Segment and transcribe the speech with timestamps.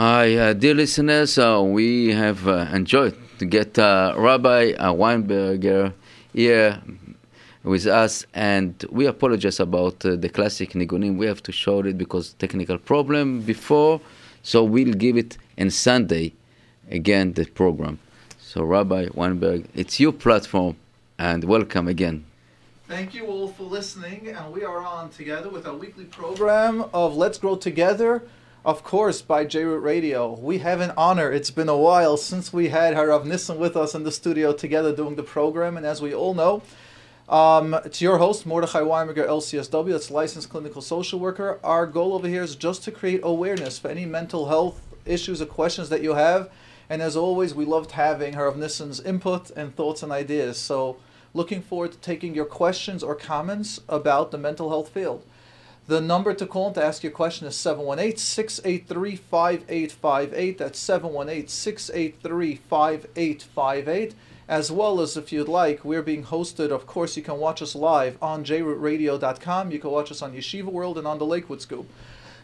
[0.00, 1.36] Hi, uh, dear listeners.
[1.36, 5.92] Uh, we have uh, enjoyed to get uh, Rabbi uh, Winberger
[6.32, 6.80] here
[7.62, 11.18] with us, and we apologize about uh, the classic Nigunim.
[11.18, 14.00] We have to show it because technical problem before,
[14.42, 16.32] so we'll give it on Sunday
[16.90, 17.98] again the program.
[18.38, 20.76] So, Rabbi Weinberg, it's your platform,
[21.18, 22.24] and welcome again.
[22.88, 27.18] Thank you all for listening, and we are on together with our weekly program of
[27.18, 28.22] Let's Grow Together,
[28.64, 30.34] of course, by JRoot Radio.
[30.34, 31.32] We have an honor.
[31.32, 34.94] It's been a while since we had Harav Nissen with us in the studio together
[34.94, 36.62] doing the program, and as we all know,
[37.30, 41.58] um, it's your host, Mordechai Winberger, LCSW, that's licensed clinical social worker.
[41.64, 45.46] Our goal over here is just to create awareness for any mental health issues or
[45.46, 46.50] questions that you have.
[46.90, 50.58] And as always, we loved having Harav Nissen's input and thoughts and ideas.
[50.58, 50.96] So,
[51.32, 55.24] looking forward to taking your questions or comments about the mental health field.
[55.90, 60.56] The number to call to ask your question is 718 683 5858.
[60.56, 64.14] That's 718 683 5858.
[64.48, 66.70] As well as, if you'd like, we're being hosted.
[66.70, 69.72] Of course, you can watch us live on jrootradio.com.
[69.72, 71.90] You can watch us on Yeshiva World and on the Lakewood Scoop.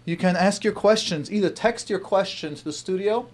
[0.05, 3.29] You can ask your questions, either text your question to the studio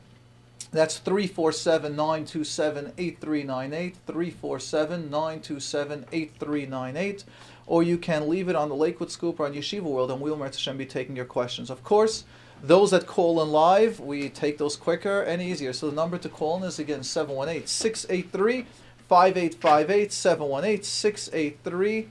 [0.72, 3.96] that's 347 927 8398.
[4.06, 7.24] 347 927 8398.
[7.66, 10.36] Or you can leave it on the Lakewood Scoop or on Yeshiva World, and we'll
[10.36, 11.70] Hashem be taking your questions.
[11.70, 12.24] Of course,
[12.62, 15.72] those that call in live, we take those quicker and easier.
[15.72, 18.66] So the number to call in is again 718 683
[19.08, 20.12] 5858.
[20.12, 22.08] 718 683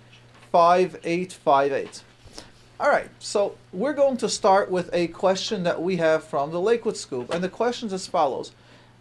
[0.51, 2.03] 5858.
[2.81, 6.59] All right, so we're going to start with a question that we have from the
[6.59, 8.51] Lakewood Scoop, and the question is as follows: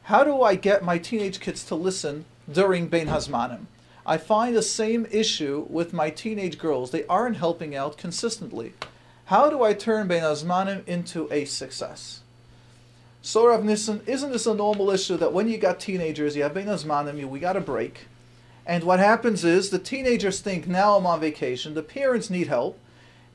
[0.03, 3.67] How do I get my teenage kids to listen during Bein Hazmanim?
[4.11, 8.72] I find the same issue with my teenage girls; they aren't helping out consistently.
[9.27, 12.22] How do I turn Bein Hazmanim into a success?
[13.22, 16.55] So Rav Nissen, isn't this a normal issue that when you got teenagers, you have
[16.55, 18.08] Bein Hazmanim, we got a break,
[18.67, 22.80] and what happens is the teenagers think now I'm on vacation, the parents need help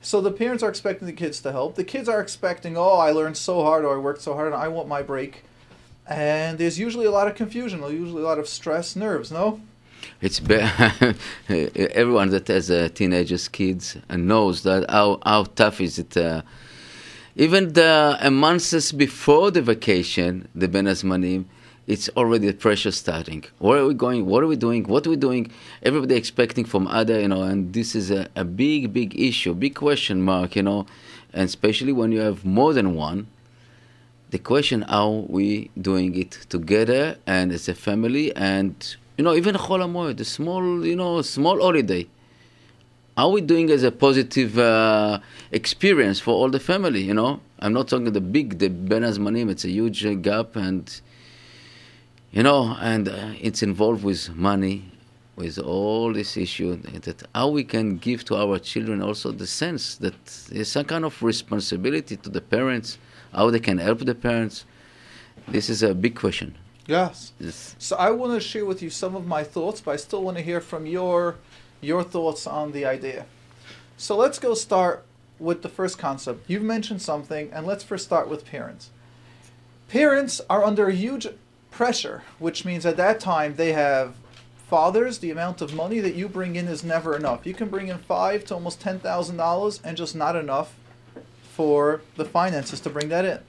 [0.01, 1.75] so the parents are expecting the kids to help.
[1.75, 4.61] The kids are expecting, oh, I learned so hard or I worked so hard and
[4.61, 5.45] I want my break.
[6.05, 9.61] And there's usually a lot of confusion, usually a lot of stress, nerves, no?
[10.21, 10.55] It's be-
[11.49, 16.15] everyone that has uh, teenagers, kids, and knows that how, how tough is it.
[16.15, 16.41] Uh,
[17.35, 21.45] even the uh, months before the vacation, the Bein Hazmanim,
[21.85, 23.43] it's already the pressure starting.
[23.59, 24.25] Where are we going?
[24.25, 24.85] What are we doing?
[24.85, 25.51] What are we doing?
[25.83, 29.75] Everybody expecting from other, you know, and this is a, a big, big issue, big
[29.75, 30.87] question mark, you know,
[31.33, 33.27] and especially when you have more than one.
[34.31, 39.55] The question how we doing it together and as a family and you know even
[39.55, 42.07] Chol Hamoed, a small you know small holiday.
[43.17, 45.19] Are we doing as a positive uh,
[45.51, 47.01] experience for all the family?
[47.01, 49.49] You know, I'm not talking the big the Bein Hazmanim.
[49.49, 50.89] It's a huge uh, gap and
[52.35, 54.91] you know, and uh, it's involved with money,
[55.37, 59.95] with all this issue that how we can give to our children also the sense
[59.95, 62.97] that there's some kind of responsibility to the parents,
[63.33, 64.65] how they can help the parents.
[65.47, 66.55] This is a big question.
[66.88, 67.34] Yes.
[67.40, 67.75] yes.
[67.79, 70.38] So I want to share with you some of my thoughts, but I still want
[70.38, 71.35] to hear from your
[71.81, 73.25] your thoughts on the idea.
[73.97, 75.06] So let's go start
[75.40, 76.50] with the first concept.
[76.50, 78.90] You've mentioned something, and let's first start with parents.
[79.88, 81.28] Parents are under a huge
[81.72, 84.16] pressure, which means at that time they have
[84.68, 87.45] fathers, the amount of money that you bring in is never enough.
[87.45, 90.75] You can bring in five to almost ten thousand dollars and just not enough
[91.44, 93.40] for the finances to bring that in.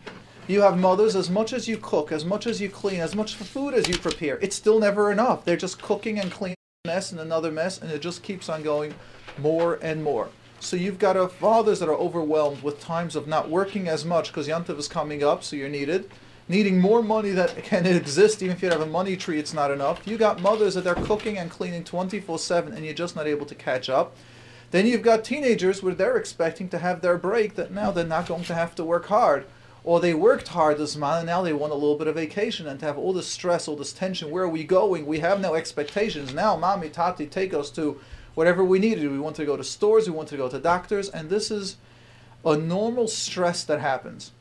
[0.48, 3.34] You have mothers, as much as you cook, as much as you clean, as much
[3.34, 5.44] food as you prepare, it's still never enough.
[5.44, 8.94] They're just cooking and cleaning mess and another mess, and it just keeps on going
[9.38, 10.28] more and more.
[10.60, 14.28] So you've got a fathers that are overwhelmed with times of not working as much
[14.28, 16.08] because Yantav is coming up, so you're needed
[16.48, 19.70] needing more money that can exist even if you have a money tree it's not
[19.70, 23.46] enough you got mothers that are cooking and cleaning 24-7 and you're just not able
[23.46, 24.16] to catch up
[24.70, 28.26] then you've got teenagers where they're expecting to have their break that now they're not
[28.26, 29.44] going to have to work hard
[29.86, 32.66] or they worked hard this month and now they want a little bit of vacation
[32.66, 34.32] and to have all this stress all this tension.
[34.32, 35.06] Where are we going?
[35.06, 36.34] We have no expectations.
[36.34, 37.98] Now mommy tati take us to
[38.34, 40.10] whatever we needed we want to go to stores.
[40.10, 41.08] We want to go to doctors.
[41.08, 41.76] And this is
[42.44, 44.32] a normal stress that happens.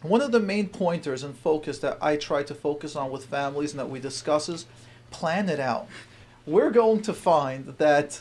[0.00, 3.72] One of the main pointers and focus that I try to focus on with families
[3.72, 4.64] and that we discuss is
[5.10, 5.88] plan it out.
[6.46, 8.18] We're going to find that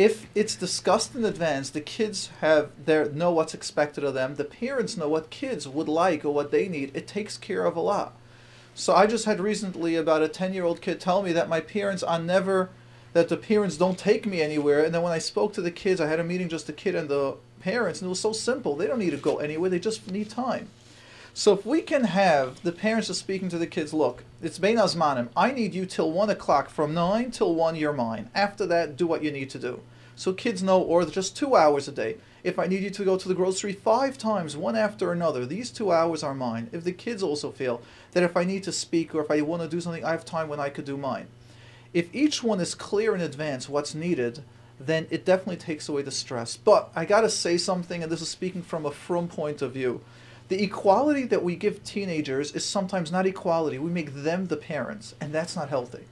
[0.00, 4.36] if it's discussed in advance, the kids have their know what's expected of them.
[4.36, 6.90] The parents know what kids would like or what they need.
[6.94, 8.16] It takes care of a lot.
[8.74, 11.60] So I just had recently about a ten year old kid tell me that my
[11.60, 12.70] parents are never
[13.12, 14.82] that the parents don't take me anywhere.
[14.82, 16.94] And then when I spoke to the kids, I had a meeting just the kid
[16.94, 18.76] and the parents, and it was so simple.
[18.76, 19.68] They don't need to go anywhere.
[19.68, 20.68] They just need time.
[21.40, 24.76] So if we can have the parents are speaking to the kids, look, it's Bein
[24.76, 25.30] Hazmanim.
[25.34, 26.68] I need you till one o'clock.
[26.68, 28.28] From nine till one, you're mine.
[28.34, 29.80] After that, do what you need to do.
[30.16, 32.18] So kids know, or just two hours a day.
[32.44, 35.70] If I need you to go to the grocery five times, one after another, these
[35.70, 36.68] two hours are mine.
[36.72, 37.80] If the kids also feel
[38.12, 40.26] that if I need to speak or if I want to do something, I have
[40.26, 41.28] time when I could do mine.
[41.94, 44.44] If each one is clear in advance what's needed,
[44.78, 46.58] then it definitely takes away the stress.
[46.58, 50.02] But I gotta say something, and this is speaking from a from point of view.
[50.50, 53.78] The equality that we give teenagers is sometimes not equality.
[53.78, 56.06] We make them the parents, and that's not healthy.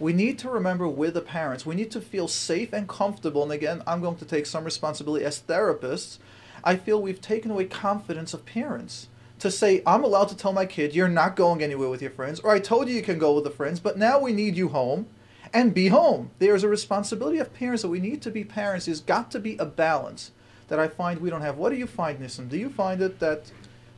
[0.00, 1.64] We need to remember we're the parents.
[1.64, 3.44] We need to feel safe and comfortable.
[3.44, 6.18] And again, I'm going to take some responsibility as therapists.
[6.64, 9.06] I feel we've taken away confidence of parents
[9.38, 12.40] to say, I'm allowed to tell my kid, you're not going anywhere with your friends,
[12.40, 14.70] or I told you you can go with the friends, but now we need you
[14.70, 15.06] home
[15.52, 16.32] and be home.
[16.40, 18.86] There's a responsibility of parents that we need to be parents.
[18.86, 20.32] There's got to be a balance
[20.66, 21.58] that I find we don't have.
[21.58, 22.48] What do you find, Nissim?
[22.48, 23.52] Do you find it that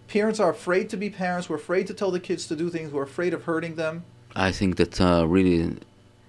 [0.09, 1.49] parents are afraid to be parents.
[1.49, 2.93] We're afraid to tell the kids to do things.
[2.93, 4.05] We're afraid of hurting them.
[4.35, 5.79] I think that uh, really,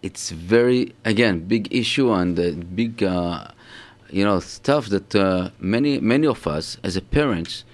[0.01, 3.47] it's very again big issue and uh, big, uh,
[4.09, 7.65] you know, stuff that uh, many many of us as a parents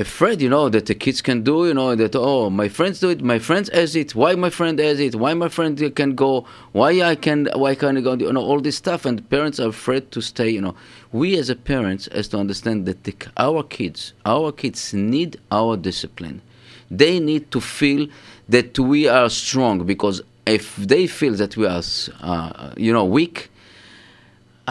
[0.00, 3.10] afraid, you know, that the kids can do, you know, that oh, my friends do
[3.10, 6.46] it, my friends has it, why my friend has it, why my friend can go,
[6.72, 9.68] why I can, why can't I go, you know, all this stuff, and parents are
[9.68, 10.74] afraid to stay, you know.
[11.12, 15.76] We as a parents has to understand that the, our kids, our kids need our
[15.76, 16.42] discipline.
[16.90, 18.08] They need to feel
[18.48, 21.82] that we are strong because if they feel that we are,
[22.20, 23.49] uh, you know, weak,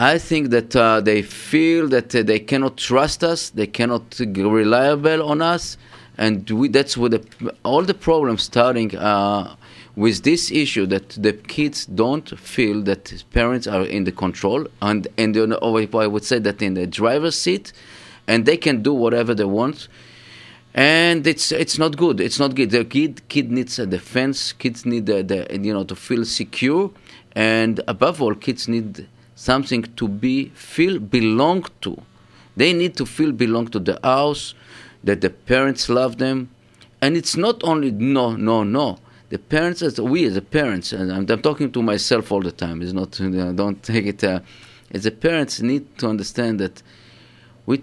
[0.02, 5.28] I think that uh, they feel that uh, they cannot trust us, they cannot reliable
[5.30, 5.76] on us,
[6.18, 9.58] and we, that's what the, all the problems starting uh,
[9.98, 15.10] with this issue that the kids don't feel that parents are in the control and
[15.18, 17.74] and you I would say that in the driver's seat,
[18.26, 19.90] and they can do whatever they want.
[20.74, 22.22] And it's it's not good.
[22.22, 22.70] It's not good.
[22.70, 24.54] The kid kid needs a defense.
[24.54, 26.90] Kids need the, the you know to feel secure,
[27.34, 29.10] and above all, kids need
[29.40, 32.02] something to be feel belong to.
[32.58, 34.54] They need to feel belong to the house,
[35.02, 36.50] that the parents love them,
[37.02, 38.98] and it's not only no, no, no.
[39.30, 42.52] The parents, as we as the parents, and I'm, I'm, talking to myself all the
[42.52, 42.82] time.
[42.82, 43.12] It's not,
[43.56, 44.24] don't take it.
[44.24, 44.42] Uh,
[44.92, 46.84] as the parents need to understand that
[47.66, 47.78] we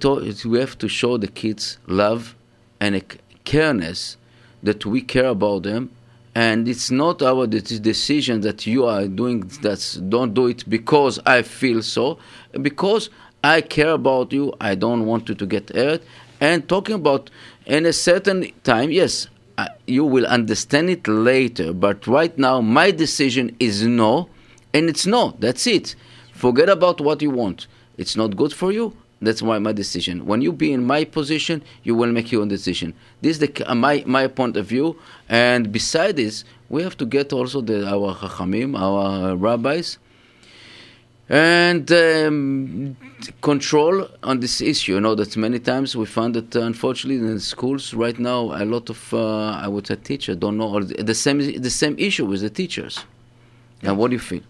[0.45, 2.35] we have to show the kids love
[2.81, 3.03] and a
[3.47, 4.17] careness
[4.63, 5.91] that we care about them
[6.37, 11.41] and it's not our decision that you are doing that don't do it because i
[11.41, 12.19] feel so.
[12.61, 13.09] Because
[13.43, 16.03] i care about you i don't want you to get hurt.
[16.39, 17.31] And talking about
[17.65, 19.29] in a certain time yes
[19.87, 21.73] you will understand it later.
[21.73, 24.29] But right now my decision is no
[24.75, 25.35] and it's no.
[25.39, 25.95] That's it.
[26.33, 27.67] Forget about what you want.
[27.97, 30.27] It's not good for you that's why my decision.
[30.27, 32.93] When you be in my position, you will make your own decision.
[33.23, 34.99] This is the, uh, my my point of view.
[35.29, 39.99] And beside this, we have to get also the, our chachamim, our rabbis,
[41.31, 42.97] and um,
[43.41, 44.95] control on this issue.
[44.95, 48.65] You know that many times we found that uh, unfortunately in schools right now a
[48.67, 52.27] lot of uh, I would say teachers don't know or the same the same issue
[52.27, 53.01] with the teachers.
[53.83, 54.43] And what do you feel?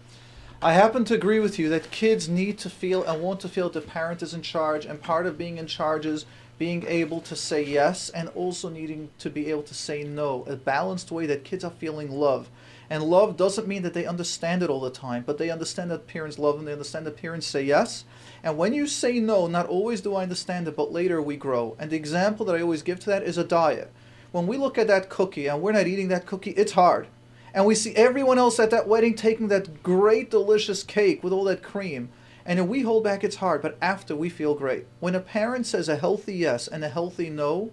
[0.59, 3.69] I happen to agree with you that kids need to feel and want to feel
[3.69, 6.25] that the parent is in charge, and part of being in charge is
[6.57, 10.43] being able to say yes and also needing to be able to say no.
[10.47, 12.49] A balanced way that kids are feeling love.
[12.89, 16.07] And love doesn't mean that they understand it all the time, but they understand that
[16.07, 18.05] parents love them, they understand that parents say yes.
[18.41, 21.75] And when you say no, not always do I understand it, but later we grow.
[21.77, 23.91] And the example that I always give to that is a diet.
[24.31, 27.07] When we look at that cookie and we're not eating that cookie, it's hard
[27.57, 31.43] and we see everyone else at that wedding taking that great delicious cake with all
[31.45, 32.09] that cream
[32.45, 35.65] and if we hold back it's hard but after we feel great when a parent
[35.65, 37.71] says a healthy yes and a healthy no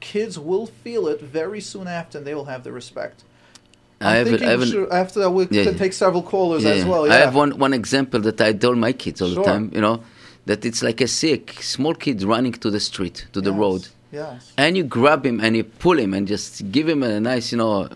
[0.00, 3.24] kids will feel it very soon after and they will have the respect
[4.00, 7.06] I have, I have after that we yeah, can take several callers yeah, as well.
[7.06, 7.14] Yeah.
[7.14, 9.42] I have one, one example that I tell my kids all sure.
[9.42, 10.04] the time, you know,
[10.44, 13.58] that it's like a sick small kid running to the street, to the yes.
[13.58, 13.88] road.
[14.12, 14.52] Yes.
[14.58, 17.56] And you grab him and you pull him and just give him a nice, you
[17.56, 17.88] know,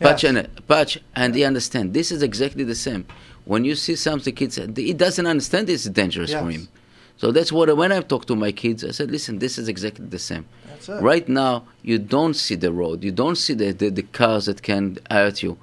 [0.00, 0.36] patch yes.
[0.36, 1.94] and patch, and he understand.
[1.94, 3.06] This is exactly the same.
[3.44, 6.42] When you see something, kids, he doesn't understand it's dangerous yes.
[6.42, 6.68] for him.
[7.16, 10.06] So that's what when I talk to my kids, I said, listen, this is exactly
[10.06, 10.46] the same.
[10.88, 14.62] Right now, you don't see the road, you don't see the, the, the cars that
[14.62, 15.58] can hurt you,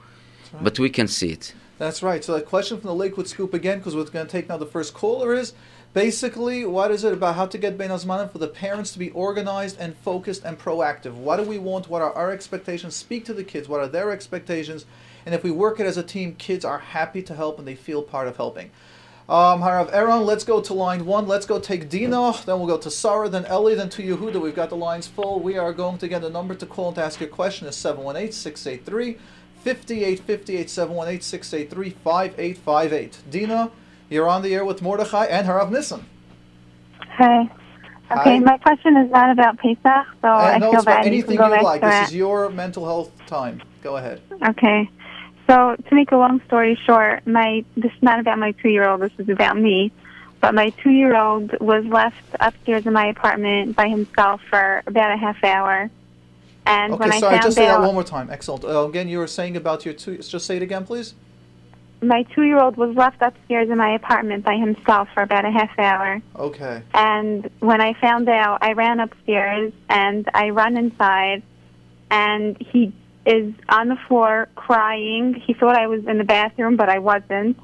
[0.53, 0.63] right.
[0.63, 1.53] but we can see it.
[1.77, 2.23] That's right.
[2.23, 4.65] So, the question from the Lakewood Scoop again, because we're going to take now the
[4.65, 5.53] first caller is
[5.95, 9.11] Basically, what is it about how to get Bein Hazmanim for the parents to be
[9.11, 11.13] organized and focused and proactive?
[11.13, 11.87] What do we want?
[11.87, 12.93] What are our expectations?
[12.93, 13.69] Speak to the kids.
[13.69, 14.85] What are their expectations?
[15.25, 17.75] And if we work it as a team, kids are happy to help and they
[17.75, 18.71] feel part of helping.
[19.29, 21.29] Um, Harav Aaron, let's go to line one.
[21.29, 22.33] Let's go take Dina.
[22.45, 24.41] Then we'll go to Sarah, then Ellie, then to Yehuda.
[24.41, 25.39] We've got the lines full.
[25.39, 27.77] We are going to get a number to call and to ask your question is
[27.77, 29.13] 718 683
[29.63, 33.17] 5858 718 683 5858.
[33.31, 33.71] Dina,
[34.09, 36.05] you're on the air with Mordechai and Harav Nissen.
[37.17, 37.41] Hi.
[38.11, 38.39] Okay, Hi.
[38.39, 41.07] my question is not about Pesach, so I And no, feel it's about bad.
[41.07, 41.81] anything you you like.
[41.81, 43.61] This to is your mental health time.
[43.81, 44.21] Go ahead.
[44.49, 44.89] Okay.
[45.47, 48.87] So to make a long story short, my this is not about my two year
[48.87, 49.01] old.
[49.01, 49.91] This is about me.
[50.41, 55.11] But my two year old was left upstairs in my apartment by himself for about
[55.11, 55.89] a half hour.
[56.67, 58.29] And when Okay, I sorry, found just say that one more time.
[58.29, 58.63] Excellent.
[58.65, 60.17] Uh, again, you were saying about your two.
[60.17, 61.13] Just say it again, please.
[62.07, 65.51] My two year old was left upstairs in my apartment by himself for about a
[65.51, 66.21] half hour.
[66.35, 66.81] Okay.
[66.93, 71.43] And when I found out, I ran upstairs and I run inside,
[72.11, 72.93] and he
[73.25, 75.33] is on the floor crying.
[75.45, 77.57] He thought I was in the bathroom, but I wasn't.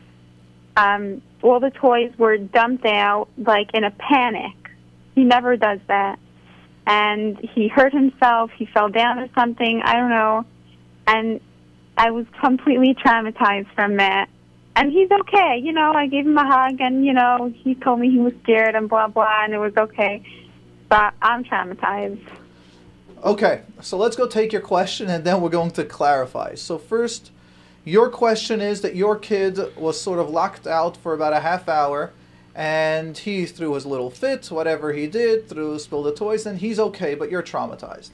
[0.76, 4.56] Um, all the toys were dumped out, like in a panic.
[5.16, 6.20] He never does that.
[6.88, 8.52] And he hurt himself.
[8.58, 9.82] He fell down or something.
[9.84, 10.46] I don't know.
[11.08, 11.42] And
[11.98, 14.30] I was completely traumatized from that.
[14.76, 15.60] And he's okay.
[15.62, 18.34] You know, I gave him a hug and, you know, he told me he was
[18.44, 20.24] scared and blah, blah, and it was okay.
[20.90, 22.26] But I'm traumatized.
[23.24, 26.56] Okay, so let's go take your question and then we're going to clarify.
[26.56, 27.32] So, first,
[27.86, 31.70] your question is that your kid was sort of locked out for about a half
[31.70, 32.12] hour
[32.56, 36.80] and he threw his little fit, whatever he did, threw, spilled the toys, and he's
[36.80, 38.10] okay, but you're traumatized.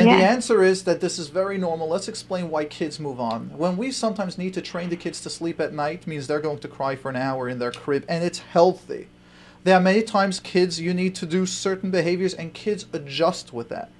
[0.00, 1.88] And the answer is that this is very normal.
[1.88, 3.50] Let's explain why kids move on.
[3.56, 6.58] When we sometimes need to train the kids to sleep at night, means they're going
[6.60, 9.08] to cry for an hour in their crib, and it's healthy.
[9.64, 13.68] There are many times kids you need to do certain behaviors, and kids adjust with
[13.70, 13.90] that.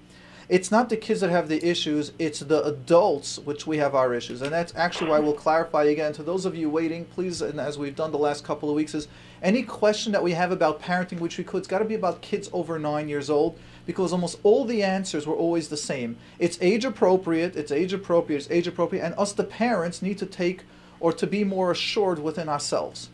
[0.49, 4.15] It's not the kids that have the issues, it's the adults which we have our
[4.15, 4.41] issues.
[4.41, 7.77] And that's actually why we'll clarify again to those of you waiting, please, and as
[7.77, 9.09] we've done the last couple of weeks, is
[9.43, 12.23] any question that we have about parenting, which we could, it's got to be about
[12.23, 16.19] kids over nine years old, because almost all the answers were always the same.
[16.39, 20.27] It's age appropriate, it's age appropriate, it's age appropriate, and us, the parents, need to
[20.27, 20.65] take
[21.01, 23.09] or to be more assured within ourselves.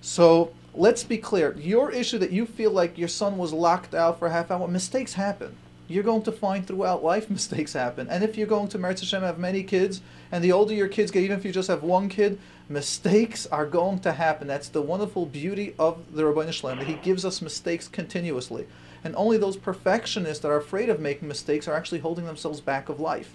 [0.00, 1.56] So let's be clear.
[1.56, 4.66] Your issue that you feel like your son was locked out for a half hour,
[4.66, 5.54] mistakes happen.
[5.86, 8.08] You're going to find throughout life mistakes happen.
[8.08, 10.00] And if you're going to Meretz Hashem have many kids,
[10.32, 13.66] and the older your kids get, even if you just have one kid, mistakes are
[13.66, 14.48] going to happen.
[14.48, 18.66] That's the wonderful beauty of the Ribono Shel Olam, that he gives us mistakes continuously.
[19.04, 22.88] And only those perfectionists that are afraid of making mistakes are actually holding themselves back
[22.88, 23.34] of life.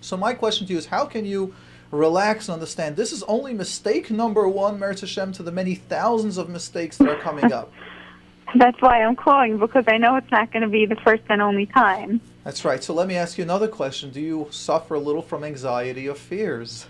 [0.00, 1.54] So my question to you is, how can you
[1.92, 6.38] relax and understand this is only mistake number one, Meretz Hashem, to the many thousands
[6.38, 7.70] of mistakes that are coming up.
[8.54, 11.40] That's why I'm calling, because I know it's not going to be the first and
[11.40, 12.20] only time.
[12.44, 12.82] That's right.
[12.82, 14.10] So let me ask you another question.
[14.10, 16.86] Do you suffer a little from anxiety or fears?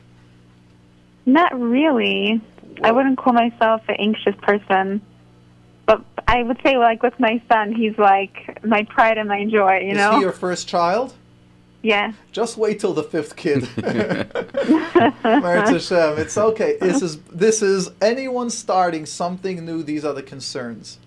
[1.27, 2.41] Not really.
[2.83, 5.03] I wouldn't call myself an anxious person.
[6.27, 9.79] But I would say, like, with my son, he's like my pride and my joy,
[9.81, 10.17] you is know?
[10.17, 11.15] he your first child?
[11.83, 12.13] yeah.
[12.31, 13.63] Just wait till the fifth kid.
[15.35, 16.19] Meretz Hashem.
[16.19, 16.77] It's okay.
[16.81, 19.83] This is this is anyone starting something new.
[19.83, 20.99] These are the concerns.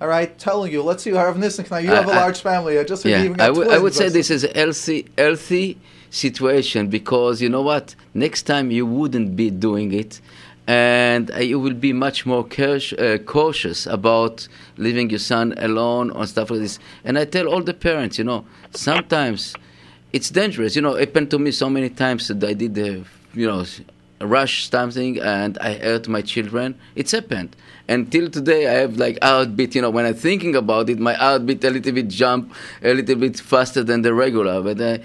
[0.00, 0.82] All right, telling you.
[0.82, 1.10] Let's see.
[1.10, 2.78] Harav Nissen, now you have a I- I- large family.
[2.78, 5.78] I just Yeah, even I would I would say this is a healthy, healthy
[6.10, 7.94] situation because you know what?
[8.14, 10.20] Next time you wouldn't be doing it,
[10.66, 16.26] and uh, you will be much more cautious, uh, about leaving your son alone or
[16.26, 16.78] stuff like this.
[17.04, 19.54] And I tell all the parents, you know, sometimes
[20.12, 20.76] it's dangerous.
[20.76, 23.64] You know, it happened to me so many times that I did the, you know,
[24.20, 26.78] rush something and I hurt my children.
[26.94, 27.56] It's happened.
[27.88, 29.74] Until today, I have like heartbeat.
[29.74, 33.16] You know, when I'm thinking about it, my heartbeat a little bit jump a little
[33.16, 34.62] bit faster than the regular.
[34.62, 34.98] But uh,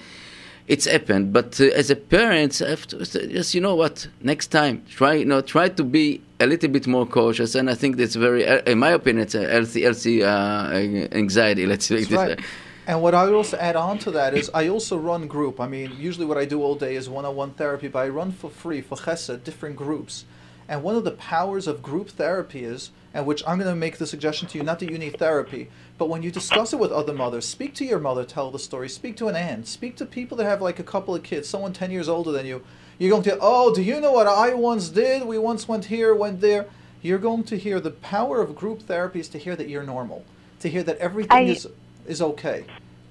[0.67, 1.33] it's happened.
[1.33, 4.07] But uh, as a parent, I have to say, just you know what?
[4.21, 7.55] Next time, try you know try to be a little bit more cautious.
[7.55, 10.69] And I think that's very, uh, in my opinion, it's a healthy, healthy uh,
[11.11, 11.65] anxiety.
[11.65, 12.39] Let's say right.
[12.87, 15.59] And what I would also add on to that is I also run group.
[15.59, 18.49] I mean, usually what I do all day is one-on-one therapy, but I run for
[18.49, 20.25] free for Chesed, different groups.
[20.67, 23.97] And one of the powers of group therapy is, and which I'm going to make
[23.97, 26.91] the suggestion to you, not that you need therapy, but when you discuss it with
[26.91, 30.05] other mothers, speak to your mother, tell the story, speak to an aunt, speak to
[30.05, 32.63] people that have like a couple of kids, someone 10 years older than you.
[32.97, 35.25] You're going to, oh, do you know what I once did?
[35.25, 36.65] We once went here, went there.
[37.01, 40.25] You're going to hear the power of group therapy is to hear that you're normal,
[40.61, 41.67] to hear that everything I- is
[42.07, 42.65] is okay.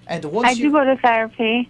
[0.07, 1.69] And once I you do go to therapy,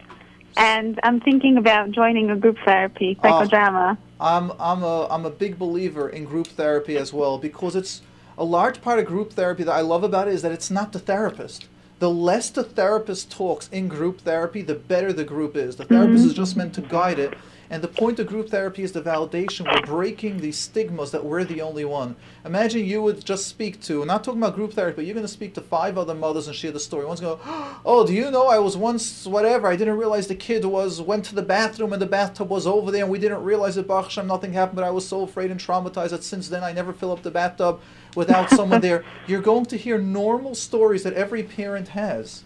[0.56, 3.26] and I'm thinking about joining a group therapy, Oh.
[3.28, 3.96] psychodrama.
[4.24, 8.00] I'm I'm a I'm a big believer in group therapy as well because it's
[8.38, 10.92] a large part of group therapy that I love about it is that it's not
[10.92, 11.68] the therapist.
[11.98, 15.76] The less the therapist talks in group therapy, the better the group is.
[15.76, 16.30] The therapist mm-hmm.
[16.30, 17.34] is just meant to guide it
[17.74, 19.64] And the point of group therapy is the validation.
[19.64, 22.14] We're breaking these stigmas that we're the only one.
[22.44, 25.32] Imagine you would just speak to, not talking about group therapy, but you're going to
[25.32, 27.04] speak to five other mothers and share the story.
[27.04, 27.40] One's going,
[27.84, 29.66] oh, do you know I was once whatever?
[29.66, 32.92] I didn't realize the kid was went to the bathroom and the bathtub was over
[32.92, 35.50] there, and we didn't realize that Baruch Hashem nothing happened, but I was so afraid
[35.50, 37.80] and traumatized that since then I never fill up the bathtub
[38.14, 39.04] without someone there.
[39.26, 42.44] You're going to hear normal stories that every parent has.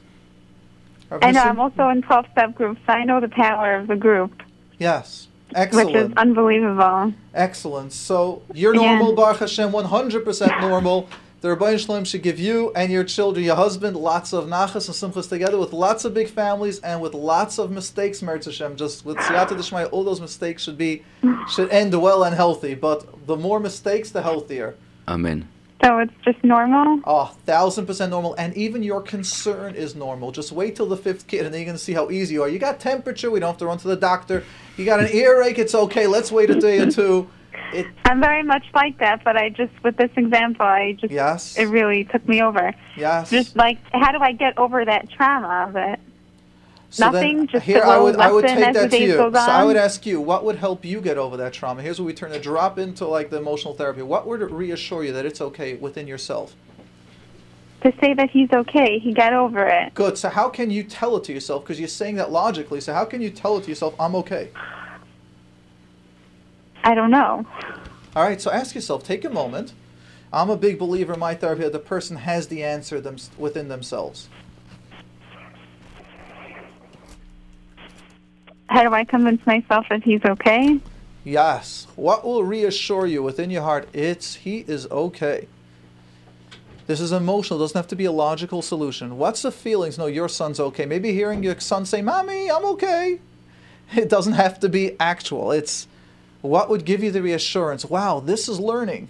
[1.11, 1.42] I know.
[1.42, 4.42] I'm also in 12 step groups, so I know the power of the group.
[4.78, 5.28] Yes.
[5.54, 5.92] Excellent.
[5.92, 7.14] Which is unbelievable.
[7.35, 7.92] Excellent.
[7.92, 9.14] So you're normal, yeah.
[9.14, 11.08] Baruch Hashem, 100% normal.
[11.40, 14.88] The Ribono Shel Olam should give you and your children, your husband, lots of nachas
[14.88, 18.76] and simchas together with lots of big families and with lots of mistakes, Meretz Hashem.
[18.76, 21.04] Just with Siyata Dishmai, all those mistakes should be
[21.49, 22.75] should end well and healthy.
[22.75, 24.75] But the more mistakes, the healthier.
[25.06, 25.49] Amen.
[25.85, 27.00] So it's just normal?
[27.04, 28.35] Oh, thousand percent normal.
[28.35, 30.32] And even your concern is normal.
[30.32, 32.42] Just wait till the fifth kid and then you're going to see how easy you
[32.42, 32.49] are.
[32.49, 34.44] You got temperature, we don't have to run to the doctor.
[34.76, 36.06] You got an earache, it's okay.
[36.06, 37.28] Let's wait a day or two.
[37.73, 41.58] It, I'm very much like that, but I just, with this example, I just, yes.
[41.58, 42.73] it really took me over.
[42.97, 43.30] Yes.
[43.30, 46.00] Just like, how do I get over that trauma of it?
[46.90, 47.38] So Nothing.
[47.38, 49.16] Then, just here I would I would take that to you.
[49.16, 51.83] So I would ask you, what would help you get over that trauma?
[51.83, 54.02] Here's where we turn a drop into like the emotional therapy.
[54.02, 56.57] What would reassure you that it's okay within yourself?
[57.83, 59.95] To say that he's okay, he got over it.
[59.95, 60.18] Good.
[60.18, 61.62] So how can you tell it to yourself?
[61.62, 62.80] Because you're saying that logically.
[62.80, 64.50] So how can you tell it to yourself, I'm okay?
[66.83, 67.47] I don't know.
[68.16, 68.40] All right.
[68.40, 69.04] So ask yourself.
[69.04, 69.75] Take a moment.
[70.33, 73.68] I'm a big believer in my therapy that the person has the answer them, within
[73.68, 74.28] themselves.
[78.69, 80.81] How do I convince myself that he's okay?
[81.25, 81.87] Yes.
[81.97, 83.89] What will reassure you within your heart?
[83.93, 85.49] It's he is okay.
[86.87, 87.59] This is emotional.
[87.59, 89.19] It doesn't have to be a logical solution.
[89.19, 89.99] What's the feelings?
[89.99, 90.87] No, your son's okay.
[90.87, 93.21] Maybe hearing your son say, "Mommy, I'm okay."
[93.97, 95.51] It doesn't have to be actual.
[95.51, 95.89] It's
[96.43, 97.87] what would give you the reassurance?
[97.87, 99.09] Wow, this is learning.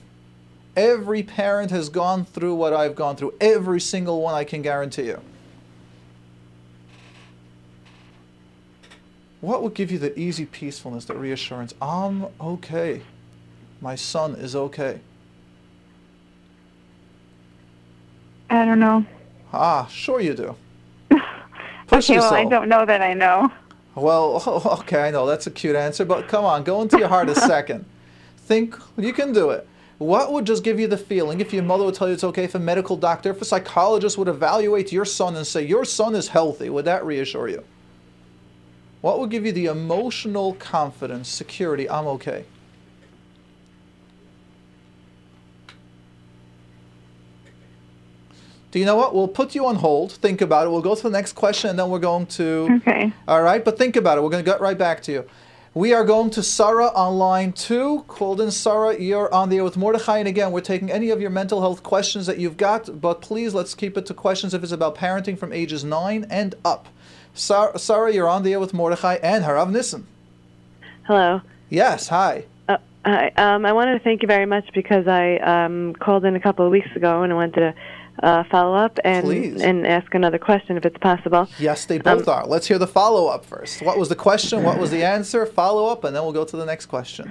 [0.76, 3.34] Every parent has gone through what I've gone through.
[3.40, 5.20] Every single one, I can guarantee you.
[9.40, 11.74] What would give you the easy peacefulness, the reassurance?
[11.80, 13.02] I'm okay.
[13.80, 15.00] My son is okay.
[18.50, 19.04] I don't know.
[19.52, 20.56] Ah, sure you do.
[21.86, 22.32] Push okay, yourself.
[22.32, 23.52] well, I don't know that I know.
[23.94, 24.42] Well,
[24.80, 27.34] okay, I know that's a cute answer, but come on, go into your heart a
[27.40, 27.84] second.
[28.38, 29.68] Think you can do it.
[29.98, 32.44] What would just give you the feeling if your mother would tell you it's okay,
[32.44, 36.14] if a medical doctor, if a psychologist would evaluate your son and say your son
[36.14, 37.64] is healthy, would that reassure you?
[39.00, 42.44] What will give you the emotional confidence, security, I'm okay?
[48.70, 49.14] Do you know what?
[49.14, 50.12] We'll put you on hold.
[50.12, 50.70] Think about it.
[50.70, 52.68] We'll go to the next question and then we're going to.
[52.80, 53.12] Okay.
[53.26, 54.20] All right, but think about it.
[54.22, 55.24] We're going to get right back to you.
[55.74, 58.04] We are going to Sarah on line two.
[58.08, 60.18] Called in Sarah, you're on the air with Mordechai.
[60.18, 63.54] And again, we're taking any of your mental health questions that you've got, but please
[63.54, 66.88] let's keep it to questions if it's about parenting from ages nine and up.
[67.38, 70.06] Sarah, Sarah, you're on the air with Mordechai and Harav Nissen.
[71.06, 71.40] Hello.
[71.70, 72.44] Yes, hi.
[72.68, 73.28] Uh, hi.
[73.36, 76.66] Um, I wanted to thank you very much because I um, called in a couple
[76.66, 77.74] of weeks ago and I wanted to
[78.22, 79.62] uh, follow up and Please.
[79.62, 81.48] and ask another question if it's possible.
[81.58, 82.46] Yes, they both um, are.
[82.46, 83.82] Let's hear the follow up first.
[83.82, 84.64] What was the question?
[84.64, 85.46] What was the answer?
[85.46, 87.30] Follow up, and then we'll go to the next question.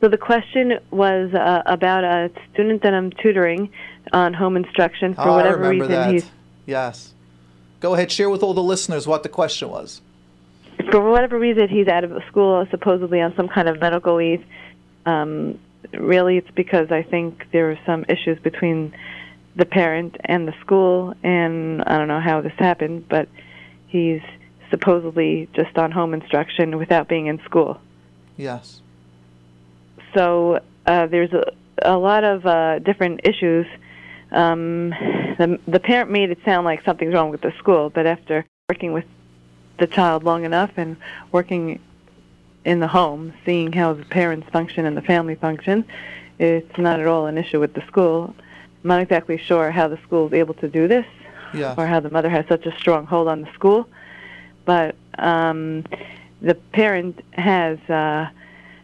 [0.00, 3.70] So the question was uh, about a student that I'm tutoring
[4.12, 6.12] on home instruction for oh, whatever reason that.
[6.12, 6.26] he's.
[6.66, 7.13] Yes.
[7.84, 10.00] Go ahead, share with all the listeners what the question was.
[10.90, 14.42] For whatever reason, he's out of school, supposedly on some kind of medical leave.
[15.04, 15.58] Um,
[15.92, 18.96] really, it's because I think there are some issues between
[19.54, 23.28] the parent and the school, and I don't know how this happened, but
[23.88, 24.22] he's
[24.70, 27.78] supposedly just on home instruction without being in school.
[28.38, 28.80] Yes.
[30.14, 33.66] So uh, there's a, a lot of uh, different issues
[34.34, 34.90] um,
[35.38, 38.92] the the parent made it sound like something's wrong with the school, but after working
[38.92, 39.04] with
[39.78, 40.96] the child long enough and
[41.32, 41.80] working
[42.64, 45.84] in the home, seeing how the parents function and the family functions,
[46.38, 48.34] it's not at all an issue with the school.
[48.82, 51.06] I'm not exactly sure how the school is able to do this,
[51.52, 51.74] yeah.
[51.78, 53.88] or how the mother has such a strong hold on the school,
[54.64, 55.84] but um,
[56.42, 57.78] the parent has.
[57.88, 58.28] Uh,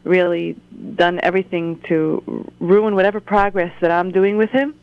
[0.03, 0.57] really
[0.95, 4.75] done everything to ruin whatever progress that I'm doing with him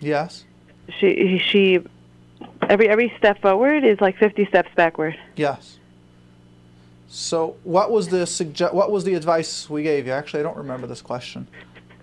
[0.00, 0.44] Yes.
[0.98, 1.80] She she
[2.68, 5.18] every every step forward is like 50 steps backward.
[5.36, 5.78] Yes.
[7.08, 8.74] So, what was the suggest?
[8.74, 10.12] What was the advice we gave you?
[10.12, 11.46] Actually, I don't remember this question.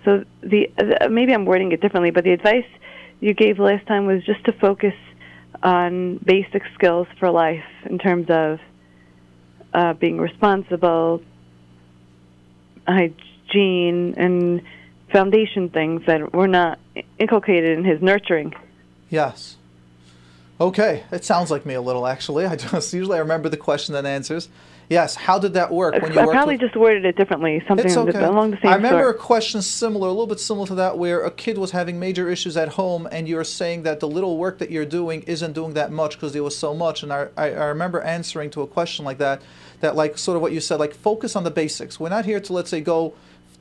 [0.05, 2.65] So the uh, maybe I'm wording it differently, but the advice
[3.19, 4.95] you gave last time was just to focus
[5.61, 8.59] on basic skills for life in terms of
[9.73, 11.21] uh, being responsible,
[12.87, 14.61] hygiene, and
[15.13, 16.79] foundation things that were not
[17.17, 18.53] inculcated in his nurturing.
[19.09, 19.55] Yes.
[20.59, 22.45] Okay, it sounds like me a little actually.
[22.53, 24.49] I just usually I remember the question and answers.
[24.89, 27.95] Yes, how did that work when you I probably just worded it differently, something It's
[27.95, 28.21] okay.
[28.21, 29.15] along the same I remember sort.
[29.15, 32.29] a question similar, a little bit similar to that, where a kid was having major
[32.29, 35.73] issues at home, and you're saying that the little work that you're doing isn't doing
[35.75, 37.01] that much because there was so much.
[37.01, 39.41] And I, I, I remember answering to a question like that,
[39.79, 41.99] that like sort of what you said, like focus on the basics.
[41.99, 43.13] We're not here to let's say go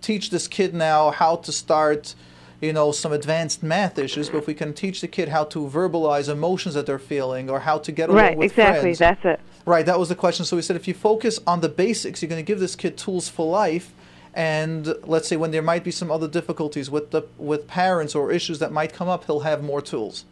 [0.02, 2.14] teach this kid now how to start.
[2.60, 5.66] You know, some advanced math issues, but if we can teach the kid how to
[5.66, 8.94] verbalize emotions that they're feeling or how to get along Right, with exactly.
[8.94, 8.98] friends.
[9.00, 9.40] That's it.
[9.66, 10.44] Right, that was the question.
[10.44, 12.96] So we said if you focus on the basics, you're going to give this kid
[12.96, 13.92] tools for life.
[14.32, 18.30] And let's say when there might be some other difficulties with the with parents or
[18.30, 20.24] issues that might come up, he'll have more tools.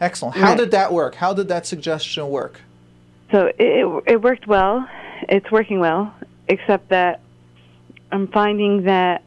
[0.00, 0.36] Excellent.
[0.36, 0.58] How Right.
[0.58, 1.16] did that work?
[1.16, 2.60] How did that suggestion work?
[3.32, 4.86] So it it worked well.
[5.28, 6.14] It's working well,
[6.46, 7.18] except that
[8.10, 9.22] I'm finding that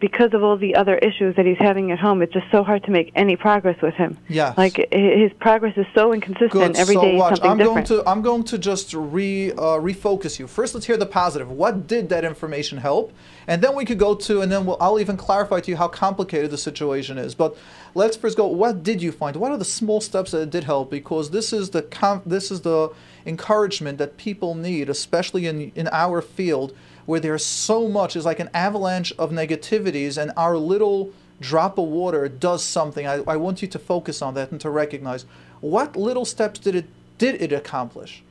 [0.00, 2.84] because of all the other issues that he's having at home, it's just so hard
[2.84, 4.16] to make any progress with him.
[4.28, 4.56] Yes.
[4.56, 6.52] Like his progress is so inconsistent.
[6.52, 6.76] Good.
[6.76, 7.34] Every so day watch.
[7.34, 7.88] something I'm different.
[7.88, 10.46] going to I'm going to just re uh, refocus you.
[10.46, 11.50] First, let's hear the positive.
[11.50, 13.12] What did that information help?
[13.48, 15.88] And then we could go to, and then we'll, I'll even clarify to you how
[15.88, 17.34] complicated the situation is.
[17.34, 17.56] But
[17.94, 18.46] let's first go.
[18.46, 19.34] What did you find?
[19.36, 20.90] What are the small steps that did help?
[20.90, 22.92] Because this is the com- this is the
[23.26, 26.72] encouragement that people need, especially in in our field
[27.08, 28.16] where there's so much.
[28.16, 33.06] It's like an avalanche of negativities, and our little drop of water does something.
[33.06, 35.24] I, I want you to focus on that and to recognize
[35.62, 36.84] what little steps did it
[37.16, 38.22] did it accomplish.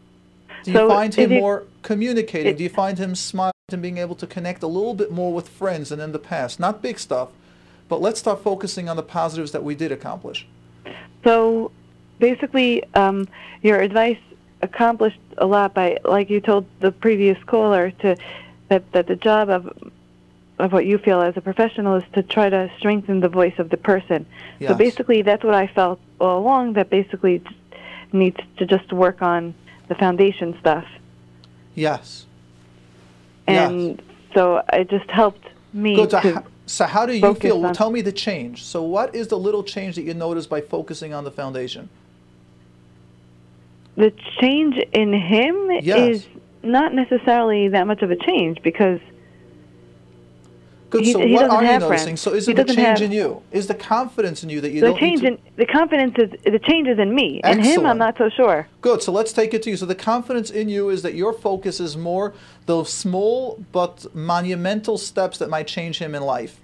[0.63, 2.52] Do you So find him it- more communicating?
[2.52, 5.34] it- Do you find him smiling and being able to connect a little bit more
[5.34, 6.60] with friends than in the past?
[6.60, 7.30] Not big stuff,
[7.90, 10.46] but let's start focusing on the positives that we did accomplish.
[11.24, 11.72] So
[12.20, 13.28] basically, um,
[13.63, 14.20] your advice
[14.62, 18.16] accomplished a lot by, like you told the previous caller, to
[18.70, 19.92] that that the job of
[20.60, 23.70] of what you feel as a professional is to try to strengthen the voice of
[23.70, 24.26] the person.
[24.60, 26.74] So basically, that's what I felt all along.
[26.74, 27.44] That basically
[28.12, 29.54] needs to just work on
[29.88, 30.86] the foundation stuff,
[31.76, 32.26] Yes.
[33.48, 33.70] Yes.
[33.72, 34.02] and
[34.34, 36.12] so it just helped me Good.
[36.12, 36.34] So, to.
[36.36, 37.62] ho- so how do you feel?
[37.62, 38.64] Well, tell me the change.
[38.66, 41.90] So what is the little change that you notice by focusing on the foundation?
[43.96, 45.98] the change in him Yes.
[46.10, 46.28] is
[46.68, 49.00] not necessarily that much of a change because
[50.90, 51.04] Good.
[51.04, 52.06] He- so he what doesn't are you noticing?
[52.06, 52.22] friends.
[52.22, 53.42] So is it the change have- in you?
[53.52, 56.30] Is the confidence in you that you the don't change to- in the confidence is
[56.46, 57.42] the change is in me.
[57.44, 58.68] In him, I'm not so sure.
[58.82, 59.04] Good.
[59.04, 59.76] So let's take it to you.
[59.76, 62.34] So the confidence in you is that your focus is more
[62.68, 66.58] those small but monumental steps that might change him in life.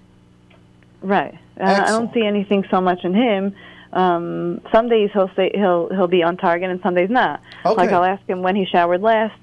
[1.02, 1.34] Right.
[1.60, 3.54] Uh, I don't see anything so much in him.
[3.92, 7.40] Um, some days he'll say he'll he'll be on target, and some days not.
[7.66, 7.74] Okay.
[7.76, 9.34] Like I'll ask him when he showered last,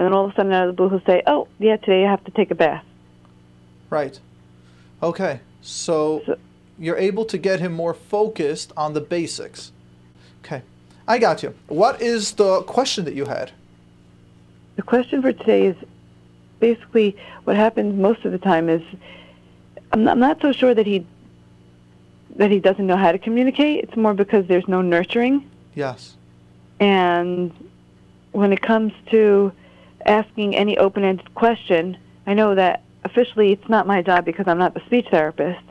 [0.00, 2.06] and then all of a sudden out of the blue he'll say, "Oh, yeah, today
[2.06, 2.82] I have to take a bath."
[3.90, 4.18] Right.
[5.02, 5.40] Okay.
[5.60, 6.38] So, So-
[6.78, 9.72] you're able to get him more focused on the basics.
[10.42, 10.62] Okay.
[11.06, 11.52] I got you.
[11.68, 13.50] What is the question that you had?
[14.76, 15.76] The question for today is
[16.60, 18.80] basically what happens most of the time is
[19.92, 21.04] I'm not, I'm not so sure that he
[22.36, 23.84] that he doesn't know how to communicate.
[23.84, 25.50] It's more because there's no nurturing.
[25.74, 26.16] Yes.
[26.78, 27.52] And
[28.32, 29.52] when it comes to
[30.04, 34.74] asking any open-ended question, I know that officially it's not my job because I'm not
[34.74, 35.62] the speech therapist,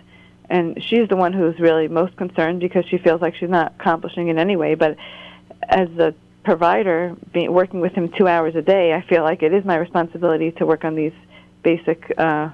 [0.50, 4.30] and she's the one who's really most concerned because she feels like she's not accomplishing
[4.30, 4.76] in any way.
[4.76, 4.98] But
[5.68, 6.14] as a
[6.44, 9.76] provider, being, working with him two hours a day, I feel like it is my
[9.76, 11.14] responsibility to work on these
[11.62, 12.50] basic uh,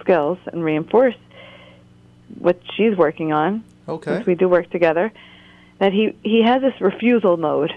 [0.00, 1.14] skills and reinforce
[2.38, 4.16] what she's working on Okay.
[4.16, 5.12] since we do work together,
[5.78, 7.72] that he he has this refusal mode,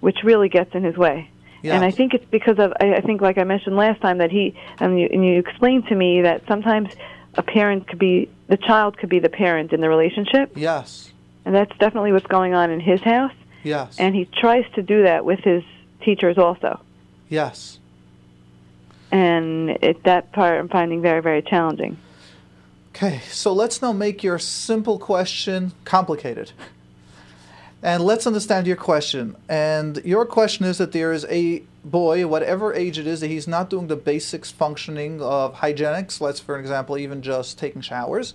[0.00, 1.30] which really gets in his way.
[1.64, 4.30] And I think it's because of I, I think like I mentioned last time that
[4.30, 6.92] he and you, and you explained to me that sometimes
[7.34, 11.12] a parent could be the child could be the parent in the relationship, Yes.
[11.44, 13.32] and that's definitely what's going on in his house.
[13.62, 13.96] Yes.
[13.98, 15.62] And he tries to do that with his
[16.02, 16.80] teachers also,
[17.28, 17.78] yes.
[19.12, 21.98] and it, that part I'm finding very very challenging.
[22.94, 26.52] Okay, so let's now make your simple question complicated.
[27.82, 29.36] And let's understand your question.
[29.48, 33.48] And your question is that there is a boy, whatever age it is, that he's
[33.48, 36.20] not doing the basics functioning of hygienics.
[36.20, 38.34] Let's, for example, even just taking showers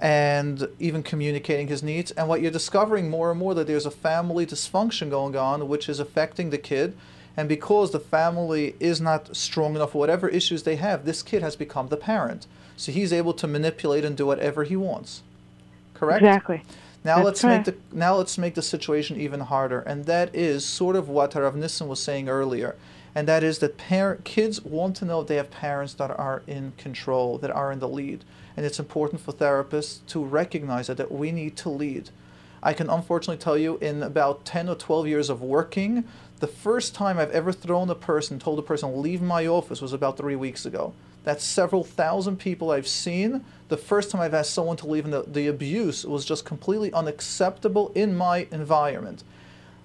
[0.00, 2.12] and even communicating his needs.
[2.12, 5.88] And what you're discovering more and more that there's a family dysfunction going on, which
[5.88, 6.96] is affecting the kid.
[7.36, 11.56] And because the family is not strong enough, whatever issues they have, this kid has
[11.56, 12.46] become the parent.
[12.76, 15.22] So he's able to manipulate and do whatever he wants.
[15.94, 16.22] Correct?
[16.22, 16.62] Exactly.
[17.08, 20.62] Now That's let's make the now let's make the situation even harder, and that is
[20.62, 22.76] sort of what Rav Nissen was saying earlier.
[23.14, 26.72] and that is that parent, kids want to know they have parents that are in
[26.76, 28.26] control, that are in the lead.
[28.54, 32.10] And it's important for therapists to recognize that, that we need to lead.
[32.62, 36.04] I can unfortunately tell you, in about 10 or 12 years of working,
[36.40, 39.94] the first time I've ever thrown a person, told a person, leave my office, was
[39.94, 40.92] about three weeks ago.
[41.28, 43.44] That's several thousand people I've seen.
[43.68, 46.90] The first time I've asked someone to leave, and the, the abuse was just completely
[46.94, 49.24] unacceptable in my environment.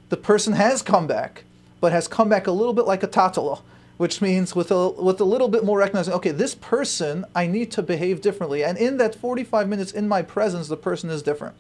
[0.07, 1.43] The person has come back,
[1.81, 3.59] but has come back a little bit like a tatala,
[3.97, 7.73] which means with a, with a little bit more recognizing, okay, this person, I need
[7.73, 8.63] to behave differently.
[8.63, 11.55] And in that 45 minutes in my presence, the person is different.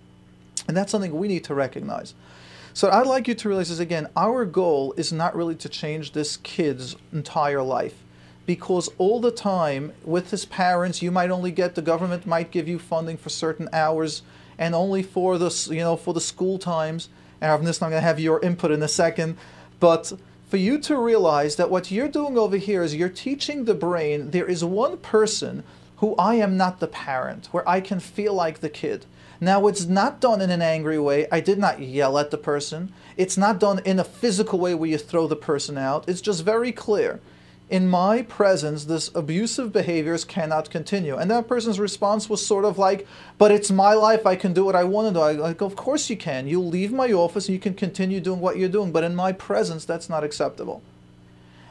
[0.65, 2.13] And that's something we need to recognize.
[2.73, 6.13] So I'd like you to realize is again, our goal is not really to change
[6.13, 8.02] this kid's entire life.
[8.45, 12.67] Because all the time with his parents, you might only get the government might give
[12.67, 14.21] you funding for certain hours
[14.57, 17.09] and only for the you know for the school times.
[17.39, 19.37] And I'm just not going to have your input in a second,
[19.79, 20.13] but
[20.47, 24.31] for you to realize that what you're doing over here is you're teaching the brain
[24.31, 25.63] there is one person
[25.97, 29.05] who I am not the parent, where I can feel like the kid.
[29.39, 31.27] Now, it's not done in an angry way.
[31.31, 32.93] I did not yell at the person.
[33.17, 36.07] It's not done in a physical way where you throw the person out.
[36.07, 37.19] It's just very clear.
[37.69, 41.15] In my presence, this abusive behaviors cannot continue.
[41.15, 44.25] And that person's response was sort of like, but it's my life.
[44.25, 45.19] I can do what I want to do.
[45.19, 46.47] I like, of course you can.
[46.47, 48.91] You leave my office and you can continue doing what you're doing.
[48.91, 50.83] But in my presence, that's not acceptable.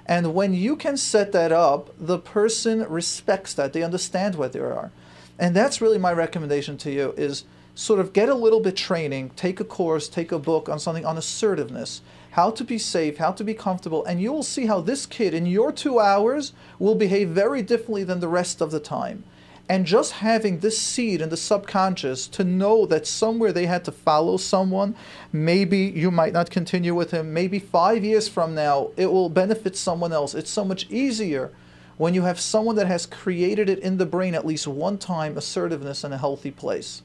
[0.07, 3.73] And when you can set that up, the person respects that.
[3.73, 4.91] They understand what they are.
[5.39, 9.31] And that's really my recommendation to you is sort of get a little bit training,
[9.37, 12.01] take a course, take a book on something on assertiveness,
[12.33, 15.35] how to be safe, how to be comfortable, and you will see how this kid
[15.35, 19.23] in your two hours will behave very differently than the rest of the time.
[19.69, 23.93] And just having this seed in the subconscious to know that somewhere they had to
[23.93, 24.95] follow someone,
[25.31, 29.77] maybe you might not continue with him, maybe five years from now it will benefit
[29.77, 30.35] someone else.
[30.35, 31.53] It's so much easier
[31.99, 35.37] when you have someone that has created it in the brain at least one time
[35.37, 37.03] assertiveness in a healthy place.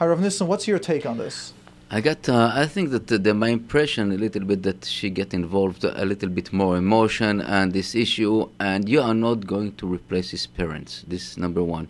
[0.00, 1.52] Harav Nissen, what's your take on this?
[1.90, 2.28] I got.
[2.28, 5.84] Uh, I think that the, the, my impression a little bit that she get involved
[5.84, 10.30] a little bit more emotion and this issue, and you are not going to replace
[10.30, 11.02] his parents.
[11.08, 11.88] This is number one,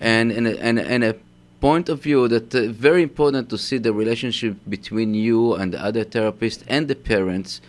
[0.00, 1.16] and and and, and a
[1.60, 5.84] point of view that uh, very important to see the relationship between you and the
[5.84, 7.60] other therapist and the parents,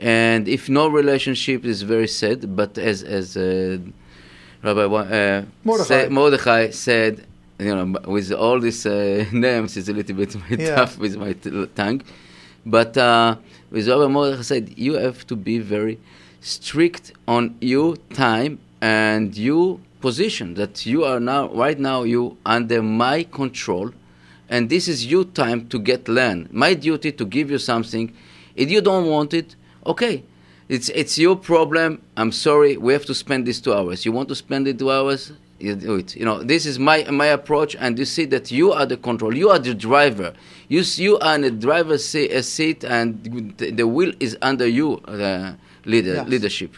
[0.00, 2.56] and if no relationship is very sad.
[2.56, 3.78] But as as uh,
[4.64, 5.84] Rabbi uh, Mordechai.
[5.86, 7.24] Say, Mordechai said
[7.58, 10.76] you know, with all these uh, names, it's a little bit yeah.
[10.76, 12.02] tough with my t- tongue.
[12.64, 13.36] But uh,
[13.70, 15.98] with Rabbi Mordechai I said, you have to be very
[16.40, 20.54] strict on your time and your position.
[20.54, 23.90] That you are now, right now, you under my control,
[24.48, 26.52] and this is your time to get land.
[26.52, 28.14] My duty to give you something.
[28.54, 30.22] If you don't want it, okay.
[30.68, 32.02] It's it's your problem.
[32.16, 32.76] I'm sorry.
[32.76, 34.04] We have to spend these two hours.
[34.04, 35.32] You want to spend the two hours?
[35.58, 36.14] You do it.
[36.16, 39.36] You know, this is my my approach, and you see that you are the control,
[39.36, 40.32] you are the driver.
[40.68, 46.14] You you are in the driver's seat, and the wheel is under you, uh, leader,
[46.14, 46.28] yes.
[46.28, 46.76] leadership.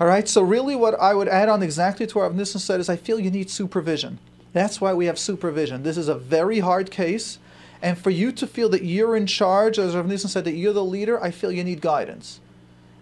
[0.00, 0.28] All right.
[0.28, 3.20] So really, what I would add on exactly to what Rav said is, I feel
[3.20, 4.18] you need supervision.
[4.52, 5.82] That's why we have supervision.
[5.82, 7.38] This is a very hard case,
[7.80, 10.84] and for you to feel that you're in charge, as Rav said, that you're the
[10.84, 12.40] leader, I feel you need guidance.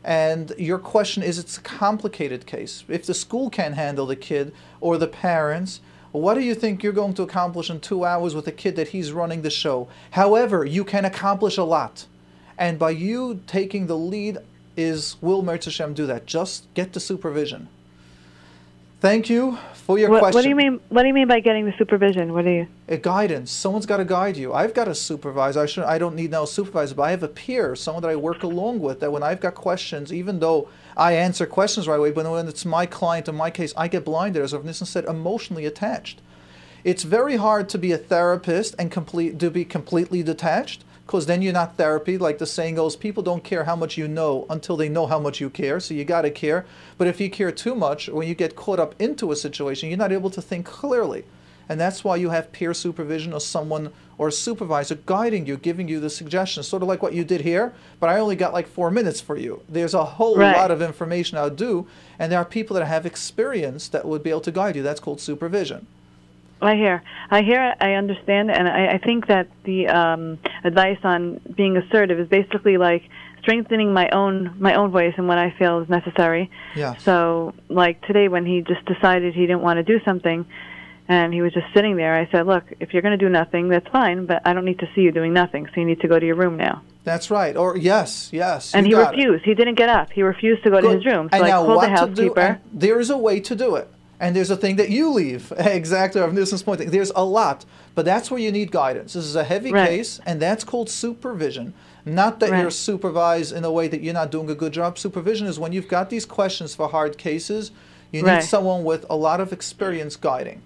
[0.03, 2.85] And your question is it's a complicated case.
[2.89, 5.81] If the school can't handle the kid or the parents,
[6.13, 8.89] what do you think you're going to accomplish in two hours with a kid that
[8.89, 9.89] he's running the show?
[10.13, 12.07] However, you can accomplish a lot.
[12.59, 14.39] And by you taking the lead,
[14.77, 16.27] is will Mertz Hashem do that?
[16.27, 17.69] Just get the supervision.
[19.01, 20.37] Thank you for your what, question.
[20.37, 20.79] What do you mean?
[20.91, 22.35] What do you mean by getting the supervision?
[22.35, 22.67] What do you?
[22.89, 23.51] A guidance.
[23.51, 24.53] Someone's got to guide you.
[24.53, 25.61] I've got a supervisor.
[25.61, 25.85] I should.
[25.85, 28.81] I don't need no supervisor, but I have a peer, someone that I work along
[28.81, 29.01] with.
[29.01, 32.67] That when I've got questions, even though I answer questions right away, but when it's
[32.67, 36.21] my client, in my case, I get blinded, as Rav Nissen said, emotionally attached.
[36.85, 41.43] It's very hard to be a therapist and complete to be completely detached because then
[41.43, 42.17] you're not therapy.
[42.17, 45.19] Like the saying goes, people don't care how much you know until they know how
[45.19, 45.81] much you care.
[45.81, 46.65] So you got to care.
[46.99, 49.99] But if you care too much, when you get caught up into a situation, you're
[49.99, 51.25] not able to think clearly.
[51.69, 55.89] And that's why you have peer supervision or someone or a supervisor guiding you, giving
[55.89, 57.75] you the suggestions, sort of like what you did here.
[57.99, 59.65] But I only got like four minutes for you.
[59.69, 60.57] There's a whole right.
[60.57, 61.89] lot of information I would do,
[62.21, 64.85] and there are people that have experience that would be able to guide you.
[64.85, 65.89] That's called supervision.
[66.63, 71.41] I hear, I hear, I understand, and I, I think that the um, advice on
[71.57, 73.03] being assertive is basically like
[73.41, 76.51] strengthening my own my own voice and what I feel is necessary.
[76.77, 76.97] Yeah.
[76.97, 80.45] So, like today, when he just decided he didn't want to do something,
[81.09, 83.69] and he was just sitting there, I said, "Look, if you're going to do nothing,
[83.69, 85.67] that's fine, but I don't need to see you doing nothing.
[85.67, 87.57] So you need to go to your room now." That's right.
[87.57, 88.75] Or yes, yes.
[88.75, 89.17] and he got it.
[89.17, 89.45] refused.
[89.45, 90.11] He didn't get up.
[90.13, 91.29] He refused to go to his room.
[91.31, 92.23] So and I now called what the to do?
[92.23, 92.61] housekeeper.
[92.73, 93.89] There is a way to do it.
[94.21, 95.51] And there's a thing that you leave.
[95.59, 96.21] exactly.
[96.21, 96.81] Of Nissen's point.
[96.91, 99.15] There's a lot, but that's where you need guidance.
[99.15, 99.89] This is a heavy Right.
[99.89, 101.73] case, and that's called supervision.
[102.05, 102.61] Not that Right.
[102.61, 104.99] you're supervised in a way that you're not doing a good job.
[104.99, 107.71] Supervision is when you've got these questions for hard cases.
[108.13, 110.61] You need someone with a lot of experience guiding.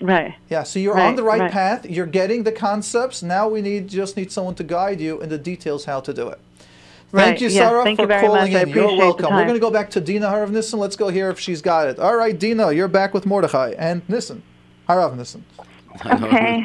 [0.00, 0.34] right.
[0.50, 1.50] Yeah, so you're on the right, right.
[1.52, 1.86] path.
[1.86, 3.22] You're getting the concepts.
[3.22, 6.28] Now we need just need someone to guide you in the details how to do
[6.28, 6.38] it.
[7.12, 8.62] Thank you, yeah, Sarah, thank for you calling much.
[8.62, 8.68] In.
[8.70, 9.32] You're welcome.
[9.32, 10.78] We're going to go back to Dina Harav Nissen.
[10.80, 11.98] Let's go hear if she's got it.
[11.98, 14.42] All right, Dina, you're back with Mordechai and Nissen.
[14.88, 15.44] Harav Nissen.
[16.04, 16.64] Okay.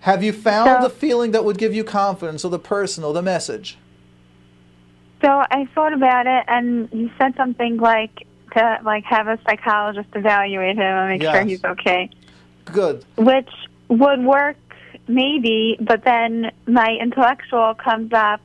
[0.00, 3.12] Have you found So- the feeling that would give you confidence or the person or
[3.12, 3.78] the message?
[5.22, 10.08] So I thought about it, and you said something like to like have a psychologist
[10.14, 12.10] evaluate him and make sure he's okay,
[12.66, 13.04] Good.
[13.16, 13.48] which
[13.88, 14.56] would work
[15.08, 15.78] maybe.
[15.80, 18.40] But then my intellectual comes up.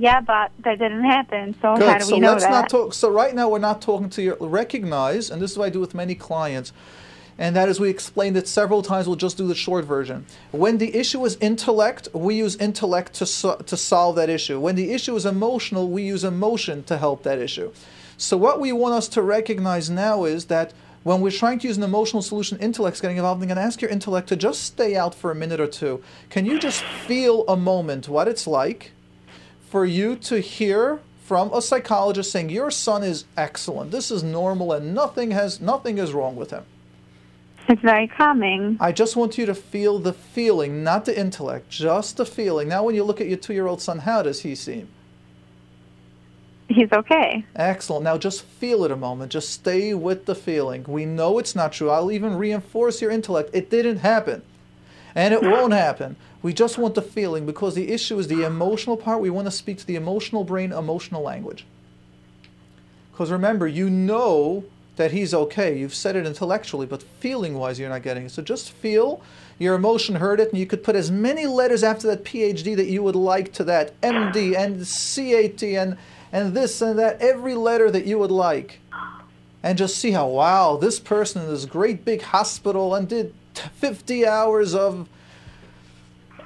[0.00, 1.54] Yeah, but that didn't happen.
[1.60, 2.50] So how do So we know let's that?
[2.50, 2.94] not talk.
[2.94, 5.78] So right now we're not talking to your recognize, and this is what I do
[5.78, 6.72] with many clients,
[7.36, 9.06] and that is we explained it several times.
[9.06, 10.24] We'll just do the short version.
[10.52, 14.58] When the issue is intellect, we use intellect to so, to solve that issue.
[14.58, 17.70] When the issue is emotional, we use emotion to help that issue.
[18.16, 20.72] So what we want us to recognize now is that.
[21.02, 23.40] When we're trying to use an emotional solution, intellect's getting involved.
[23.40, 26.02] I'm going to ask your intellect to just stay out for a minute or two.
[26.28, 28.92] Can you just feel a moment what it's like?
[29.70, 33.92] For you to hear from a psychologist saying your son is excellent.
[33.92, 36.64] This is normal and nothing has nothing is wrong with him.
[37.68, 38.76] It's very calming.
[38.80, 42.66] i just want you to feel the feeling not the intellect just the feeling.
[42.66, 44.88] Now when you look at your two-year-old son how does he seem?
[46.68, 47.44] He's okay.
[47.54, 48.04] excellent.
[48.04, 49.30] Now just feel it a moment.
[49.30, 50.84] Just stay with the feeling.
[50.88, 51.90] We know it's not true.
[51.90, 53.50] I'll even reinforce your intellect.
[53.52, 54.42] It didn't happen.
[55.14, 56.16] And it won't happen.
[56.42, 59.20] We just want the feeling because the issue is the emotional part.
[59.20, 61.66] We want to speak to the emotional brain, emotional language.
[63.12, 64.64] Because remember, you know
[64.96, 65.78] that he's okay.
[65.78, 68.30] You've said it intellectually, but feeling wise, you're not getting it.
[68.30, 69.22] So just feel
[69.58, 72.86] your emotion heard it, and you could put as many letters after that PhD that
[72.86, 75.98] you would like to that MD and CAT and,
[76.32, 78.80] and this and that, every letter that you would like.
[79.62, 84.26] And just see how, wow, this person in this great big hospital and did 50
[84.26, 85.08] hours of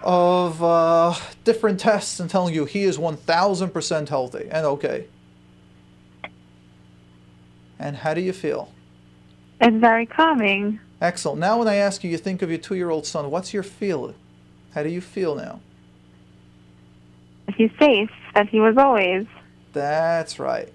[0.04, 1.14] of uh,
[1.44, 5.06] different tests and telling you he is 1000% healthy and okay.
[7.78, 8.70] And how do you feel?
[9.60, 10.78] It's very calming.
[11.00, 11.40] Excellent.
[11.40, 13.62] Now, when I ask you, you think of your two year old son, what's your
[13.62, 14.14] feeling?
[14.74, 15.60] How do you feel now?
[17.56, 19.26] He's safe, as he was always.
[19.72, 20.72] That's right.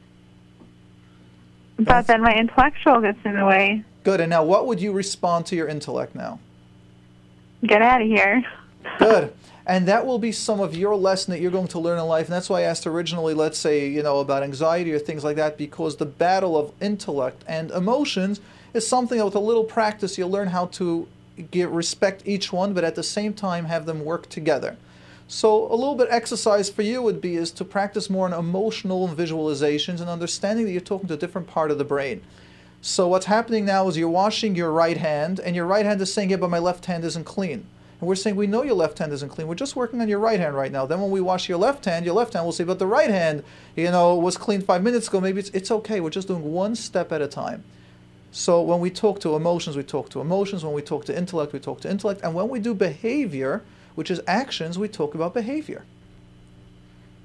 [1.78, 3.84] But That's- then my intellectual gets in the way.
[4.04, 4.22] Good.
[4.22, 6.40] And now, what would you respond to your intellect now?
[7.66, 8.44] Get out of here.
[8.98, 9.34] Good.
[9.66, 12.26] And that will be some of your lesson that you're going to learn in life.
[12.26, 15.36] And that's why I asked originally, let's say, you know, about anxiety or things like
[15.36, 18.42] that, because the battle of intellect and emotions
[18.74, 21.08] is something that with a little practice you'll learn how to
[21.52, 24.76] give respect each one, but at the same time have them work together.
[25.28, 29.08] So a little bit exercise for you would be is to practice more on emotional
[29.08, 32.22] visualizations and understanding that you're talking to a different part of the brain.
[32.82, 36.12] So what's happening now is you're washing your right hand, and your right hand is
[36.12, 37.68] saying, "Yeah, but my left hand isn't clean."
[38.00, 39.48] And we're saying, "We know your left hand isn't clean.
[39.48, 41.86] We're just working on your right hand right now." Then when we wash your left
[41.86, 43.44] hand, your left hand will say, "But the right hand,
[43.76, 45.20] you know, was clean five minutes ago.
[45.20, 46.00] Maybe it's it's okay.
[46.00, 47.64] We're just doing one step at a time."
[48.32, 50.64] So when we talk to emotions, we talk to emotions.
[50.64, 52.22] When we talk to intellect, we talk to intellect.
[52.24, 53.64] And when we do behavior,
[53.96, 55.84] which is actions, we talk about behavior.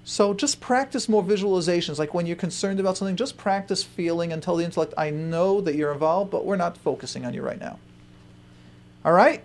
[0.04, 1.98] So just practice more visualizations.
[1.98, 5.60] Like when you're concerned about something, just practice feeling and tell the intellect, I know
[5.62, 7.78] that you're involved, but we're not focusing on you right now.
[9.04, 9.42] All right?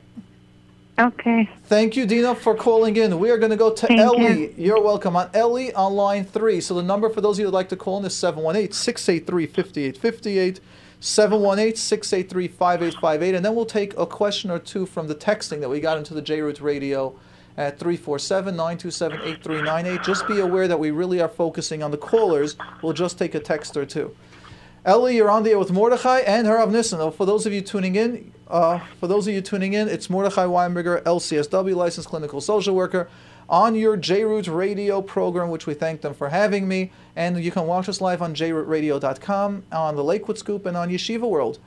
[0.99, 1.49] Okay.
[1.65, 3.19] Thank you, Dina, for calling in.
[3.19, 4.53] We are going to go to Thank Ellie.
[4.57, 4.75] You.
[4.75, 5.15] are welcome.
[5.15, 6.59] On Ellie on line three.
[6.59, 8.73] So the number for those of you who would like to call in is 718
[8.73, 10.59] 683 5858.
[10.99, 13.35] 718 683 5858.
[13.35, 16.13] And then we'll take a question or two from the texting that we got into
[16.13, 17.17] the JRoot radio
[17.55, 20.03] at 347 927 8398.
[20.03, 22.57] Just be aware that we really are focusing on the callers.
[22.81, 24.13] We'll just take a text or two.
[24.85, 27.11] Ellie, you're on the air with Mordechai and Harav Nissen.
[27.11, 30.45] For those of you tuning in, uh, for those of you tuning in, it's Mordechai
[30.45, 33.09] Winberger, LCSW, licensed clinical social worker,
[33.49, 36.91] on your JRoot radio program, which we thank them for having me.
[37.15, 41.27] And you can watch us live on jrootradio.com, on the Lakewood Scoop, and on Yeshiva
[41.29, 41.59] World.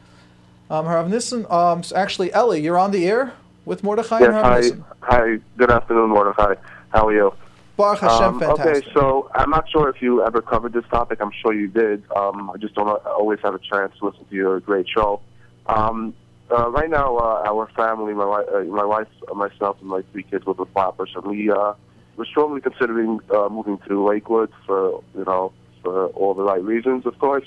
[0.71, 3.35] Um, Harav Nissen, um, actually, Ellie, you're on the air
[3.67, 4.85] with Mordechai Yes, and Harav hi, Nissen.
[5.01, 5.39] hi.
[5.59, 6.55] Good afternoon, Mordechai.
[6.91, 7.35] How are you?
[7.77, 8.85] Baruch Hashem, Um, fantastic.
[8.85, 11.21] okay, so I'm not sure if you ever covered this topic.
[11.21, 12.05] I'm sure you did.
[12.15, 15.21] Um, I just don't always have a chance to listen to your great show.
[15.67, 16.15] Um,
[16.51, 20.03] uh, right now, uh, our family, my wife, uh, my wife, uh, myself, and my
[20.13, 21.73] three kids live with Flatbush, and we uh,
[22.17, 25.53] we're strongly considering uh, moving to Lakewood for you know
[25.83, 27.47] for all the right reasons, of course.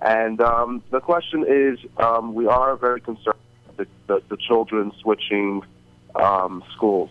[0.00, 3.36] And um, the question is, um, we are very concerned
[3.76, 5.62] the, the, the children switching
[6.16, 7.10] um, schools.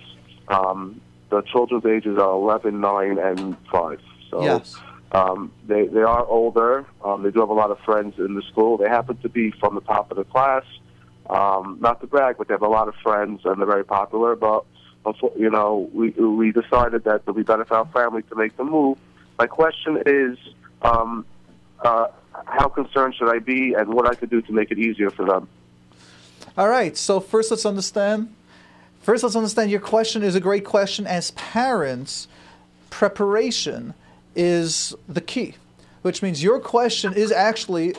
[0.50, 1.00] Um,
[1.32, 4.00] the children's ages are 11, 9, and 5.
[4.30, 4.76] So Yes.
[5.14, 6.86] um, they, they are older.
[7.04, 8.78] Um, they do have a lot of friends in the school.
[8.78, 10.64] They happen to be from the top of the class.
[11.30, 14.36] Um, not to brag, but they have a lot of friends and they're very popular.
[14.36, 14.66] But,
[15.38, 18.58] you know, we, we decided that it would be better for our family to make
[18.58, 18.98] the move.
[19.40, 20.38] My question is,
[20.82, 21.26] um,
[21.80, 22.08] uh,
[22.46, 25.26] how concerned should I be and what I could do to make it easier for
[25.26, 25.48] them?
[26.58, 26.98] All right.
[26.98, 28.34] So first, let's understand.
[29.02, 31.08] First, let's understand your question is a great question.
[31.08, 32.28] As parents,
[32.92, 33.96] preparation
[34.36, 35.56] is the key,
[36.04, 37.96] which means your question is actually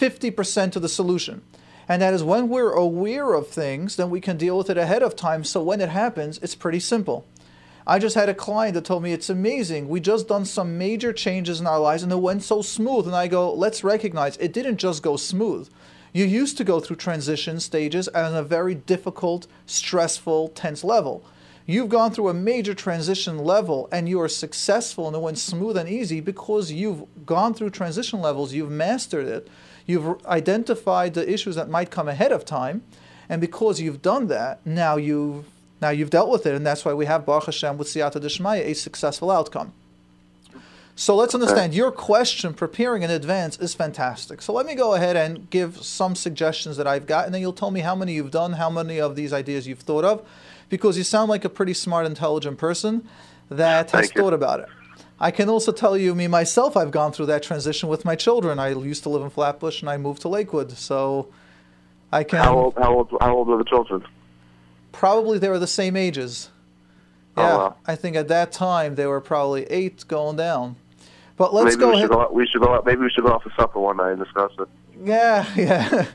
[0.00, 1.42] 50% of the solution.
[1.88, 5.02] And that is when we're aware of things, then we can deal with it ahead
[5.02, 5.44] of time.
[5.44, 7.24] So when it happens, it's pretty simple.
[7.86, 9.88] I just had a client that told me it's amazing.
[9.88, 13.06] We just done some major changes in our lives and it went so smooth.
[13.06, 15.68] And I go, let's recognize it didn't just go smooth.
[16.14, 21.24] You used to go through transition stages at a very difficult, stressful, tense level.
[21.66, 25.76] You've gone through a major transition level and you are successful and it went smooth
[25.76, 29.48] and easy because you've gone through transition levels, you've mastered it,
[29.86, 32.82] you've identified the issues that might come ahead of time,
[33.28, 35.46] and because you've done that, now you've
[35.80, 38.60] now you've dealt with it, and that's why we have Baruch Hashem with Siyata Dishmaya,
[38.60, 39.72] a successful outcome.
[40.96, 44.40] So let's understand your question, preparing in advance, is fantastic.
[44.40, 47.52] So let me go ahead and give some suggestions that I've got, and then you'll
[47.52, 50.24] tell me how many you've done, how many of these ideas you've thought of,
[50.68, 53.08] because you sound like a pretty smart, intelligent person
[53.50, 54.22] that has you.
[54.22, 54.68] thought about it.
[55.18, 58.58] I can also tell you, me myself, I've gone through that transition with my children.
[58.60, 61.28] I used to live in Flatbush and I moved to Lakewood, so
[62.12, 64.04] I can How old, how old, how old are the children?
[64.92, 66.50] probably they were the same ages.
[67.36, 67.76] Oh, Yeah, wow.
[67.84, 70.76] I think at that time they were probably eight going down.
[71.36, 72.02] But let's maybe go we ahead.
[72.04, 72.28] should go.
[72.32, 72.82] We should go.
[72.84, 74.68] Maybe we should go out for supper one night and discuss it.
[75.02, 76.06] Yeah, yeah.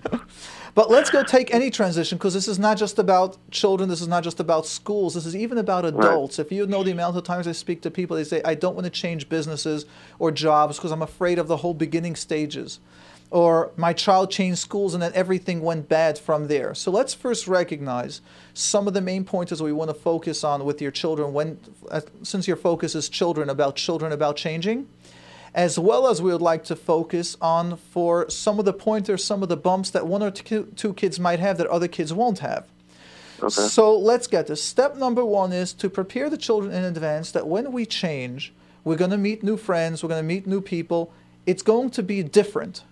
[0.76, 3.90] but let's go take any transition because this is not just about children.
[3.90, 5.16] This is not just about schools.
[5.16, 6.40] This is even about adults.
[6.40, 8.76] If you know the amount of times I speak to people, they say, I don't
[8.76, 9.86] want to change businesses
[10.20, 12.80] or jobs because I'm afraid of the whole beginning stages.
[13.32, 16.74] Or my child changed schools and then everything went bad from there.
[16.74, 18.22] So let's first recognize
[18.56, 21.60] some of the main pointers we want to focus on with your children when,
[21.92, 24.88] uh, since your focus is children, about children, about changing
[25.54, 29.44] as well as we would like to focus on for some of the pointers, some
[29.44, 32.40] of the bumps that one or two, two kids might have that other kids won't
[32.40, 32.68] have.
[33.42, 33.50] Okay.
[33.50, 34.62] So let's get this.
[34.62, 38.98] Step number one is to prepare the children in advance that when we change, we're
[38.98, 41.12] going to meet new friends, we're going to meet new people.
[41.46, 42.84] It's going to be different.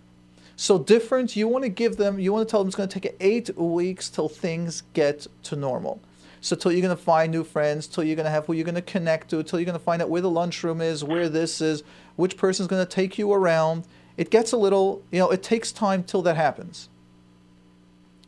[0.55, 2.99] So different, you want to give them, you want to tell them it's going to
[2.99, 6.01] take eight weeks till things get to normal.
[6.41, 8.65] So till you're going to find new friends, till you're going to have who you're
[8.65, 11.29] going to connect to, till you're going to find out where the lunchroom is, where
[11.29, 11.83] this is,
[12.17, 13.85] which person's going to take you around.
[14.17, 16.89] It gets a little, you know, it takes time till that happens.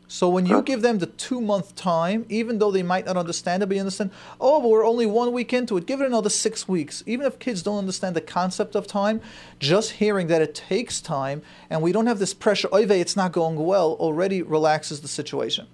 [0.08, 3.62] So when you give them the two month time, even though they might not understand
[3.62, 4.10] it, but you understand,
[4.40, 7.04] oh, but we're only one week into it, give it another six weeks.
[7.06, 9.20] Even if kids don't understand the concept of time,
[9.60, 13.30] just hearing that it takes time and we don't have this pressure, oive, it's not
[13.30, 15.68] going well, already relaxes the situation.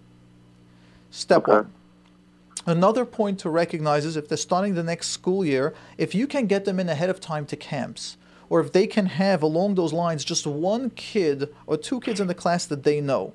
[1.11, 1.53] Step Okay.
[1.53, 1.73] one.
[2.67, 6.47] Another point to recognize is if they're starting the next school year, if you can
[6.47, 8.17] get them in ahead of time to camps,
[8.49, 12.27] or if they can have along those lines just one kid or two kids in
[12.27, 13.33] the class that they know.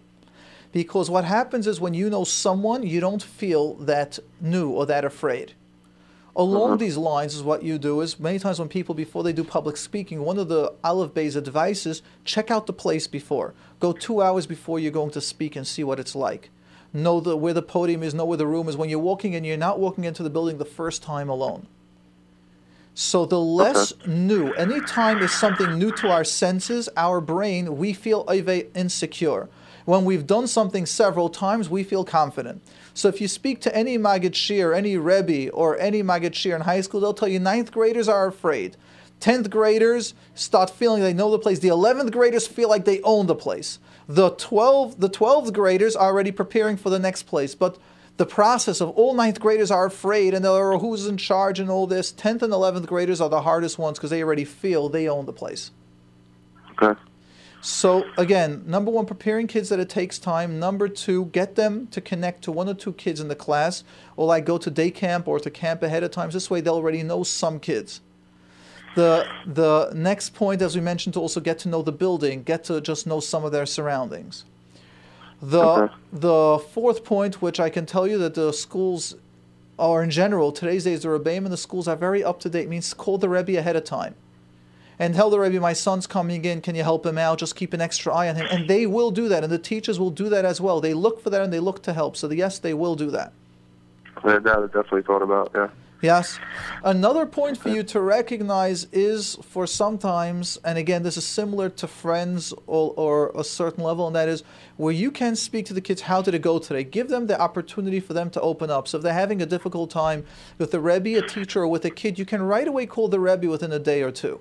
[0.73, 5.05] Because what happens is when you know someone, you don't feel that new or that
[5.05, 5.53] afraid.
[6.35, 6.77] Along uh-huh.
[6.77, 9.75] these lines is what you do is many times when people before they do public
[9.75, 13.53] speaking, one of the Olive Bay's advice is check out the place before.
[13.79, 16.49] Go two hours before you're going to speak and see what it's like.
[16.93, 18.75] Know the, where the podium is, know where the room is.
[18.75, 21.67] When you're walking in, you're not walking into the building the first time alone.
[22.93, 28.25] So the less new, anytime is something new to our senses, our brain, we feel
[28.75, 29.47] insecure.
[29.85, 32.61] When we've done something several times, we feel confident.
[32.93, 36.61] So if you speak to any Maggid Shiur, any Rebbe, or any Maggid Shiur in
[36.61, 38.75] high school, they'll tell you ninth graders are afraid.
[39.21, 41.59] Tenth graders start feeling they know the place.
[41.59, 43.79] The eleventh graders feel like they own the place.
[44.07, 47.77] The twelve, the twelfth graders are already preparing for the next place, but
[48.17, 51.69] the process of all ninth graders are afraid and they're oh, who's in charge and
[51.69, 52.11] all this.
[52.11, 55.33] Tenth and eleventh graders are the hardest ones because they already feel they own the
[55.33, 55.71] place.
[56.71, 56.99] Okay.
[57.61, 60.59] So again, number one, preparing kids that it takes time.
[60.59, 63.83] Number two, get them to connect to one or two kids in the class,
[64.17, 66.31] or like go to day camp or to camp ahead of time.
[66.31, 68.01] This way, they'll already know some kids.
[68.95, 72.65] The the next point, as we mentioned, to also get to know the building, get
[72.65, 74.45] to just know some of their surroundings.
[75.41, 75.93] The Okay.
[76.11, 79.15] the fourth point, which I can tell you that the schools
[79.79, 82.69] are in general, today's days, the Rebbeim and the schools are very up to date.
[82.69, 84.15] Means call the Rebbe ahead of time.
[84.99, 87.39] And tell the Rebbe, my son's coming in, can you help him out?
[87.39, 88.45] Just keep an extra eye on him.
[88.51, 90.79] And they will do that, and the teachers will do that as well.
[90.79, 92.15] They look for that and they look to help.
[92.15, 93.33] So, yes, they will do that.
[94.23, 95.69] Yeah, that I definitely thought about, yeah.
[96.01, 96.39] Yes.
[96.83, 101.87] Another point for you to recognize is for sometimes, and again, this is similar to
[101.87, 104.43] friends or, or, a certain level, and that is
[104.77, 106.83] where you can speak to the kids, how did it go today?
[106.83, 108.87] Give them the opportunity for them to open up.
[108.87, 110.25] So if they're having a difficult time
[110.57, 113.19] with the Rebbe, a teacher, or with a kid, you can right away call the
[113.19, 114.39] Rebbe within a day or two.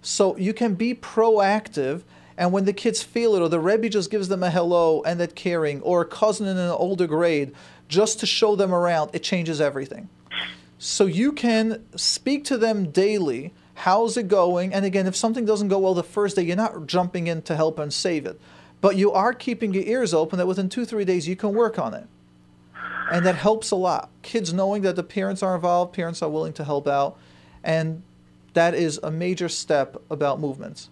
[0.00, 2.02] So you can be proactive.
[2.36, 5.18] And when the kids feel it, or the Rebbe just gives them a hello and
[5.20, 7.52] that caring, or a cousin in an older grade,
[7.88, 10.08] just to show them around, it changes everything.
[10.78, 13.52] So you can speak to them daily.
[13.74, 14.72] How's it going?
[14.72, 17.56] And again, if something doesn't go well the first day, you're not jumping in to
[17.56, 18.40] help and save it.
[18.80, 21.78] But you are keeping your ears open that within two, three days you can work
[21.78, 22.06] on it.
[23.10, 24.10] And that helps a lot.
[24.22, 27.18] Kids knowing that the parents are involved, parents are willing to help out.
[27.62, 28.02] And
[28.54, 30.90] that is a major step about movements.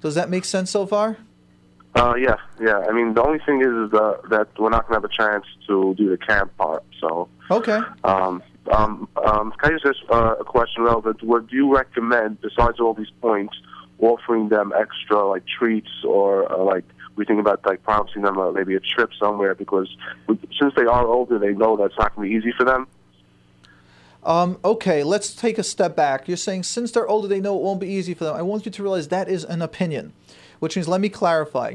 [0.00, 1.18] Does that make sense so far?
[1.94, 2.78] Uh, yeah, yeah.
[2.78, 5.08] I mean, the only thing is, is uh, that we're not going to have a
[5.08, 6.84] chance to do the camp part.
[7.00, 7.80] So okay.
[8.04, 11.22] Um, um, um, can I just ask uh, a question relevant?
[11.22, 13.54] What do you recommend, besides all these points,
[13.98, 16.84] offering them extra like treats or uh, like
[17.16, 19.88] we think about like promising them uh, maybe a trip somewhere because
[20.58, 22.86] since they are older, they know that's not going to be easy for them.
[24.24, 26.28] Um, okay, let's take a step back.
[26.28, 28.36] You're saying since they're older, they know it won't be easy for them.
[28.36, 30.12] I want you to realize that is an opinion,
[30.58, 31.74] which means let me clarify.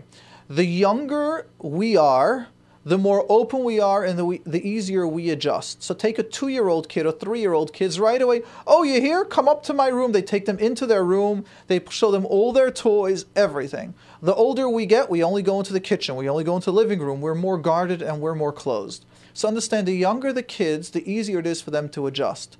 [0.50, 2.48] The younger we are,
[2.86, 5.82] the more open we are and the, the easier we adjust.
[5.82, 8.42] So take a two year old kid or three year old kids right away.
[8.68, 9.24] Oh, you here?
[9.24, 10.12] Come up to my room.
[10.12, 11.46] They take them into their room.
[11.68, 13.94] They show them all their toys, everything.
[14.22, 16.16] The older we get, we only go into the kitchen.
[16.16, 17.22] We only go into the living room.
[17.22, 19.06] We're more guarded and we're more closed.
[19.34, 22.58] So understand the younger the kids, the easier it is for them to adjust.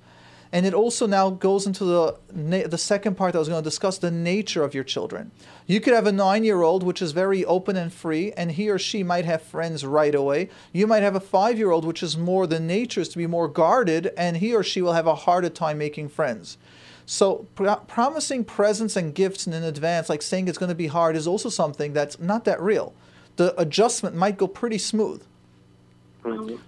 [0.54, 3.68] And it also now goes into the, the second part that I was going to
[3.68, 5.32] discuss the nature of your children.
[5.66, 8.70] You could have a nine year old, which is very open and free, and he
[8.70, 10.50] or she might have friends right away.
[10.72, 13.26] You might have a five year old, which is more the nature is to be
[13.26, 16.60] more guarded, and he or she will have a harder time making friends.
[17.08, 21.16] So, pr- promising presents and gifts in advance, like saying it's going to be hard,
[21.16, 22.94] is also something that's not that real.
[23.38, 25.24] The adjustment might go pretty smooth.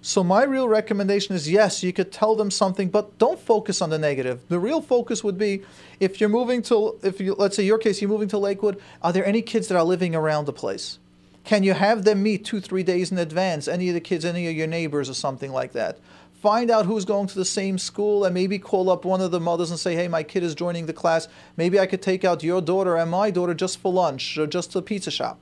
[0.01, 3.89] So my real recommendation is yes, you could tell them something, but don't focus on
[3.89, 4.41] the negative.
[4.49, 5.63] The real focus would be
[5.99, 8.79] if you're moving to, if you let's say your case, you're moving to Lakewood.
[9.01, 10.99] Are there any kids that are living around the place?
[11.43, 13.67] Can you have them meet two, three days in advance?
[13.67, 15.99] Any of the kids, any of your neighbors, or something like that.
[16.41, 19.39] Find out who's going to the same school and maybe call up one of the
[19.39, 21.27] mothers and say, hey, my kid is joining the class.
[21.57, 24.71] Maybe I could take out your daughter and my daughter just for lunch or just
[24.73, 25.39] to pizza shop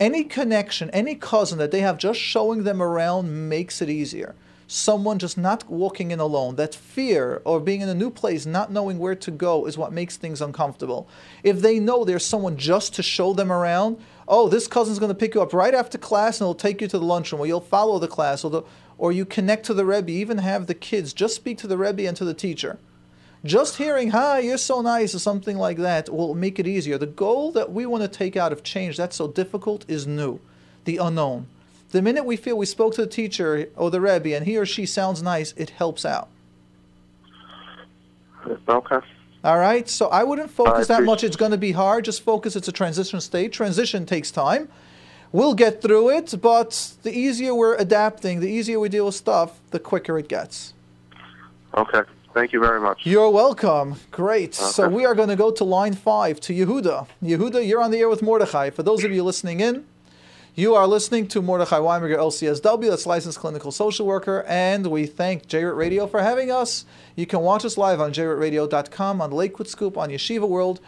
[0.00, 4.34] any connection, any cousin that they have just showing them around makes it easier.
[4.66, 8.72] Someone just not walking in alone, that fear or being in a new place, not
[8.72, 11.06] knowing where to go, is what makes things uncomfortable.
[11.42, 15.14] If they know there's someone just to show them around, oh, this cousin's going to
[15.14, 17.60] pick you up right after class and he'll take you to the lunchroom, or you'll
[17.60, 18.62] follow the class, or, the,
[18.96, 22.06] or you connect to the Rebbe, even have the kids just speak to the Rebbe
[22.08, 22.78] and to the teacher.
[23.44, 26.96] Just hearing, hi, you're so nice, or something like that will make it easier.
[26.96, 30.40] The goal that we want to take out of change that's so difficult is new,
[30.84, 31.46] the unknown.
[31.90, 34.64] The minute we feel we spoke to the teacher or the Rebbe and he or
[34.64, 36.28] she sounds nice, it helps out.
[38.68, 38.98] Okay.
[39.44, 41.22] All right, so I wouldn't focus that much.
[41.22, 42.06] It's going to be hard.
[42.06, 42.56] Just focus.
[42.56, 43.52] It's a transition state.
[43.52, 44.70] Transition takes time.
[45.32, 49.60] We'll get through it, but the easier we're adapting, the easier we deal with stuff,
[49.70, 50.72] the quicker it gets.
[51.76, 52.02] Okay.
[52.34, 53.02] Thank you very much.
[53.04, 53.94] You're welcome.
[54.10, 54.60] Great.
[54.60, 54.70] Okay.
[54.72, 57.06] So we are going to go to line five to Yehuda.
[57.22, 58.70] Yehuda, you're on the air with Mordechai.
[58.70, 59.86] For those of you listening in,
[60.56, 65.48] you are listening to Mordechai Winberger, LCSW, that's licensed clinical social worker, and we thank
[65.48, 66.84] JRoot Radio for having us.
[67.16, 70.80] You can watch us live on jrootradio.com, on Lakewood Scoop, on Yeshiva World,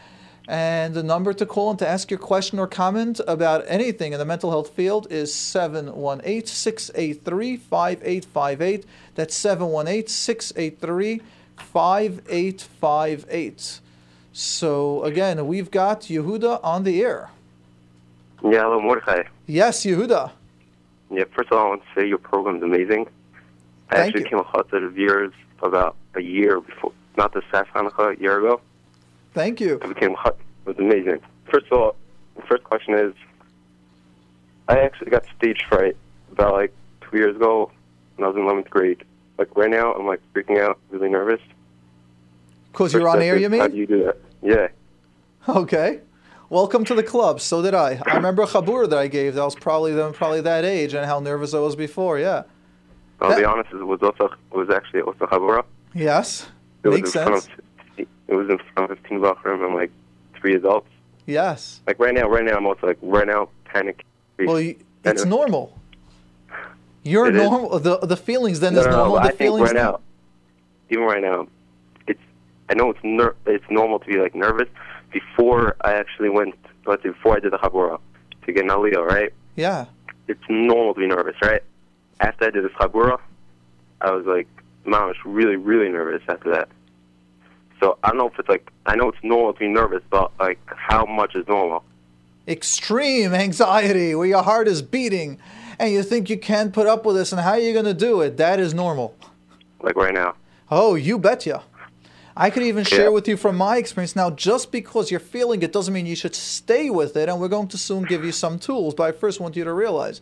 [0.48, 4.18] and the number to call and to ask your question or comment about anything in
[4.18, 8.86] the mental health field is 718 683 5858.
[9.16, 11.20] That's 718 683
[11.56, 13.80] 5858.
[14.32, 17.30] So again, we've got Yehuda on the air.
[18.44, 19.24] Yeah, hello, Mordechai.
[19.46, 20.30] Yes, Yehuda.
[21.10, 23.06] Yeah, first of all, I want to say your program is amazing.
[23.90, 24.28] I Thank actually you.
[24.28, 25.32] came across it of yours
[25.62, 28.60] about a year before, not this past Hanukkah, a year ago.
[29.36, 29.78] Thank you.
[29.82, 30.34] I became hot.
[30.64, 31.20] it was amazing.
[31.52, 31.96] First of all,
[32.36, 33.12] the first question is,
[34.66, 35.94] I actually got stage fright
[36.32, 36.72] about like
[37.02, 37.70] two years ago
[38.16, 39.04] when I was in 11th grade.
[39.36, 41.42] Like right now, I'm like freaking out, really nervous.
[42.72, 43.60] Because you're on air, you mean?
[43.60, 44.16] How do you do that?
[44.40, 44.68] Yeah.
[45.54, 46.00] Okay.
[46.48, 47.42] Welcome to the club.
[47.42, 48.00] So did I.
[48.06, 49.34] I remember a chabur that I gave.
[49.34, 52.18] That was probably them, probably that age, and how nervous I was before.
[52.18, 52.44] Yeah.
[53.20, 55.62] I'll That- be honest, it was also it was actually also Habura.
[55.94, 56.48] Yes.
[56.84, 57.58] It Makes in front sense.
[57.58, 57.64] of
[58.28, 59.90] it was in front of fifteen Bachurim and like
[60.34, 60.88] three adults.
[61.26, 61.80] Yes.
[61.86, 64.04] Like right now, right now I'm also like right now panic.
[64.38, 65.72] Well, you, it's And- uh, normal.
[67.02, 67.42] You're It is.
[67.42, 67.78] normal.
[67.78, 69.14] The the feelings then No, is no, no, normal.
[69.16, 70.00] but the I think feelings right now,
[70.90, 71.46] even right now,
[72.08, 72.20] it's
[72.68, 74.68] I know it's ner- it's normal to be like nervous
[75.12, 76.54] before I actually went.
[76.84, 78.00] Let's say before I did the Habura
[78.44, 79.32] to get an Aliyah, right?
[79.56, 79.86] Yeah.
[80.28, 81.62] It's normal to be nervous, right?
[82.20, 83.18] After I did the Habura,
[84.00, 84.48] I was like,
[84.84, 86.68] man, I was really, really nervous after that.
[87.80, 90.32] So I don't know if it's like I know it's normal to be nervous, but
[90.38, 91.84] like how much is normal?
[92.48, 95.38] Extreme anxiety where your heart is beating
[95.78, 97.94] and you think you can't put up with this and how are you going to
[97.94, 98.36] do it?
[98.36, 99.16] That is normal.
[99.82, 100.34] Like right now.
[100.70, 101.62] Oh, you betcha.
[102.36, 103.08] I could even share Yeah.
[103.08, 104.14] with you from my experience.
[104.14, 107.48] Now, just because you're feeling it doesn't mean you should stay with it, and we're
[107.48, 108.94] going to soon give you some tools.
[108.94, 110.20] But I first want you to realize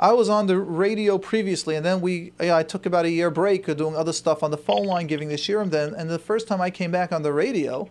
[0.00, 3.30] I was on the radio previously, and then we yeah, I took about a year
[3.30, 5.92] break doing other stuff on the phone line, giving the shiurim then.
[5.92, 7.88] And the first time I came back on the radio,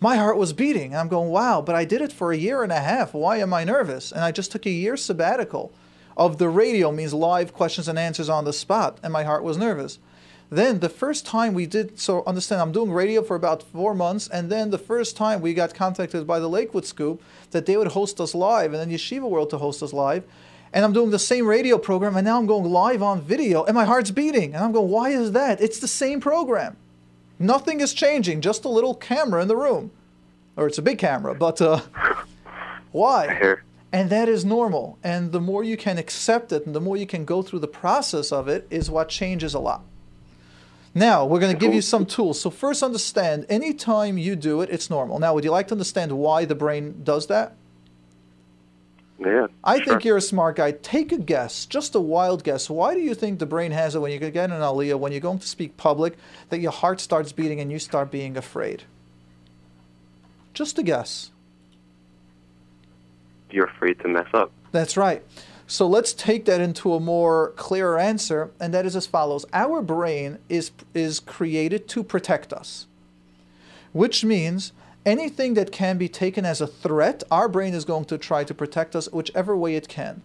[0.00, 0.94] my heart was beating.
[0.94, 3.12] I'm going, wow, but I did it for a year and a half.
[3.12, 4.12] Why am I nervous?
[4.12, 5.72] And I just took a year sabbatical
[6.16, 9.56] of the radio, means live questions and answers on the spot, and my heart was
[9.56, 9.98] nervous.
[10.50, 14.28] Then the first time we did, so understand, I'm doing radio for about four months,
[14.28, 17.88] and then the first time we got contacted by the Lakewood Scoop that they would
[17.88, 20.24] host us live, and then Yeshiva World to host us live.
[20.72, 23.74] And I'm doing the same radio program, and now I'm going live on video, and
[23.74, 24.54] my heart's beating.
[24.54, 25.60] And I'm going, why is that?
[25.60, 26.76] It's the same program.
[27.38, 29.90] Nothing is changing, just a little camera in the room.
[30.56, 31.80] Or it's a big camera, but uh,
[32.92, 33.56] why?
[33.92, 34.98] And that is normal.
[35.02, 37.68] And the more you can accept it and the more you can go through the
[37.68, 39.82] process of it is what changes a lot.
[40.94, 42.40] Now, we're going to give you some tools.
[42.40, 45.18] So, first, understand anytime you do it, it's normal.
[45.18, 47.54] Now, would you like to understand why the brain does that?
[49.18, 49.48] Yeah.
[49.64, 49.84] I sure.
[49.86, 50.72] think you're a smart guy.
[50.72, 52.70] Take a guess, just a wild guess.
[52.70, 55.20] Why do you think the brain has it when you get an aliyah, when you're
[55.20, 56.16] going to speak public,
[56.50, 58.84] that your heart starts beating and you start being afraid?
[60.54, 61.30] Just a guess.
[63.50, 64.50] you're afraid to mess up.
[64.72, 65.22] That's right.
[65.66, 69.82] So let's take that into a more clearer answer, and that is as follows: Our
[69.82, 72.86] brain is is created to protect us,
[73.92, 74.72] which means
[75.08, 78.52] anything that can be taken as a threat, our brain is going to try to
[78.52, 80.20] protect us whichever way it can.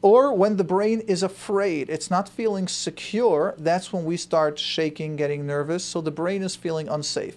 [0.00, 5.16] Or when the brain is afraid, it's not feeling secure, that's when we start shaking,
[5.16, 7.36] getting nervous, so the brain is feeling unsafe.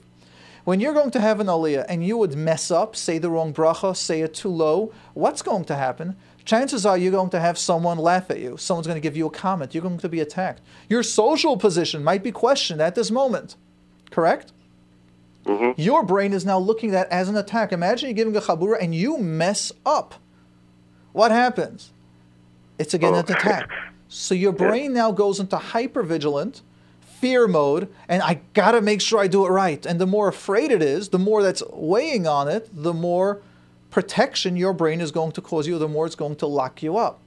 [0.64, 3.54] When you're going to have an aliyah and you would mess up, say the wrong
[3.54, 6.16] bracha, say it too low, what's going to happen?
[6.46, 8.58] Chances are you're going to have someone laugh at you.
[8.58, 9.74] Someone's going to give you a comment.
[9.74, 10.62] You're going to be attacked.
[10.88, 13.56] Your social position might be questioned at this moment.
[14.12, 14.54] Correct?
[15.46, 15.80] Mm-hmm.
[15.82, 17.72] Your brain is now looking at that as an attack.
[17.72, 20.16] Imagine you're giving a chabura and you mess up.
[21.14, 21.92] What happens?
[22.78, 23.20] It's again Oh.
[23.20, 23.70] an attack.
[24.08, 26.62] So your brain now goes into hypervigilant,
[27.00, 29.86] fear mode, and I gotta make sure I do it right.
[29.86, 33.42] And the more afraid it is, the more that's weighing on it, the more
[33.90, 36.98] protection your brain is going to cause you, the more it's going to lock you
[36.98, 37.20] up.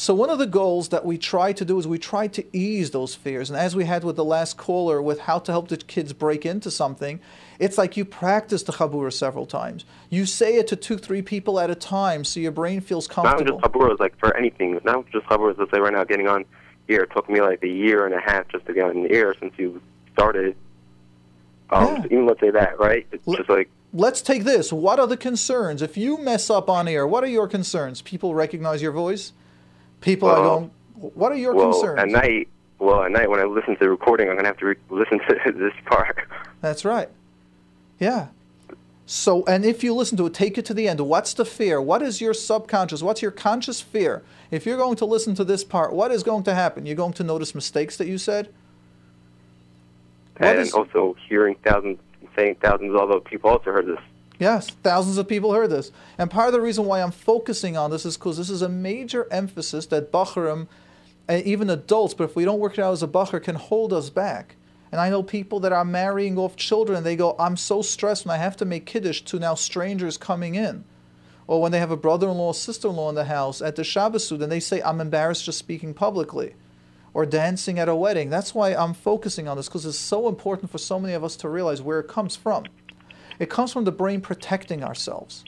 [0.00, 2.92] So one of the goals that we try to do is we try to ease
[2.92, 3.50] those fears.
[3.50, 6.46] And as we had with the last caller with how to help the kids break
[6.46, 7.18] into something,
[7.58, 9.84] it's like you practice the chabura several times.
[10.08, 13.58] You say it to two, three people at a time so your brain feels comfortable.
[13.58, 14.78] Not just Haburas, like for anything.
[14.84, 16.44] Not just Haburas, let's say right now, getting on
[16.86, 17.00] here.
[17.02, 19.34] It took me like a year and a half just to get on the air
[19.40, 19.82] since you
[20.12, 20.54] started.
[21.70, 22.02] Um, Yeah.
[22.02, 23.04] so even let's say that, right?
[23.10, 24.72] It's L- just like, Let's take this.
[24.72, 25.82] What are the concerns?
[25.82, 28.00] If you mess up on air, what are your concerns?
[28.00, 29.32] People recognize your voice?
[30.00, 30.70] People are Well, going,
[31.14, 31.98] what are your well, concerns?
[32.00, 34.58] at night, well, at night when I listen to the recording, I'm going to have
[34.58, 36.18] to re- listen to this part.
[36.60, 37.08] That's right.
[37.98, 38.28] Yeah.
[39.06, 41.00] So, and if you listen to it, take it to the end.
[41.00, 41.80] What's the fear?
[41.80, 43.02] What is your subconscious?
[43.02, 44.22] What's your conscious fear?
[44.50, 46.84] If you're going to listen to this part, what is going to happen?
[46.86, 48.52] You're going to notice mistakes that you said?
[50.36, 51.98] What and is- also hearing thousands,
[52.36, 53.98] saying thousands of other people also heard this.
[54.38, 55.90] Yes, thousands of people heard this.
[56.16, 58.68] And part of the reason why I'm focusing on this is because this is a
[58.68, 60.68] major emphasis that Bacharim,
[61.26, 63.92] and even adults, but if we don't work it out as a Bachar, can hold
[63.92, 64.56] us back.
[64.90, 68.34] And I know people that are marrying off children, they go, I'm so stressed when
[68.34, 70.84] I have to make Kiddush to now strangers coming in.
[71.46, 73.76] Or when they have a brother in law, sister in law in the house at
[73.76, 76.54] the Shabbos and they say, I'm embarrassed just speaking publicly.
[77.12, 78.30] Or dancing at a wedding.
[78.30, 81.36] That's why I'm focusing on this, because it's so important for so many of us
[81.36, 82.64] to realize where it comes from.
[83.38, 85.44] It comes from the brain protecting ourselves.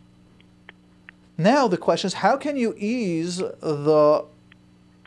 [1.37, 4.25] Now the question is, how can you ease the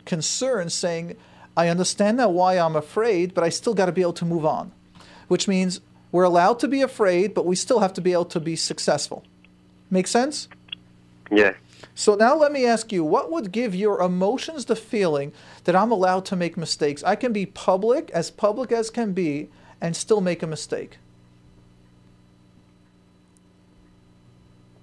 [0.04, 1.16] concern saying,
[1.56, 4.44] I understand now why I'm afraid, but I still got to be able to move
[4.44, 4.72] on?
[5.28, 5.80] Which means
[6.10, 9.24] we're allowed to be afraid, but we still have to be able to be successful.
[9.90, 10.48] Make sense?
[11.30, 11.54] Yeah.
[11.94, 15.32] So now let me ask you, what would give your emotions the feeling
[15.64, 17.04] that I'm allowed to make mistakes?
[17.04, 19.48] I can be public, as public as can be,
[19.80, 20.98] and still make a mistake.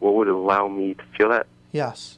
[0.02, 1.46] What would allow me to feel that?
[1.72, 2.18] Yes.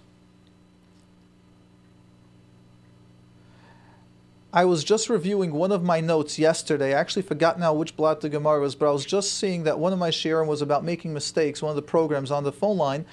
[4.54, 6.96] I was just reviewing one of my notes yesterday.
[6.96, 9.80] I actually forgot now which blatt the Gemara was, but I was just seeing that
[9.80, 12.78] one of my sharing was about making mistakes, one of the programs on the phone
[12.78, 13.06] line.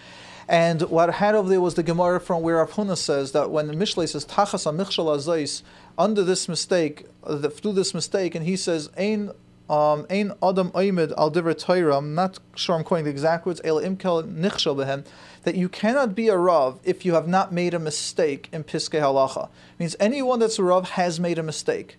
[0.48, 3.50] And what I had over there was the Gemara from where Rav Huna says that
[3.50, 5.62] when Mishlei says Tachas Amichshal Azais,
[5.98, 9.32] under this mistake, through this mistake, and he says, Ein
[9.70, 13.60] um, Ein Adam Oimid Al Divrei Torah, I'm not sure I'm quoting the exact words,
[13.62, 15.06] El Imkel Nichshal Behem,
[15.44, 19.00] that you cannot be a Rav if you have not made a mistake in Piskei
[19.00, 19.48] Halacha.
[19.78, 21.96] means anyone that's a Rav has made a mistake.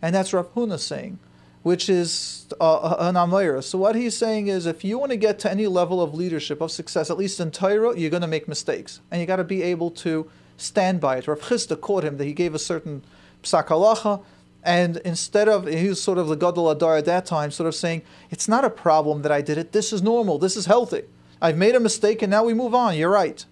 [0.00, 1.18] And that's Rav Huna saying,
[1.64, 3.64] which is uh, an Amayra.
[3.64, 6.60] So what he's saying is if you want to get to any level of leadership,
[6.60, 9.00] of success, at least in Torah, you're going to make mistakes.
[9.10, 11.26] And you got to be able to stand by it.
[11.26, 13.02] Rav Chisda caught him that he gave a certain
[13.42, 14.22] psak halacha,
[14.62, 17.74] and instead of, he was sort of the Gadol Hador at that time, sort of
[17.74, 21.02] saying, it's not a problem that I did it, this is normal, this is healthy.
[21.40, 22.96] I've made a mistake and now we move on.
[22.96, 23.44] You're right.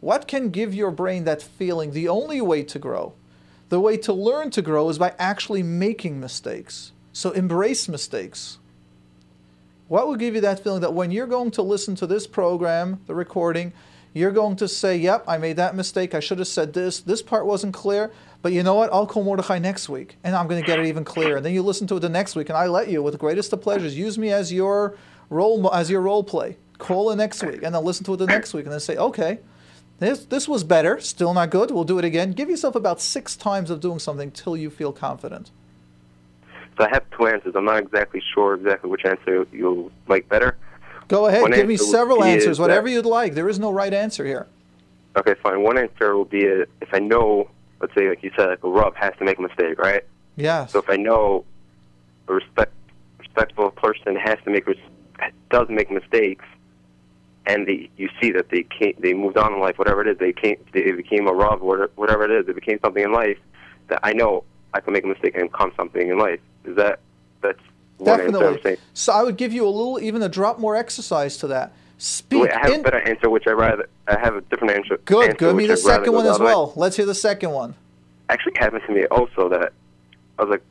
[0.00, 1.92] What can give your brain that feeling?
[1.92, 3.14] The only way to grow,
[3.68, 6.92] the way to learn to grow is by actually making mistakes.
[7.12, 8.58] So embrace mistakes.
[9.88, 13.00] What will give you that feeling that when you're going to listen to this program,
[13.06, 13.72] the recording,
[14.14, 16.14] you're going to say, Yep, I made that mistake.
[16.14, 17.00] I should have said this.
[17.00, 18.10] This part wasn't clear.
[18.40, 18.92] But you know what?
[18.92, 21.38] I'll call Mordechai next week and I'm going to get it even clearer.
[21.38, 23.18] And then you listen to it the next week and I let you, with the
[23.18, 24.96] greatest of pleasures, use me as your
[25.28, 28.26] role, as your role play call it next week, and then listen to it the
[28.26, 29.40] next week, and then say, okay,
[29.98, 31.70] this this was better, still not good.
[31.70, 32.32] We'll do it again.
[32.32, 35.50] Give yourself about six times of doing something till you feel confident.
[36.76, 37.54] So I have two answers.
[37.56, 40.56] I'm not exactly sure exactly which answer you'll like better.
[41.08, 41.42] Go ahead.
[41.42, 43.34] One Give me several answers, whatever you'd like.
[43.34, 44.46] There is no right answer here.
[45.16, 45.62] Okay, fine.
[45.62, 47.50] One answer will be a, if I know,
[47.80, 50.04] let's say, like you said, like a Rav has to make a mistake, right?
[50.36, 50.72] Yes.
[50.72, 51.44] So if I know
[52.28, 52.72] a respect,
[53.18, 54.66] respectful person has to make
[55.50, 56.44] does make mistakes,
[57.46, 60.32] and you see that they came, they moved on in life, whatever it is, they
[60.32, 63.38] came, they became a Rav, whatever it is, they became something in life
[63.88, 64.44] that I know
[64.74, 66.40] I can make a mistake and become something in life.
[66.64, 67.00] Is that
[67.40, 67.58] that's
[68.02, 68.76] definitely?
[68.94, 71.72] So I would give you a little, even a drop more exercise to that.
[71.98, 72.42] Speak.
[72.42, 73.88] Wait, I have in, a better answer, which I rather.
[74.06, 74.98] I have a different answer.
[75.04, 75.56] Good, answer, good.
[75.56, 76.72] Me the second one as well.
[76.76, 77.74] Let's hear the second one.
[78.28, 79.72] Actually, happened to me also that
[80.38, 80.62] I was like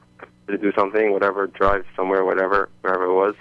[0.47, 3.35] to do something, whatever, drive somewhere, whatever, wherever it was,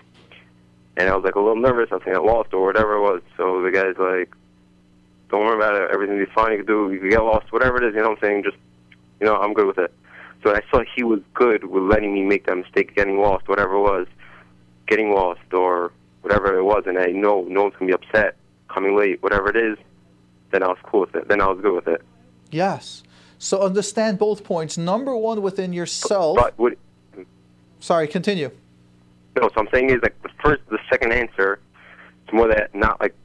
[0.97, 1.91] and I was like a little nervous.
[1.93, 3.22] I think I lost or whatever it was.
[3.37, 4.34] So the guy's like,
[5.30, 5.91] "Don't worry about it.
[5.93, 6.53] Everything will be fine.
[6.53, 6.93] You can do.
[6.93, 7.53] You can get lost.
[7.53, 7.95] Whatever it is.
[7.95, 8.43] You know what I'm saying?
[8.43, 8.57] Just,
[9.20, 9.93] you know, I'm good with it."
[10.47, 13.74] So I saw he was good with letting me make that mistake, getting lost, whatever
[13.74, 14.07] it was,
[14.86, 15.90] getting lost or
[16.22, 18.36] whatever it was, and I know no one's gonna be upset
[18.68, 19.76] coming late, whatever it is.
[20.53, 21.26] Then I was cool with it.
[21.26, 22.01] Then I was good with it.
[22.53, 23.03] Yes.
[23.38, 24.78] So understand both points.
[24.78, 26.36] Number one, within yourself.
[26.36, 26.78] But would,
[27.80, 28.53] sorry, continue.
[29.34, 31.59] No, so I'm saying is like the first, the second answer,
[32.22, 33.16] it's more that not like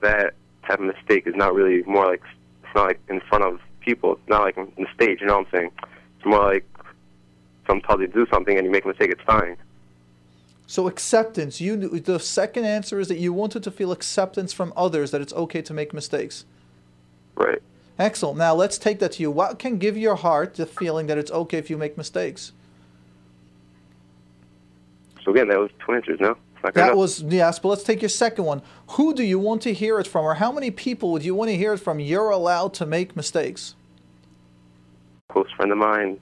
[0.00, 0.32] that
[0.66, 2.22] type of mistake is not really more like
[2.62, 4.14] it's not like in front of people.
[4.14, 5.20] It's not like on the stage.
[5.20, 5.70] You know what I'm saying?
[6.24, 6.64] It's more like
[7.66, 9.10] sometimes you do something and you make a mistake.
[9.10, 9.58] It's fine.
[10.66, 11.60] So acceptance.
[11.60, 15.34] You the second answer is that you wanted to feel acceptance from others that it's
[15.34, 16.46] okay to make mistakes.
[17.36, 17.60] Right.
[17.98, 18.38] Excellent.
[18.38, 19.30] Now let's take that to you.
[19.30, 22.52] What can give your heart the feeling that it's okay if you make mistakes?
[25.24, 26.20] So again, that was two answers.
[26.20, 26.38] No,
[26.72, 27.58] that was yes.
[27.58, 28.62] But let's take your second one.
[28.92, 31.50] Who do you want to hear it from, or how many people would you want
[31.50, 32.00] to hear it from?
[32.00, 33.74] You're allowed to make mistakes.
[35.28, 36.18] Close friend of mine.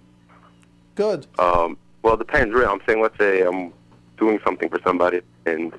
[0.95, 1.27] Good.
[1.39, 2.55] Um, well, it depends.
[2.55, 3.73] Really, I'm saying, let's say I'm
[4.17, 5.73] doing something for somebody, and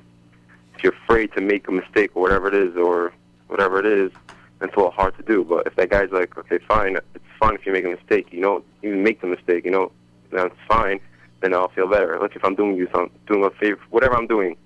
[0.74, 3.12] if you're afraid to make a mistake or whatever it is, or
[3.48, 4.10] whatever it is,
[4.58, 5.44] then it's a little hard to do.
[5.44, 8.32] But if that guy's like, okay, fine, it's fine if you make a mistake.
[8.32, 9.64] You know, you make the mistake.
[9.64, 9.92] You know,
[10.30, 11.00] that's fine
[11.44, 12.18] then I'll feel better.
[12.18, 14.56] Like if I'm doing you some doing a favor, whatever I'm doing,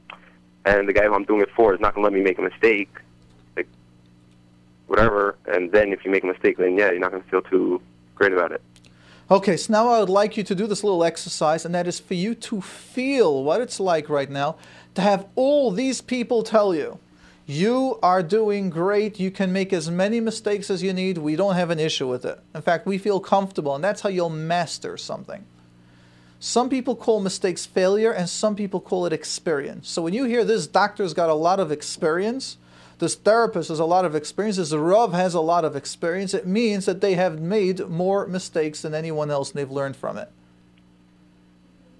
[0.64, 2.42] and the guy who I'm doing it for is not gonna let me make a
[2.42, 2.94] mistake,
[3.56, 3.66] like
[4.86, 5.36] whatever.
[5.46, 7.82] And then if you make a mistake, then yeah, you're not gonna feel too
[8.18, 8.60] great about it.
[9.30, 12.00] Okay, so now I would like you to do this little exercise, and that is
[12.00, 14.56] for you to feel what it's like right now
[14.94, 16.98] to have all these people tell you,
[17.46, 21.54] you are doing great, you can make as many mistakes as you need, we don't
[21.54, 22.40] have an issue with it.
[22.54, 25.44] In fact, we feel comfortable, and that's how you'll master something.
[26.40, 29.88] Some people call mistakes failure, and some people call it experience.
[29.88, 32.56] So when you hear this doctor's got a lot of experience,
[32.98, 36.46] this therapist has a lot of experience, this Rav has a lot of experience, it
[36.46, 40.30] means that they have made more mistakes than anyone else and they've learned from it.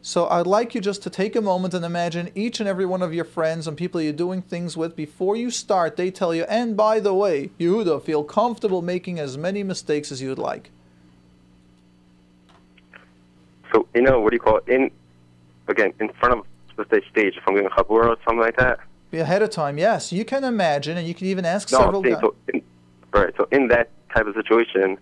[0.01, 3.03] So I'd like you just to take a moment and imagine each and every one
[3.03, 6.45] of your friends and people you're doing things with before you start, they tell you,
[6.45, 10.71] and by the way, Yehuda, feel comfortable making as many mistakes as you'd like.
[13.73, 14.69] So you know what do you call it?
[14.69, 14.91] In
[15.67, 16.47] again in front of
[16.79, 18.79] let's say stage if I'm getting a chabur or something like that.
[19.11, 20.13] Be ahead of time, yes.
[20.13, 22.19] You can imagine, and you can even ask No, several guys.
[22.21, 22.63] so in,
[23.13, 23.33] right.
[23.37, 24.99] So in that type of situation,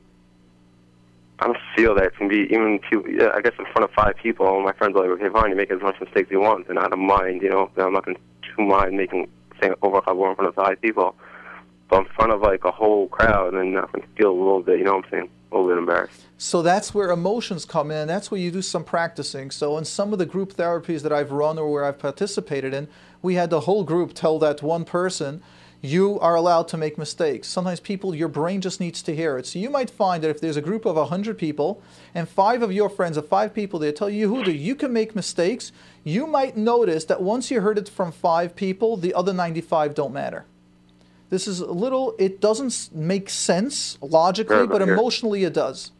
[1.38, 3.04] I don't feel that it can be even two.
[3.08, 5.56] Yeah, I guess in front of five people, my friends are like, okay, fine, you
[5.56, 7.42] make as much mistakes as you want, and I don't mind.
[7.42, 9.28] You know, I'm not going to mind making
[9.60, 11.14] saying oh, over chabur in front of five people.
[11.88, 14.78] But in front of like a whole crowd, then I can feel a little bit.
[14.78, 15.30] You know what I'm saying?
[15.52, 16.26] A little bit embarrassed.
[16.38, 19.50] So that's where emotions come in, that's where you do some practicing.
[19.50, 22.88] So in some of the group therapies that I've run or where I've participated in,
[23.26, 25.42] we had the whole group tell that one person,
[25.82, 27.48] you are allowed to make mistakes.
[27.48, 29.46] Sometimes people, your brain just needs to hear it.
[29.46, 31.82] So you might find that if there's a group of 100 people
[32.14, 35.14] and five of your friends, or five people, they tell you, Yehuda, you can make
[35.14, 35.72] mistakes,
[36.04, 40.12] you might notice that once you heard it from five people, the other 95 don't
[40.14, 40.44] matter.
[41.28, 45.90] This is a little, it doesn't make sense logically, but emotionally it does.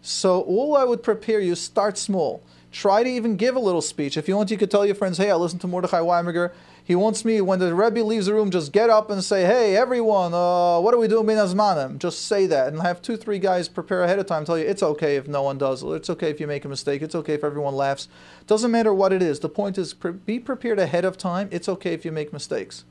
[0.00, 2.42] So all I would prepare you start small.
[2.72, 4.16] Try to even give a little speech.
[4.16, 6.52] If you want, you could tell your friends, "Hey, I listened to Mordechai Winberger.
[6.82, 9.76] He wants me when the Rebbe leaves the room, just get up and say, "Hey,
[9.76, 13.38] everyone, uh, what are we doing, Bein Hazmanim?" Just say that, and have two, three
[13.38, 14.46] guys prepare ahead of time.
[14.46, 15.82] Tell you it's okay if no one does.
[15.82, 17.02] It's okay if you make a mistake.
[17.02, 18.08] It's okay if everyone laughs.
[18.46, 19.40] Doesn't matter what it is.
[19.40, 21.48] The point is, pre- be prepared ahead of time.
[21.52, 22.84] It's okay if you make mistakes.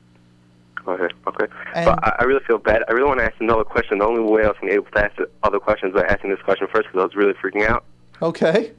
[0.86, 1.46] Okay, okay.
[1.74, 2.84] And- but I, I really feel bad.
[2.88, 3.98] I really want to ask another question.
[3.98, 6.68] The only way I was able to ask the other questions by asking this question
[6.72, 7.84] first because I was really freaking out.
[8.22, 8.72] Okay.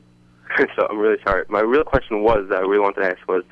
[0.76, 1.46] so I'm really sorry.
[1.50, 3.44] My real question was that I really wanted to ask was,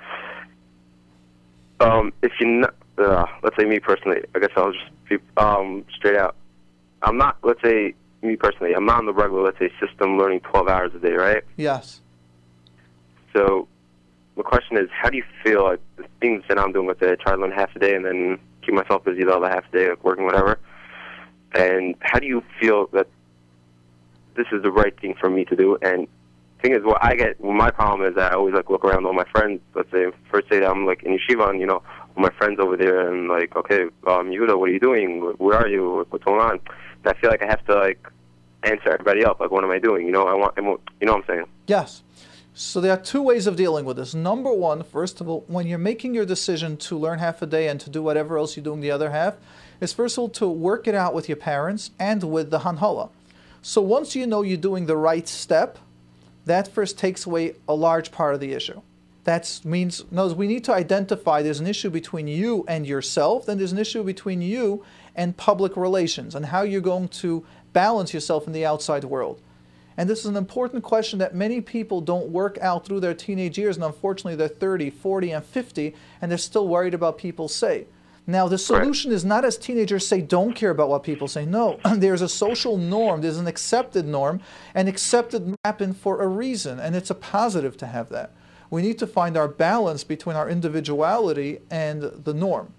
[1.80, 5.86] um, if you not, uh, let's say me personally, I guess I'll just be um,
[5.96, 6.36] straight out.
[7.02, 7.38] I'm not.
[7.44, 10.92] Let's say me personally, I'm not on the regular, let's say, system learning 12 hours
[10.96, 11.44] a day, right?
[11.58, 12.02] Yes.
[13.34, 13.68] So
[14.38, 17.12] the question is, how do you feel like the things that I'm doing with it?
[17.20, 19.66] I try to learn half a day and then keep myself busy the other half
[19.74, 20.60] a day, like working, whatever.
[21.54, 23.08] And how do you feel that
[24.36, 25.78] this is the right thing for me to do?
[25.82, 26.08] And
[26.62, 29.06] thing is, what I get, well, my problem is that I always like look around
[29.06, 29.62] all my friends.
[29.76, 31.84] Let's say first day that I'm like in yeshiva, and you know,
[32.16, 35.22] all my friends over there, and like, okay, um, what are you doing?
[35.38, 36.06] Where are you?
[36.10, 36.60] What's going on?
[37.04, 38.08] And I feel like I have to like
[38.64, 39.40] answer everybody else.
[39.40, 40.06] Like, what am I doing?
[40.06, 41.46] You know, I want, I want you know what I'm saying?
[41.68, 42.04] Yes.
[42.54, 44.14] So there are two ways of dealing with this.
[44.14, 47.70] Number one, first of all, when you're making your decision to learn half a day
[47.70, 49.36] and to do whatever else you're doing the other half,
[49.80, 53.10] is first of all to work it out with your parents and with the Hanhala.
[53.62, 55.80] So once you know you're doing the right step,
[56.46, 58.82] that first takes away a large part of the issue.
[59.24, 63.58] That means no, we need to identify there's an issue between you and yourself, then
[63.58, 64.84] there's an issue between you
[65.16, 69.40] and public relations and how you're going to balance yourself in the outside world.
[69.98, 73.58] And this is an important question that many people don't work out through their teenage
[73.58, 77.86] years, and unfortunately they're 30, 40, and 50, and they're still worried about people say.
[78.28, 81.46] Now, the solution is not as teenagers say, don't care about what people say.
[81.46, 84.42] No, there's a social norm, there's an accepted norm,
[84.76, 88.32] and accepted happen for a reason, and it's a positive to have that.
[88.70, 92.74] We need to find our balance between our individuality and the norm.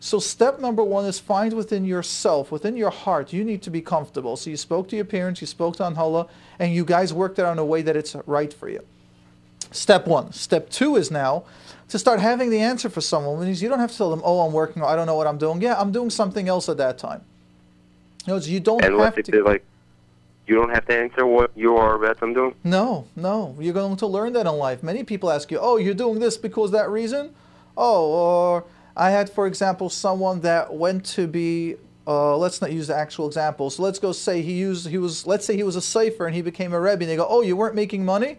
[0.00, 3.80] So, step number one is find within yourself, within your heart, you need to be
[3.80, 4.36] comfortable.
[4.36, 6.28] So, you spoke to your parents, you spoke to Hanhala,
[6.58, 8.84] and you guys worked it out in a way that it's right for you.
[9.70, 10.32] Step one.
[10.32, 11.44] Step two is now
[11.88, 13.40] to start having the answer for someone.
[13.44, 14.82] Means you don't have to tell them, "Oh, I'm working.
[14.82, 17.22] Or, I don't know what I'm doing." Yeah, I'm doing something else at that time.
[18.26, 19.42] You, don't And have to.
[19.44, 19.64] like,
[20.46, 22.54] you don't have to answer what you are about I'm doing.
[22.64, 23.54] No, no.
[23.60, 24.82] You're going to learn that in life.
[24.82, 27.34] Many people ask you, "Oh, you're doing this because that reason?"
[27.76, 28.64] Oh, or
[28.96, 31.76] I had, for example, someone that went to be.
[32.06, 33.70] Uh, let's not use the actual example.
[33.70, 35.26] So let's go say he used he was.
[35.26, 37.02] Let's say he was a cipher and he became a rebbe.
[37.02, 38.38] And they go, "Oh, you weren't making money,"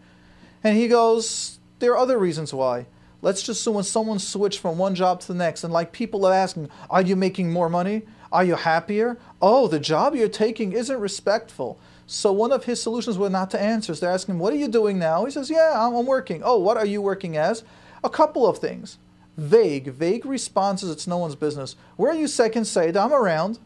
[0.64, 2.86] and he goes, "There are other reasons why."
[3.22, 6.26] Let's just assume when someone switched from one job to the next, and like people
[6.26, 8.04] are asking, "Are you making more money?
[8.32, 11.78] Are you happier?" Oh, the job you're taking isn't respectful.
[12.08, 13.96] So one of his solutions were not to answer.
[13.96, 16.78] So they're asking, "What are you doing now?" He says, "Yeah, I'm, working." Oh, what
[16.78, 17.64] are you working as?
[18.04, 18.98] A couple of things.
[19.38, 20.90] Vague, vague responses.
[20.90, 21.76] It's no one's business.
[21.98, 23.60] Where are you second say I'm around.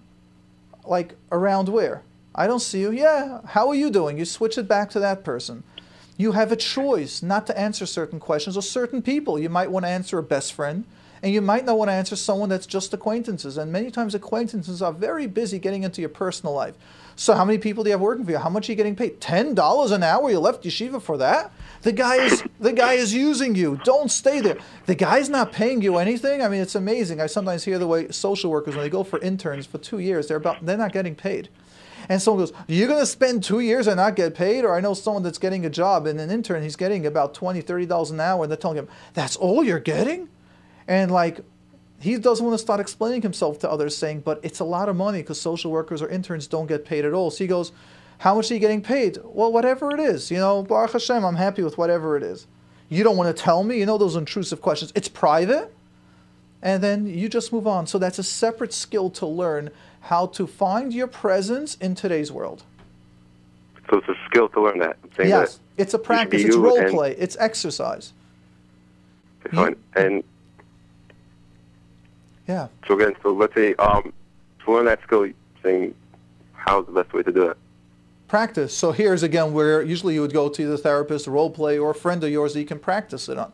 [0.86, 2.04] Like around where?
[2.34, 2.92] I don't see you.
[2.92, 3.42] Yeah.
[3.46, 4.18] How are you doing?
[4.18, 5.64] You switch it back to that person.
[6.20, 9.40] You have a choice not to answer certain questions or certain people.
[9.40, 10.84] You might want to answer a best friend,
[11.24, 13.58] and you might not want to answer someone that's just acquaintances.
[13.58, 16.76] And many times acquaintances are very busy getting into your personal life.
[17.16, 18.38] So how many people do you have working for you?
[18.38, 19.22] How much are you getting paid?
[19.22, 20.30] Ten dollars an hour?
[20.30, 21.54] You left yeshiva for that?
[21.84, 23.80] The guy is the guy is using you.
[23.86, 24.58] Don't stay there.
[24.88, 26.42] The guy's not paying you anything.
[26.42, 27.22] I mean, it's amazing.
[27.22, 30.28] I sometimes hear the way social workers when they go for interns for two years,
[30.28, 31.48] they're about they're not getting paid.
[32.10, 34.66] And someone goes, You're going to spend two years and not get paid?
[34.66, 37.64] Or I know someone that's getting a job and an intern, he's getting about $20,
[37.64, 40.28] $30 an hour, and they're telling him, That's all you're getting?
[40.88, 41.42] And like,
[42.02, 44.96] he doesn't want to start explaining himself to others, saying, But it's a lot of
[44.96, 47.30] money because social workers or interns don't get paid at all.
[47.30, 47.72] So he goes,
[48.18, 49.20] How much are you getting paid?
[49.24, 50.32] Well, whatever it is.
[50.32, 52.48] You know, Baruch Hashem, I'm happy with whatever it is.
[52.90, 53.78] You don't want to tell me?
[53.78, 54.92] You know, those intrusive questions.
[54.96, 55.72] It's private.
[56.62, 57.88] And then you just move on.
[57.88, 59.70] So that's a separate skill to learn
[60.02, 62.64] how to find your presence in today's world.
[63.90, 64.98] So it's a skill to learn that.
[65.18, 66.44] Yes, that it's a you practice.
[66.44, 67.16] It's role play.
[67.18, 68.14] It's exercise.
[69.54, 69.76] Okay.
[69.96, 70.24] And
[72.48, 72.68] Yeah.
[72.88, 74.14] so again, so let's say um,
[74.66, 75.28] to learn that skill,
[75.64, 75.96] saying
[76.54, 77.58] how's the best way to do it?
[78.28, 78.74] Practice.
[78.76, 81.96] So here's again where usually you would go to the therapist, role play, or a
[81.96, 83.52] friend of yours that you can practice it on.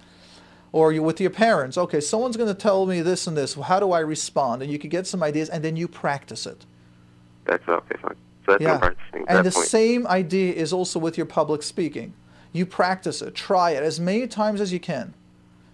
[0.75, 1.77] Or you with your parents.
[1.77, 3.55] Okay, someone's going to tell me this and this.
[3.55, 4.61] Well, how do I respond?
[4.61, 6.65] And you can get some ideas, and then you practice it.
[7.45, 8.15] That's okay, fine.
[8.45, 8.77] So that's Yeah.
[8.79, 9.67] practicing And the point.
[9.67, 12.11] same idea is also with your public speaking.
[12.51, 15.13] You practice it, try it as many times as you can.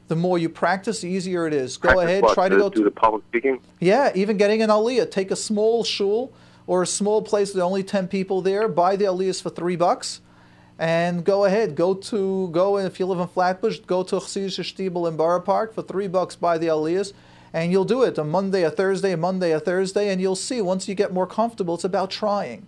[0.08, 1.78] The more you practice, the easier it is.
[1.78, 2.36] Go Practice ahead, what?
[2.36, 3.60] try to go do the public speaking.
[3.80, 5.10] Yeah, even getting an aliyah.
[5.10, 6.32] Take a small shul
[6.68, 10.22] or a small place with only 10 people there, buy the aliyahs for three bucks,
[10.82, 11.75] and go ahead.
[11.75, 15.75] Go to, go if you live in Flatbush, go to Chassidish Shtibel in Borough Park
[15.75, 17.13] for three bucks, buy the aliyahs,
[17.53, 20.59] and you'll do it a Monday, a Thursday, a Monday, a Thursday, and you'll see
[20.59, 22.65] once you get more comfortable, it's about trying.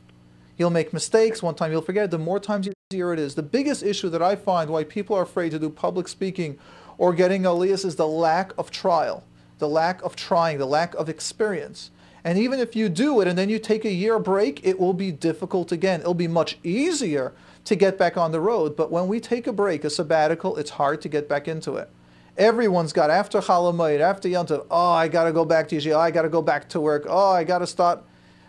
[0.57, 1.41] You'll make mistakes.
[1.41, 2.11] One time you'll forget.
[2.11, 3.34] The more times easier it is.
[3.34, 6.59] The biggest issue that I find why people are afraid to do public speaking
[6.99, 9.24] or getting aliyahs is the lack of trial,
[9.57, 11.89] the lack of trying, the lack of experience.
[12.24, 14.93] And even if you do it and then you take a year break, it will
[14.93, 16.01] be difficult again.
[16.01, 17.34] It'll be much easier
[17.66, 18.76] to get back on the road.
[18.76, 21.89] But when we take a break, a sabbatical, it's hard to get back into it.
[22.38, 25.97] Everyone's got after Chol Hamoed, after Yontif, oh, I got to go back to Yeshiva,
[25.97, 28.03] I got to go back to work, oh, I got to start.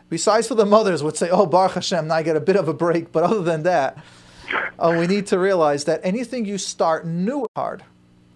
[0.09, 2.69] Besides for the mothers would say, oh, Baruch Hashem, now I get a bit of
[2.69, 3.13] a break.
[3.13, 4.03] But other than that,
[4.79, 7.83] uh, we need to realize that anything you start new hard.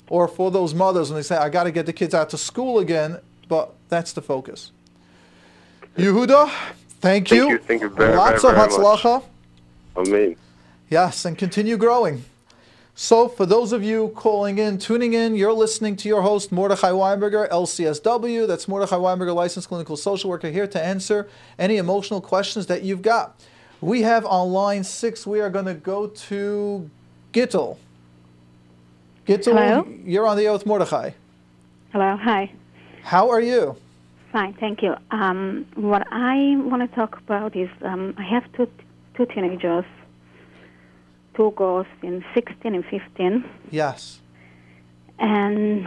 [0.09, 2.39] Or for those mothers when they say, I got to get the kids out to
[2.39, 3.19] school again,
[3.49, 4.73] but that's the focus.
[5.97, 6.49] Yehuda,
[7.01, 7.59] thank, Thank you.
[7.59, 9.01] Thank you very, Lots very, of very much.
[9.01, 9.25] hatzlacha.
[9.97, 10.37] I mean,
[10.91, 12.25] Yes, and continue growing.
[12.95, 16.91] So, for those of you calling in, tuning in, you're listening to your host, Mordechai
[16.91, 18.49] Winberger, LCSW.
[18.49, 21.29] That's Mordechai Winberger, licensed clinical social worker, here to answer
[21.59, 23.39] any emotional questions that you've got.
[23.81, 26.91] We have on line six, we are going to go to
[27.33, 27.77] Gittel.
[29.29, 29.87] Gittel, Hello?
[30.05, 31.11] you're on the with Mordechai.
[31.93, 32.51] Hello, hi.
[33.03, 33.77] How are you?
[34.33, 34.97] Fine, thank you.
[35.13, 38.69] Um, what I want to talk about is um, I have two
[39.15, 39.85] two teenagers,
[41.39, 44.21] two girls in 16 and 15, Yes.
[45.19, 45.87] and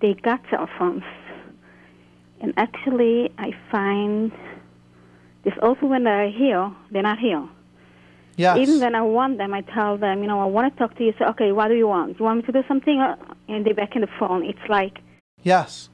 [0.00, 1.04] they got cell phones.
[2.40, 4.32] And actually, I find
[5.44, 7.46] this also when they're here, they're not here.
[8.36, 8.58] Yes.
[8.58, 11.04] Even when I want them, I tell them, you know, I want to talk to
[11.04, 11.14] you.
[11.18, 12.14] So, okay, what do you want?
[12.14, 12.98] Do you want me to do something?
[13.00, 13.16] Uh,
[13.48, 14.44] And they're back in the phone.
[14.44, 14.98] It's like
[15.44, 15.88] yes.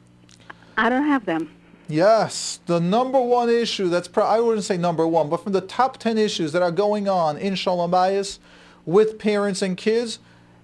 [0.78, 1.50] I don't have them.
[1.88, 5.60] Yes, the number one issue that's pro- I wouldn't say number one, but from the
[5.60, 8.38] top 10 issues that are going on in Shalom Bayis
[8.86, 10.18] with parents and kids,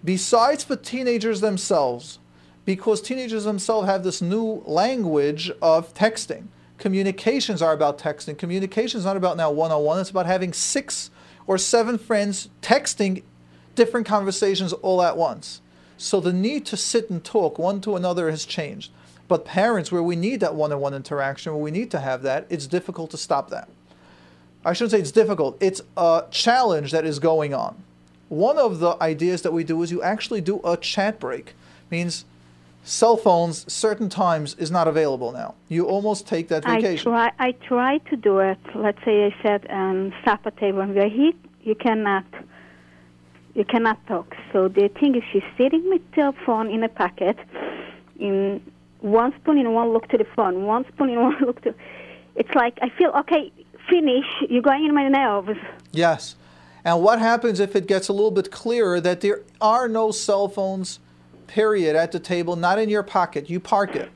[0.05, 2.19] besides for teenagers themselves,
[2.65, 6.47] because teenagers themselves have this new language of texting.
[6.79, 8.37] Communications are about texting.
[8.37, 11.11] Communication is not about now one on one, it's about having six
[11.47, 13.23] or seven friends texting
[13.75, 15.61] different conversations all at once.
[15.97, 18.91] So the need to sit and talk one to another has changed.
[19.29, 22.23] But parents, where we need that one on one interaction, where we need to have
[22.23, 23.69] that, it's difficult to stop that.
[24.65, 27.83] I shouldn't say it's difficult, it's a challenge that is going on.
[28.29, 31.55] One of the ideas that we do is you actually do a chat break.
[31.91, 32.25] Means
[32.83, 35.55] cell phones certain times is not available now.
[35.69, 37.13] You almost take that vacation.
[37.13, 37.47] I try.
[37.49, 38.59] I try to do it.
[38.75, 41.33] Let's say I said um, supper table and we're here.
[41.63, 42.25] You cannot.
[43.55, 44.37] You cannot talk.
[44.53, 47.39] So the thing is, she's sitting with the phone in a pocket,
[48.19, 48.61] in
[49.01, 51.75] one spoon in one look to the phone, one spoon in one look to.
[52.35, 53.53] It's like I feel okay.
[53.89, 54.27] Finish.
[54.51, 55.61] You're going in my nerves.
[55.93, 56.35] Yes.
[56.87, 60.47] And what happens if it gets a little bit clearer that there are no cell
[60.47, 61.01] phones,
[61.49, 63.51] period, at the table, not in your pocket?
[63.51, 64.09] You park it.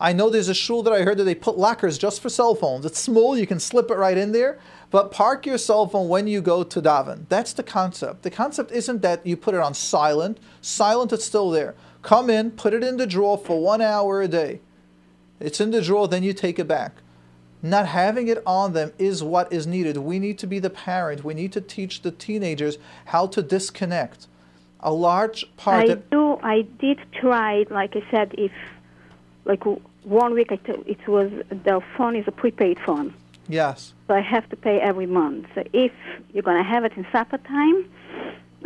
[0.00, 2.54] I know there's a shul that I heard that they put lockers just for cell
[2.54, 2.86] phones.
[2.86, 4.58] It's small, you can slip it right in there,
[4.90, 7.28] but park your cell phone when you go to daven.
[7.28, 8.22] That's the concept.
[8.22, 10.40] The concept isn't that you put it on silent.
[10.62, 11.74] Silent, it's still there.
[12.00, 14.62] Come in, put it in the drawer for one hour a day.
[15.40, 17.02] It's in the drawer, then you take it back.
[17.64, 19.96] Not having it on them is what is needed.
[19.96, 21.24] We need to be the parent.
[21.24, 24.26] We need to teach the teenagers how to disconnect.
[24.80, 26.38] A large part I do.
[26.42, 27.64] I did try.
[27.70, 28.52] Like I said, if
[29.46, 29.64] like
[30.02, 33.14] one week, I t- it was the phone is a prepaid phone.
[33.48, 33.94] Yes.
[34.08, 35.46] So I have to pay every month.
[35.54, 35.92] So if
[36.34, 37.88] you're going to have it in supper time,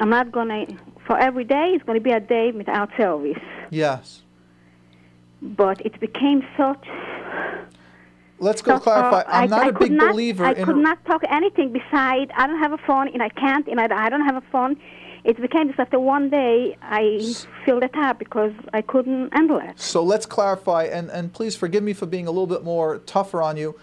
[0.01, 0.76] I'm not going to,
[1.07, 3.38] for every day, it's going to be a day without service.
[3.70, 4.22] Yes.
[5.40, 6.84] But it became such.
[8.41, 9.20] Let's go so, clarify.
[9.20, 11.72] uh, I'm I, not I a could big not, believer I could not talk anything
[11.72, 14.45] beside, I don't have a phone and I can't, and I, I don't have a
[14.53, 14.76] phone.
[15.24, 17.34] It became just after one day, I
[17.66, 19.78] filled it up because I couldn't handle it.
[19.78, 23.43] So let's clarify, and, and please forgive me for being a little bit more tougher
[23.43, 23.78] on you.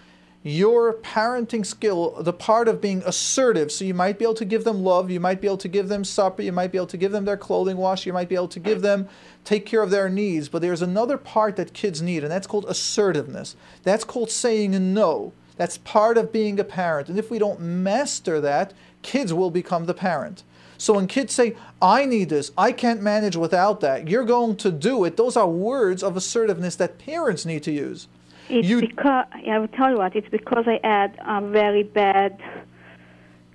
[0.48, 4.62] Your parenting skill, the part of being assertive, so you might be able to give
[4.62, 6.96] them love, you might be able to give them supper, you might be able to
[6.96, 9.08] give them their clothing wash, you might be able to give them,
[9.42, 10.48] take care of their needs.
[10.48, 13.56] But there's another part that kids need, and that's called assertiveness.
[13.82, 15.32] That's called saying no.
[15.56, 17.08] That's part of being a parent.
[17.08, 18.72] And if we don't master that,
[19.02, 20.44] kids will become the parent.
[20.78, 24.70] So when kids say, I need this, I can't manage without that, you're going to
[24.70, 25.16] do it.
[25.16, 28.06] Those are words of assertiveness that parents need to use.
[28.48, 30.14] It's You- because I will tell you what.
[30.14, 32.38] It's because I had a very bad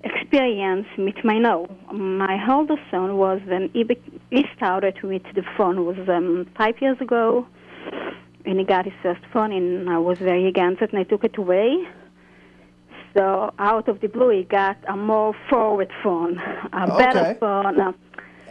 [0.04, 1.68] experience with my no.
[1.92, 6.80] My older son was when he, be- he started with the phone was um, five
[6.80, 7.46] years ago,
[8.44, 11.24] and he got his first phone, and I was very against it, and I took
[11.24, 11.86] it away.
[13.14, 16.38] So out of the blue, he got a more forward phone,
[16.72, 16.98] a Okay.
[16.98, 17.78] better phone.
[17.80, 17.92] Uh,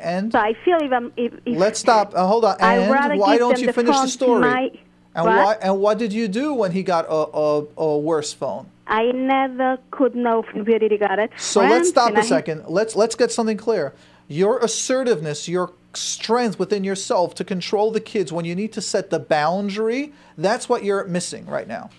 [0.04, 2.14] And so I feel if I'm if, if let's stop.
[2.16, 2.56] Uh, hold on.
[2.60, 2.90] And
[3.20, 4.82] why don't you the finish the to story?
[5.16, 5.36] And What?
[5.36, 5.58] why?
[5.62, 8.68] And what did you do when he got a, a, a worse phone?
[8.88, 11.32] I never could know where he got it.
[11.38, 12.66] So let's stop a I- second.
[12.68, 13.94] Let's let's get something clear.
[14.28, 19.10] Your assertiveness, your strength within yourself to control the kids when you need to set
[19.10, 21.90] the boundary, that's what you're missing right now.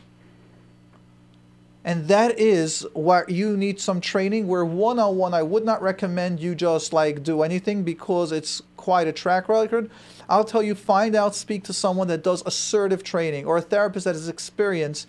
[1.85, 5.83] And that is why you need some training where one on one I would not
[5.83, 9.91] recommend you just like do anything because it's quite a track record.
[10.29, 14.05] I'll tell you find out speak to someone that does assertive training or a therapist
[14.05, 15.07] that has experience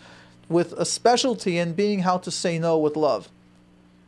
[0.49, 3.29] with a specialty in being how to say no with love.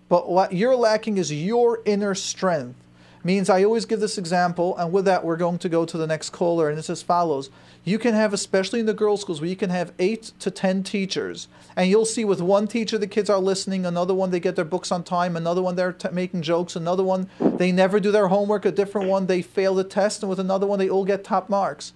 [0.10, 2.78] But what you're lacking is your inner strength.
[3.24, 6.06] Means I always give this example, and with that, we're going to go to the
[6.06, 7.50] next caller, and it's as follows.
[7.88, 10.82] You can have, especially in the girls' schools, where you can have eight to ten
[10.82, 14.56] teachers, and you'll see with one teacher the kids are listening, another one they get
[14.56, 18.12] their books on time, another one they're t- making jokes, another one they never do
[18.12, 21.06] their homework, a different one they fail the test, and with another one they all
[21.06, 21.94] get top marks.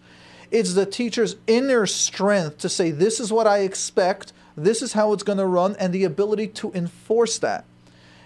[0.51, 5.11] It's the teacher's inner strength to say, This is what I expect, this is how
[5.13, 7.65] it's going to run, and the ability to enforce that.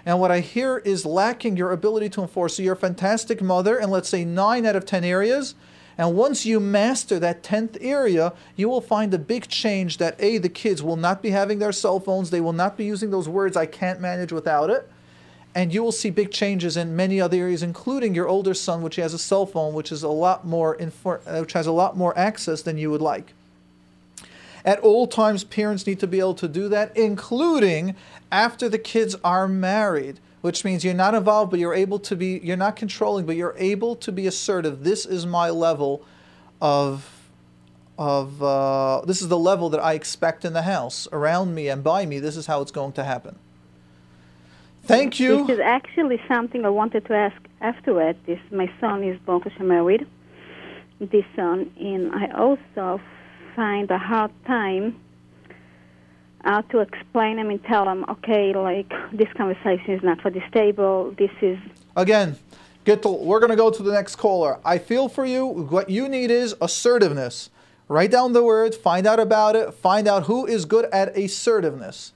[0.06, 2.58] And what I hear is lacking your ability to enforce.
[2.58, 5.56] So you're a fantastic mother, and let's say nine out of 10 areas.
[5.98, 10.38] And once you master that 10th area, you will find a big change that A,
[10.38, 13.30] the kids will not be having their cell phones, they will not be using those
[13.30, 14.90] words, I can't manage without it.
[15.56, 18.96] And you will see big changes in many other areas, including your older son, which
[18.96, 21.96] has a cell phone, which is a lot more infor- uh, which has a lot
[21.96, 23.34] more access than you would like.
[24.66, 27.96] At all times, parents need to be able to do that, including
[28.32, 32.38] after the kids are married, which means you're not involved, but you're able to be,
[32.44, 34.84] you're not controlling, but you're able to be assertive.
[34.84, 36.04] This is my level
[36.62, 37.30] of,
[37.98, 41.82] of, uh, this is the level that I expect in the house, around me and
[41.82, 42.20] by me.
[42.20, 43.40] This is how it's going to happen.
[44.84, 45.48] Thank you.
[45.48, 48.18] This is actually something I wanted to ask afterward.
[48.26, 50.06] This my son is both married.
[51.00, 53.00] This son, and I also
[53.56, 55.00] find a hard time
[56.44, 60.44] how to explain him and tell them, okay, like this conversation is not for this
[60.54, 61.14] table.
[61.18, 61.58] This is
[61.96, 62.38] Again,
[62.86, 64.60] get to, we're going to go to the next caller.
[64.66, 65.46] I feel for you.
[65.46, 67.50] What you need is assertiveness.
[67.88, 72.14] Write down the word, find out about it, find out who is good at assertiveness.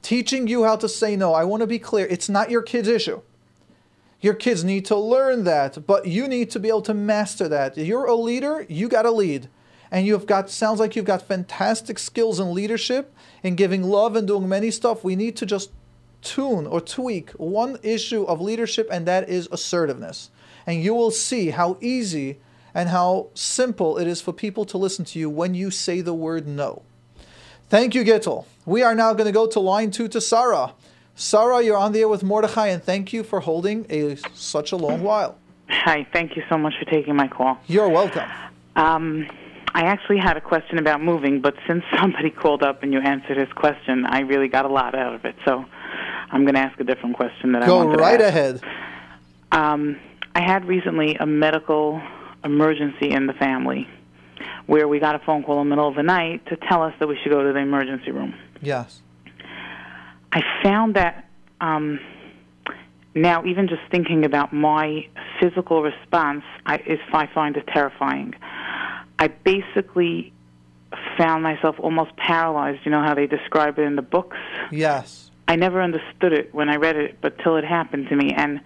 [0.00, 1.34] Teaching you how to say no.
[1.34, 3.20] I want to be clear, it's not your kid's issue.
[4.20, 7.76] Your kids need to learn that, but you need to be able to master that.
[7.76, 9.48] You're a leader, you got to lead.
[9.90, 14.26] And you've got, sounds like you've got fantastic skills in leadership, in giving love and
[14.26, 15.02] doing many stuff.
[15.02, 15.70] We need to just
[16.20, 20.30] tune or tweak one issue of leadership, and that is assertiveness.
[20.66, 22.38] And you will see how easy
[22.74, 26.14] and how simple it is for people to listen to you when you say the
[26.14, 26.82] word no.
[27.68, 28.44] Thank you, Gittel.
[28.66, 30.74] We are now going to go to line two to Sarah.
[31.14, 34.76] Sarah, you're on the air with Mordechai, and thank you for holding a such a
[34.76, 35.36] long while.
[35.68, 37.58] Hi, thank you so much for taking my call.
[37.66, 38.28] You're welcome.
[38.76, 39.28] Um,
[39.74, 43.36] I actually had a question about moving, but since somebody called up and you answered
[43.36, 45.36] his question, I really got a lot out of it.
[45.44, 45.64] So
[46.30, 48.34] I'm going to ask a different question that I Go wanted right to ask.
[48.34, 48.60] ahead.
[49.52, 49.98] Um,
[50.34, 52.00] I had recently a medical
[52.44, 53.88] emergency in the family
[54.66, 56.94] where we got a phone call in the middle of the night to tell us
[57.00, 58.34] that we should go to the emergency room.
[58.60, 59.00] Yes.
[60.30, 61.24] I found that
[61.60, 61.98] um,
[63.14, 65.06] now, even just thinking about my
[65.40, 68.34] physical response, I, is, I find it terrifying.
[69.18, 70.32] I basically
[71.16, 72.80] found myself almost paralyzed.
[72.84, 74.36] You know how they describe it in the books?
[74.70, 75.30] Yes.
[75.46, 78.60] I never understood it when I read it, but till it happened to me, and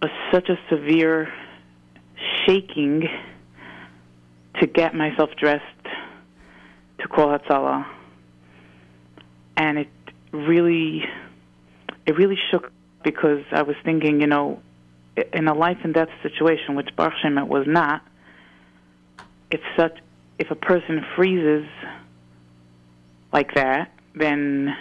[0.00, 1.32] was such a severe
[2.46, 3.08] shaking
[4.60, 5.64] to get myself dressed
[6.98, 7.86] to call Hatzalah,
[9.56, 9.88] and it
[10.32, 11.04] really,
[12.06, 12.72] it really shook
[13.02, 14.62] because I was thinking, you know,
[15.32, 18.02] in a life and death situation, which Baruch Hashem it was not.
[19.50, 19.98] It's such
[20.38, 21.66] if a person freezes
[23.32, 24.74] like that, then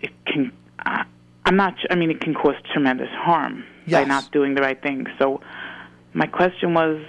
[0.00, 0.52] it can.
[0.84, 1.04] Uh,
[1.44, 1.74] I'm not.
[1.90, 4.02] I mean, it can cause tremendous harm Yes.
[4.02, 5.06] by not doing the right thing.
[5.18, 5.40] So,
[6.12, 7.02] my question was,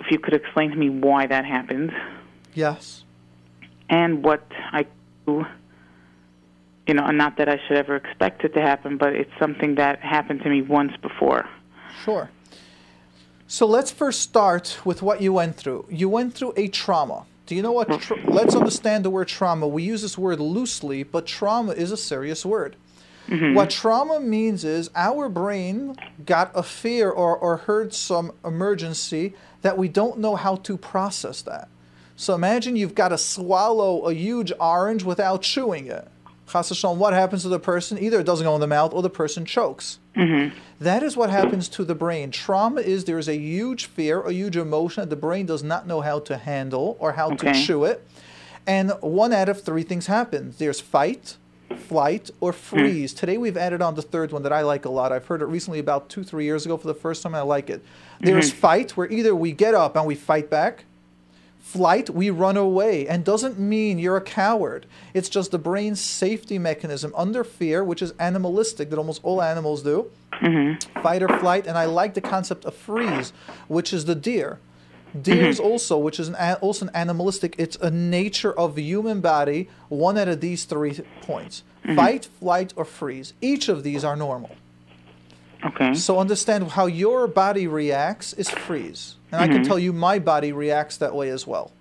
[0.00, 1.92] if you could explain to me why that happened
[2.54, 3.04] Yes.
[3.88, 4.86] and what I
[5.26, 5.44] do.
[6.86, 9.74] You know, and not that I should ever expect it to happen, but it's something
[9.74, 11.44] that happened to me once before.
[12.04, 12.30] Sure.
[13.48, 15.86] So let's first start with what you went through.
[15.88, 17.26] You went through a trauma.
[17.46, 18.00] Do you know what?
[18.00, 19.68] Tra- let's understand the word trauma.
[19.68, 22.74] We use this word loosely, but trauma is a serious word.
[23.28, 23.54] Mm-hmm.
[23.54, 29.78] What trauma means is our brain got a fear or, or heard some emergency that
[29.78, 31.68] we don't know how to process that.
[32.16, 36.08] So imagine you've got to swallow a huge orange without chewing it.
[36.46, 37.98] What happens to the person?
[37.98, 39.98] Either it doesn't go in the mouth or the person chokes.
[40.16, 40.56] Mm-hmm.
[40.80, 42.30] That is what happens to the brain.
[42.30, 45.86] Trauma is there is a huge fear, a huge emotion that the brain does not
[45.86, 48.06] know how to handle or how to chew it.
[48.66, 50.58] And one out of three things happens.
[50.58, 51.36] There's fight,
[51.76, 52.56] flight, or mm.
[52.56, 53.14] freeze.
[53.14, 55.12] Today we've added on the third one that I like a lot.
[55.12, 57.34] I've heard it recently about two, three years ago for the first time.
[57.34, 57.84] and I like it.
[58.20, 58.60] There's mm-hmm.
[58.60, 60.84] fight, where either we get up and we fight back,
[61.66, 64.86] flight, we run away, and doesn't mean you're a coward.
[65.14, 69.82] It's just the brain's safety mechanism under fear, which is animalistic, that almost all animals
[69.82, 70.10] do.
[70.40, 71.00] Mm-hmm.
[71.02, 73.32] Fight or flight, and I like the concept of freeze,
[73.66, 74.60] which is the deer.
[75.20, 75.66] Deers mm-hmm.
[75.66, 79.68] also, which is an, also an animalistic, it's a nature of the human body.
[79.88, 81.96] One out of these three points: mm-hmm.
[81.96, 83.32] fight, flight, or freeze.
[83.40, 84.52] Each of these are normal.
[85.64, 85.94] Okay.
[85.94, 89.15] So understand how your body reacts is freeze.
[89.32, 89.64] And I can mm-hmm.
[89.64, 91.72] tell you my body reacts that way as well.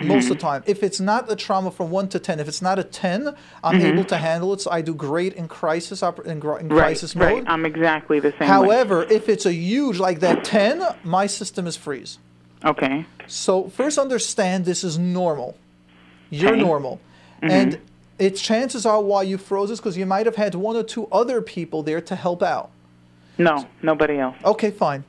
[0.00, 0.46] Most of the mm-hmm.
[0.46, 0.62] time.
[0.66, 3.34] If it's not a trauma from 1 to 10, if it's not a 10,
[3.64, 3.86] I'm mm-hmm.
[3.86, 4.60] able to handle it.
[4.60, 6.78] So I do great in crisis oper- in, gr- in right.
[6.78, 7.42] crisis right.
[7.48, 8.40] I'm exactly the same.
[8.40, 8.46] way.
[8.46, 12.18] However, if it's a huge like that 10, my system is freeze.
[12.64, 13.06] Okay.
[13.26, 15.56] So first understand this is normal.
[16.30, 16.62] You're Okay.
[16.62, 17.00] normal.
[17.42, 17.80] And
[18.18, 21.06] its chances are why you froze is because you might have had one or two
[21.10, 22.70] other people there to help out.
[23.36, 24.36] No, nobody else.
[24.44, 25.04] Okay, fine.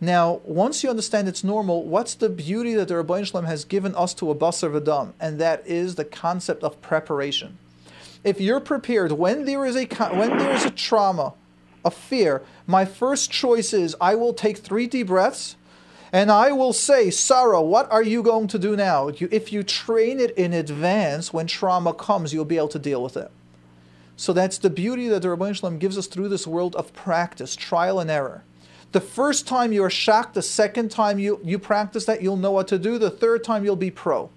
[0.00, 3.64] Now, once you understand it's normal, what's the beauty that the Ribono Shel Olam has
[3.64, 5.12] given us to a basar v'dam?
[5.18, 7.58] And that is the concept of preparation.
[8.22, 11.34] If you're prepared, when there is a when there is a trauma,
[11.84, 15.56] a fear, my first choice is I will take three deep breaths,
[16.12, 19.08] and I will say, Sarah, what are you going to do now?
[19.08, 23.16] If you train it in advance, when trauma comes, you'll be able to deal with
[23.16, 23.30] it.
[24.16, 26.92] So that's the beauty that the Ribono Shel Olam gives us through this world of
[26.92, 28.42] practice, trial and error.
[28.92, 32.68] The first time you're shocked, the second time you, you practice that, you'll know what
[32.68, 32.98] to do.
[32.98, 34.30] The third time, you'll be pro.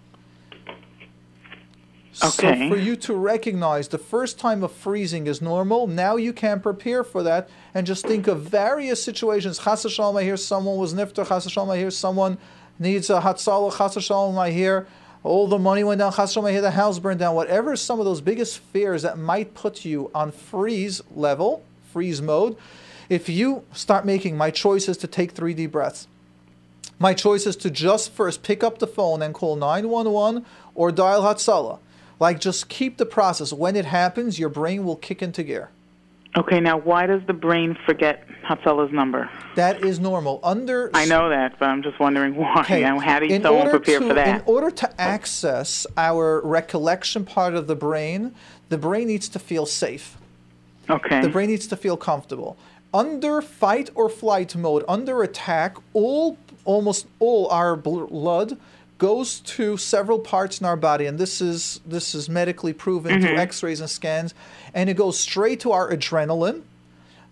[2.23, 2.69] Okay.
[2.69, 6.59] So for you to recognize the first time of freezing is normal, now you can
[6.59, 9.57] prepare for that and just think of various situations.
[9.59, 11.25] Chas v'shalom, I hear someone was nifter.
[11.25, 12.37] Chas v'shalom, I hear someone
[12.77, 13.77] needs a hatzalah.
[13.77, 14.87] Chas v'shalom, I hear
[15.23, 16.11] all the money went down.
[16.11, 17.33] Chas v'shalom, I hear the house burned down.
[17.33, 21.63] Whatever some of those biggest fears that might put you on freeze level,
[21.93, 22.57] freeze mode,
[23.11, 26.07] if you start making my choice is to take three deep breaths.
[26.97, 31.21] My choice is to just first pick up the phone and call 911 or dial
[31.23, 31.79] Hatzalah.
[32.21, 33.51] Like, just keep the process.
[33.51, 35.71] When it happens, your brain will kick into gear.
[36.37, 39.29] Okay, now why does the brain forget Hatzalah's number?
[39.55, 40.39] That is normal.
[40.41, 42.61] Under I know that, but I'm just wondering why.
[42.61, 42.83] Okay.
[42.85, 44.27] And how do you in someone prepare to, for that?
[44.39, 48.33] In order to access our recollection part of the brain,
[48.69, 50.15] the brain needs to feel safe.
[50.89, 51.19] okay.
[51.19, 52.55] The brain needs to feel comfortable.
[52.93, 58.57] Under fight or flight mode, under attack, all almost all our bl- blood
[58.97, 63.31] goes to several parts in our body, and this is this is medically proven through
[63.31, 63.39] mm-hmm.
[63.39, 64.35] X-rays and scans,
[64.73, 66.61] and it goes straight to our adrenaline.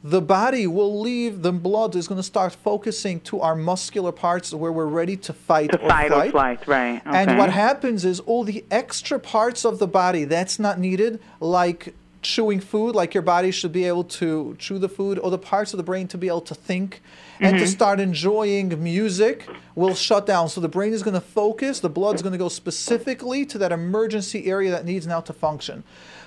[0.03, 1.41] The body will leave.
[1.41, 5.33] The blood is going to start focusing to our muscular parts where we're ready to
[5.33, 6.29] fight to or fight flight.
[6.29, 7.01] or flight, right?
[7.05, 7.17] Okay.
[7.17, 11.93] And what happens is all the extra parts of the body that's not needed, like
[12.21, 15.73] chewing food, like your body should be able to chew the food, or the parts
[15.73, 17.01] of the brain to be able to think
[17.39, 20.49] and to start enjoying music, will shut down.
[20.49, 23.71] So the brain is going to focus, the blood's going to go specifically to that
[23.71, 25.83] emergency area that needs now to function.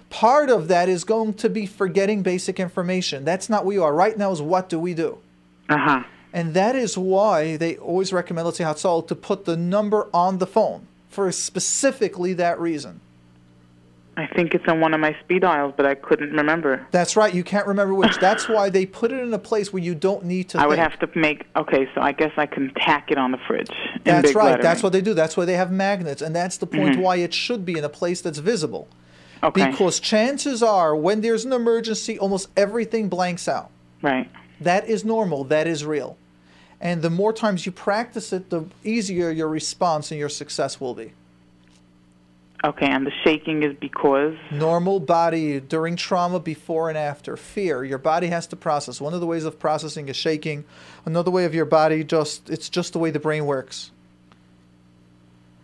[0.08, 3.24] Part of that is going to be forgetting basic information.
[3.24, 3.94] That's not where you are.
[3.94, 5.18] Right now is what do we do?
[5.68, 6.02] Uh huh.
[6.32, 10.38] And that is why they always recommend, let's say, Hatzal, to put the number on
[10.38, 13.00] the phone for specifically that reason.
[14.14, 16.86] I think it's on one of my speed dials, but I couldn't remember.
[16.90, 17.32] That's right.
[17.32, 18.18] You can't remember which.
[18.18, 20.60] That's why they put it in a place where you don't need to.
[20.60, 21.46] I would have to make.
[21.56, 23.70] Okay, so I guess I can tack it on the fridge.
[24.04, 24.44] That's right.
[24.44, 24.62] lettering.
[24.62, 25.14] That's what they do.
[25.14, 27.00] That's why they have magnets, and that's the point Mhm.
[27.00, 28.86] why it should be in a place that's visible.
[29.42, 29.70] Okay.
[29.70, 33.70] Because chances are, when there's an emergency, almost everything blanks out.
[34.02, 34.30] Right.
[34.60, 35.44] That is normal.
[35.44, 36.16] That is real.
[36.80, 40.94] And the more times you practice it, the easier your response and your success will
[40.94, 41.12] be.
[42.64, 44.36] Okay, and the shaking is because.
[44.52, 47.36] Normal body during trauma, before and after.
[47.36, 49.00] Fear, your body has to process.
[49.00, 50.64] One of the ways of processing is shaking.
[51.04, 53.90] Another way of your body just it's just the way the brain works.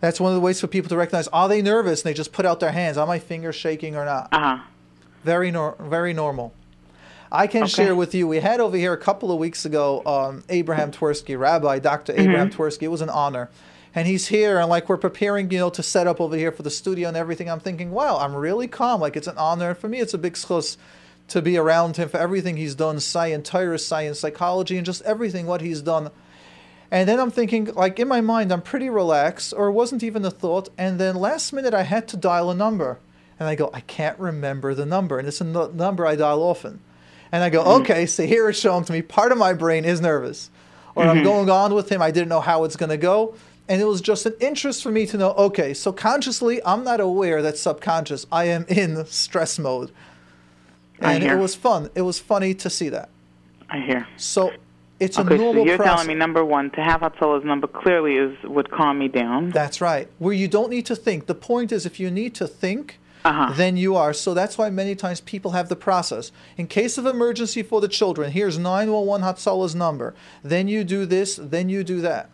[0.01, 2.33] That's one of the ways for people to recognize are they nervous and they just
[2.33, 2.97] put out their hands.
[2.97, 4.29] Are my fingers shaking or not?
[4.33, 4.59] Uh huh.
[5.25, 6.53] Very nor- very normal.
[7.31, 7.71] I can Okay.
[7.71, 8.27] share with you.
[8.27, 12.13] We had over here a couple of weeks ago um, Abraham Twersky, Rabbi Dr.
[12.17, 12.83] Abraham Twersky.
[12.85, 13.51] It was an honor,
[13.99, 14.61] and he's here.
[14.61, 17.17] And like we're preparing, you know, to set up over here for the studio and
[17.17, 17.51] everything.
[17.51, 19.01] I'm thinking, wow, I'm really calm.
[19.01, 19.99] Like it's an honor for me.
[19.99, 20.77] It's a big schus
[21.29, 25.47] to be around him for everything he's done, science, Torah, science, psychology, and just everything
[25.47, 26.11] what he's done.
[26.93, 30.25] And then I'm thinking, like in my mind, I'm pretty relaxed, or it wasn't even
[30.25, 30.69] a thought.
[30.79, 32.99] And then last minute, I had to dial a number,
[33.39, 36.81] and I go, I can't remember the number, and it's a number I dial often.
[37.31, 39.03] And I go, okay, so here it's showing to me.
[39.03, 40.49] Part of my brain is nervous,
[40.95, 41.25] or I'm Mhm.
[41.25, 42.01] going on with him.
[42.01, 43.35] I didn't know how it's going to go,
[43.69, 45.33] and it was just an interest for me to know.
[45.33, 48.27] Okay, so consciously, I'm not aware that subconscious.
[48.33, 49.91] I am in stress mode,
[51.01, 51.91] and it was fun.
[51.95, 53.09] It was funny to see that.
[53.71, 54.07] I hear.
[54.17, 54.53] So
[54.99, 55.95] it's okay, a normal so you're process.
[55.95, 59.51] telling me number one to have Hatzala's number clearly is would calm me down.
[59.51, 60.09] That's right.
[60.19, 61.27] Where you don't need to think.
[61.27, 63.53] The point is, if you need to think, Uh-huh.
[63.55, 64.13] then you are.
[64.15, 66.33] So that's why many times people have the process.
[66.57, 70.15] In case of emergency for the children, here's 911 Hatzala's number.
[70.43, 72.31] Then you do this, then you do that.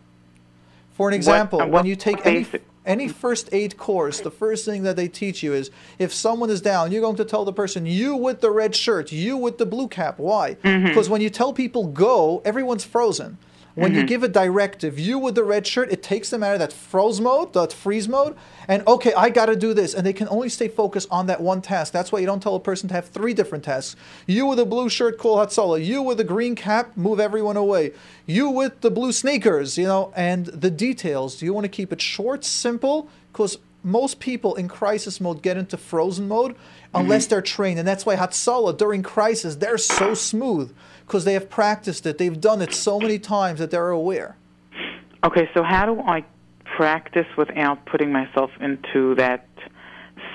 [0.95, 2.45] For an What- example, uh, when you take any,
[2.85, 5.69] any first aid course, the first thing that they teach you is
[5.99, 9.11] if someone is down, you're going to tell the person, you with the red shirt,
[9.11, 10.19] you with the blue cap.
[10.19, 10.55] Why?
[10.63, 10.87] Mm-hmm.
[10.87, 13.37] Because when you tell people go, everyone's frozen.
[13.75, 14.07] When you Mhm.
[14.07, 17.19] give a directive, you with the red shirt, it takes them out of that froze
[17.19, 18.33] mode, that freeze mode,
[18.69, 21.41] and okay, I got to do this, and they can only stay focused on that
[21.41, 21.91] one task.
[21.91, 23.97] That's why you don't tell a person to have three different tasks.
[24.27, 25.83] You with a blue shirt, call Hatzalah.
[25.83, 27.91] You with a green cap, move everyone away.
[28.25, 31.35] You with the blue sneakers, you know, and the details.
[31.35, 35.57] Do you want to keep it short, simple, because most people in crisis mode get
[35.57, 36.55] into frozen mode
[36.93, 40.71] unless they're trained, and that's why Hatzalah during crisis they're so smooth
[41.05, 42.17] because they have practiced it.
[42.17, 44.35] They've done it so many times that they're aware.
[45.23, 46.23] Okay, so how do I
[46.75, 49.47] practice without putting myself into that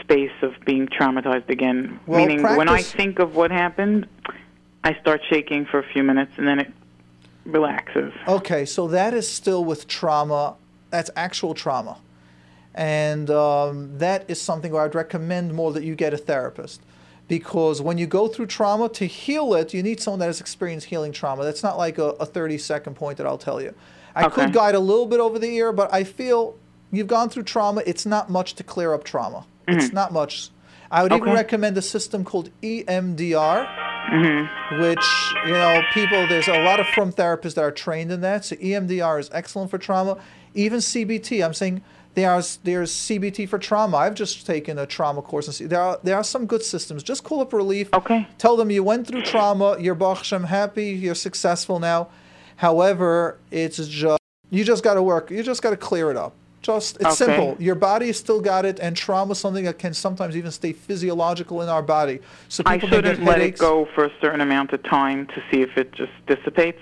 [0.01, 2.01] space of being traumatized again?
[2.07, 4.07] Well, Meaning, when I think of what happened,
[4.83, 6.73] I start shaking for a few minutes and then it
[7.45, 8.13] relaxes.
[8.27, 10.57] Okay, so that is still with trauma.
[10.91, 11.99] That's actual trauma.
[12.75, 16.81] And um, that is something where I'd recommend more that you get a therapist.
[17.31, 20.89] Because when you go through trauma, to heal it, you need someone that has experienced
[20.89, 21.45] healing trauma.
[21.45, 23.73] That's not like a, a 30 second point that I'll tell you.
[24.17, 24.35] I Okay.
[24.35, 26.59] could guide a little bit over the ear, but I feel
[26.91, 27.85] you've gone through trauma.
[27.87, 29.47] It's not much to clear up trauma.
[29.69, 30.51] It's not much.
[30.91, 33.69] I would even recommend a system called EMDR
[34.11, 35.07] hmm which
[35.47, 38.57] you know people there's a lot of from therapists that are trained in that so
[38.57, 40.17] emdr is excellent for trauma
[40.55, 41.83] even cbt i'm saying
[42.15, 43.97] there's there's cbt for trauma.
[43.99, 47.03] I've just taken a trauma course and see, there are there are some good systems.
[47.03, 47.89] Just call up relief.
[47.95, 48.27] Okay.
[48.39, 49.77] tell them you went through trauma.
[49.79, 50.91] You're Baruch I'm happy.
[50.91, 52.09] You're successful now.
[52.57, 54.21] However it's just
[54.51, 55.31] you just got to work.
[55.31, 56.35] You just got to clear it up.
[56.63, 57.15] Just it's Okay.
[57.15, 57.57] simple.
[57.59, 61.63] Your body still got it and trauma is something that can sometimes even stay physiological
[61.63, 62.19] in our body.
[62.49, 65.43] So I people get shouldn't let it go for a certain amount of time to
[65.51, 66.81] see if it just dissipates.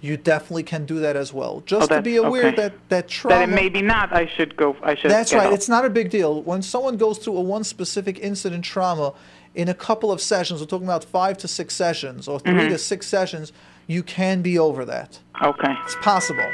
[0.00, 1.62] You definitely can do that as well.
[1.66, 2.56] Just Oh, to be aware okay.
[2.56, 3.36] that that trauma.
[3.46, 4.12] That it maybe not.
[4.12, 4.76] I should go.
[4.82, 5.10] I should.
[5.10, 5.42] that's right.
[5.42, 5.54] help.
[5.54, 6.42] It's not a big deal.
[6.42, 9.12] When someone goes through a one specific incident trauma,
[9.54, 12.68] in a couple of sessions, we're talking about five to six sessions or 3 Mhm.
[12.68, 13.52] to six sessions,
[13.88, 15.18] you can be over that.
[15.42, 15.74] okay.
[15.84, 16.48] It's possible.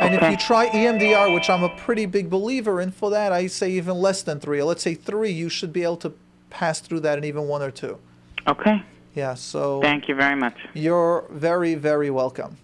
[0.00, 3.46] And if you try EMDR, which I'm a pretty big believer in, for that I
[3.46, 4.62] say even less than three.
[4.62, 6.12] Let's say three, you should be able to
[6.50, 7.98] pass through that in even one or two.
[8.46, 8.82] Okay.
[9.14, 9.34] Yeah.
[9.34, 9.80] So.
[9.82, 10.54] Thank you very much.
[10.74, 12.56] You're very, very welcome.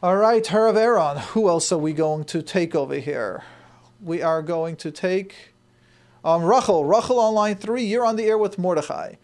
[0.00, 3.42] All right, Herav Aaron, who else are we going to take over here?
[4.00, 5.54] We are going to take
[6.24, 6.84] um, Rachel.
[6.84, 9.14] Rachel on line three, you're on the air with Mordechai.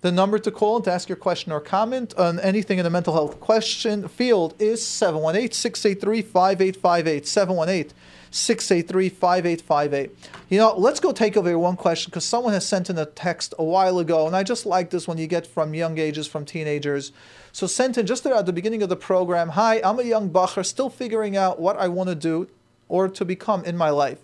[0.00, 2.90] The number to call and to ask your question or comment on anything in the
[2.90, 7.28] mental health question field is 718 683 5858.
[7.28, 7.96] 718
[8.32, 10.30] 683 5858.
[10.48, 13.54] You know, let's go take over one question because someone has sent in a text
[13.56, 16.44] a while ago, and I just like this when you get from young ages, from
[16.44, 17.12] teenagers.
[17.54, 20.66] So, sent in just at the beginning of the program Hi, I'm a young bacher,
[20.66, 22.48] still figuring out what I want to do
[22.88, 24.18] or to become in my life.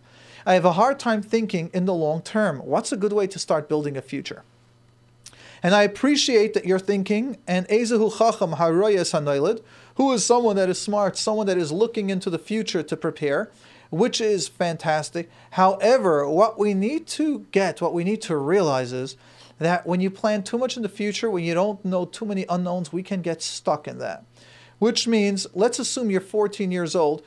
[0.45, 2.59] I have a hard time thinking in the long term.
[2.59, 4.43] What's a good way to start building a future?
[5.63, 9.63] And I appreciate that you're thinking, and Ezehu Chacham Haroyes Hanoilid,
[9.95, 13.49] who is someone that is smart, someone that is looking into the future to prepare,
[13.91, 15.31] which is fantastic.
[15.53, 19.17] However, what we need to get, what we need to realize is
[19.61, 22.45] that when you plan too much in the future, when you don't know too many
[22.49, 24.25] unknowns, we can get stuck in that.
[24.81, 27.23] Which means, let's assume you're 14 years old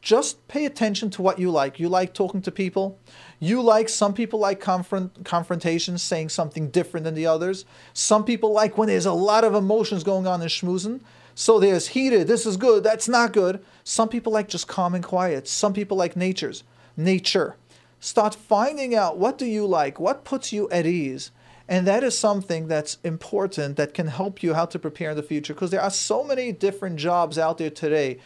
[0.00, 1.80] just pay attention to what you like.
[1.80, 2.98] You like talking to people.
[3.40, 7.64] You like some people like confront confrontations, saying something different than the others.
[7.92, 11.00] Some people like when there's a lot of emotions going on in schmoozing.
[11.34, 13.64] So there's heated, this is good, that's not good.
[13.84, 15.46] Some people like just calm and quiet.
[15.46, 16.64] Some people like nature's
[16.96, 17.56] nature.
[18.00, 21.30] Start finding out what do you like, what puts you at ease.
[21.68, 25.22] And that is something that's important that can help you how to prepare in the
[25.22, 28.18] future because there are so many different jobs out there today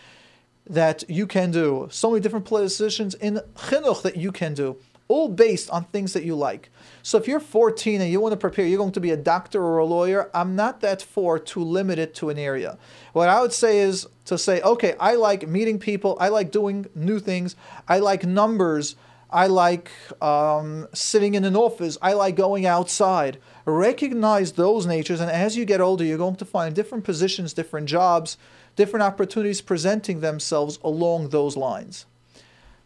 [0.64, 4.76] that you can do, so many different positions in chinuch that you can do,
[5.08, 6.70] all based on things that you like.
[7.02, 9.60] So if you're 14 and you want to prepare, you're going to be a doctor
[9.60, 12.78] or a lawyer, I'm not that for to limit it to an area.
[13.12, 16.86] What I would say is to say, okay, I like meeting people, I like doing
[16.94, 17.56] new things,
[17.88, 18.94] I like numbers,
[19.32, 19.90] I like
[20.22, 23.38] um, sitting in an office, I like going outside.
[23.64, 27.88] Recognize those natures, and as you get older, you're going to find different positions, different
[27.88, 28.36] jobs
[28.76, 32.06] different opportunities presenting themselves along those lines.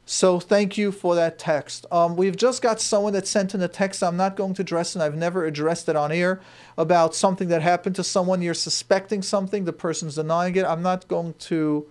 [0.08, 1.84] So thank you for that text.
[1.90, 4.94] Um, we've just got someone that sent in a text I'm not going to address,
[4.94, 6.40] and I've never addressed it on air
[6.78, 8.40] about something that happened to someone.
[8.40, 10.64] You're suspecting something, the person's denying it.
[10.64, 11.88] I'm not going to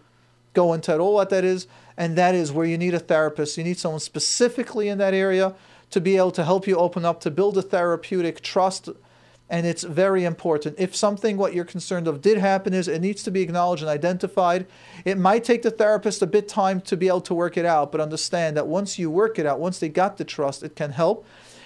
[0.53, 3.57] go into at all what that is, and that is where you need a therapist.
[3.57, 5.55] You need someone specifically in that area
[5.91, 8.89] to be able to help you open up, to build a therapeutic trust
[9.49, 10.75] and it's very important.
[10.79, 13.89] If something what you're concerned of did happen is it needs to be acknowledged and
[13.89, 14.65] identified.
[15.03, 17.91] It might take the therapist a bit time to be able to work it out,
[17.91, 20.91] but understand that once you work it out, once they got the trust, it can
[20.91, 21.25] help.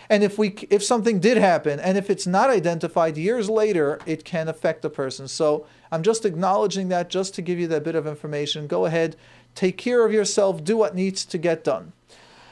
[0.10, 4.26] And if we if something did happen and if it's not identified years later, it
[4.26, 5.27] can affect the person.
[5.27, 8.65] So I'm just acknowledging that just to give you that bit of information.
[8.65, 9.15] Go ahead,
[9.55, 11.93] take care of yourself, do what needs to get done.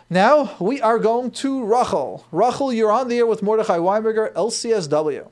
[0.09, 2.25] Now we are going to Rachel.
[2.31, 5.29] Rachel, you're on the air with Mordechai Winberger, LCSW.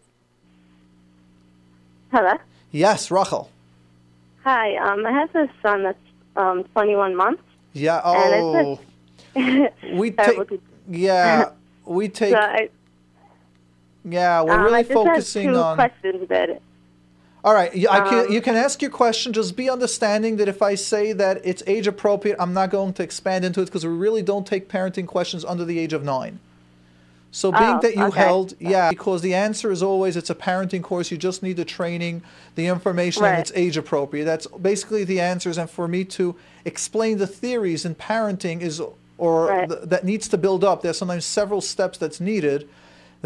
[2.12, 2.34] Hello.
[2.72, 3.50] Yes, Rachel.
[4.44, 4.76] Hi.
[4.76, 5.98] Um, I have a son that's
[6.36, 7.42] um, 21 months.
[7.74, 8.02] Yeah.
[8.04, 8.80] Oh.
[9.36, 10.40] we take.
[10.88, 11.50] Yeah,
[11.84, 12.34] we take.
[12.34, 12.70] So I,
[14.08, 15.76] yeah, we're um, really I just focusing have two on.
[15.76, 16.62] questions about it.
[17.46, 19.32] All right, can, Um, you can ask your question.
[19.32, 23.04] Just be understanding that if I say that it's age appropriate, I'm not going to
[23.04, 26.40] expand into it because we really don't take parenting questions under the age of nine.
[27.32, 28.20] So being Oh, that you okay.
[28.20, 31.12] held, yeah, because the answer is always it's a parenting course.
[31.12, 32.24] You just need the training,
[32.56, 34.26] the information, and it's age appropriate.
[34.26, 35.60] That's basically the answers.
[35.60, 38.82] And for me to explain the theories in parenting is,
[39.20, 39.70] or Right.
[39.70, 40.82] th- that needs to build up.
[40.82, 42.68] There's sometimes several steps that's needed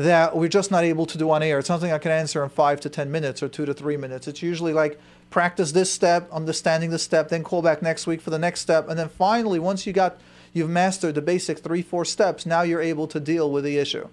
[0.05, 1.59] that we're just not able to do on air.
[1.59, 4.27] It's something I can answer in five to ten minutes or two to three minutes.
[4.27, 4.99] It's usually like
[5.29, 8.87] practice this step, understanding the step, then call back next week for the next step,
[8.87, 10.17] and then finally, once you got
[10.53, 14.07] you've mastered the basic three, four steps, now you're able to deal with the issue.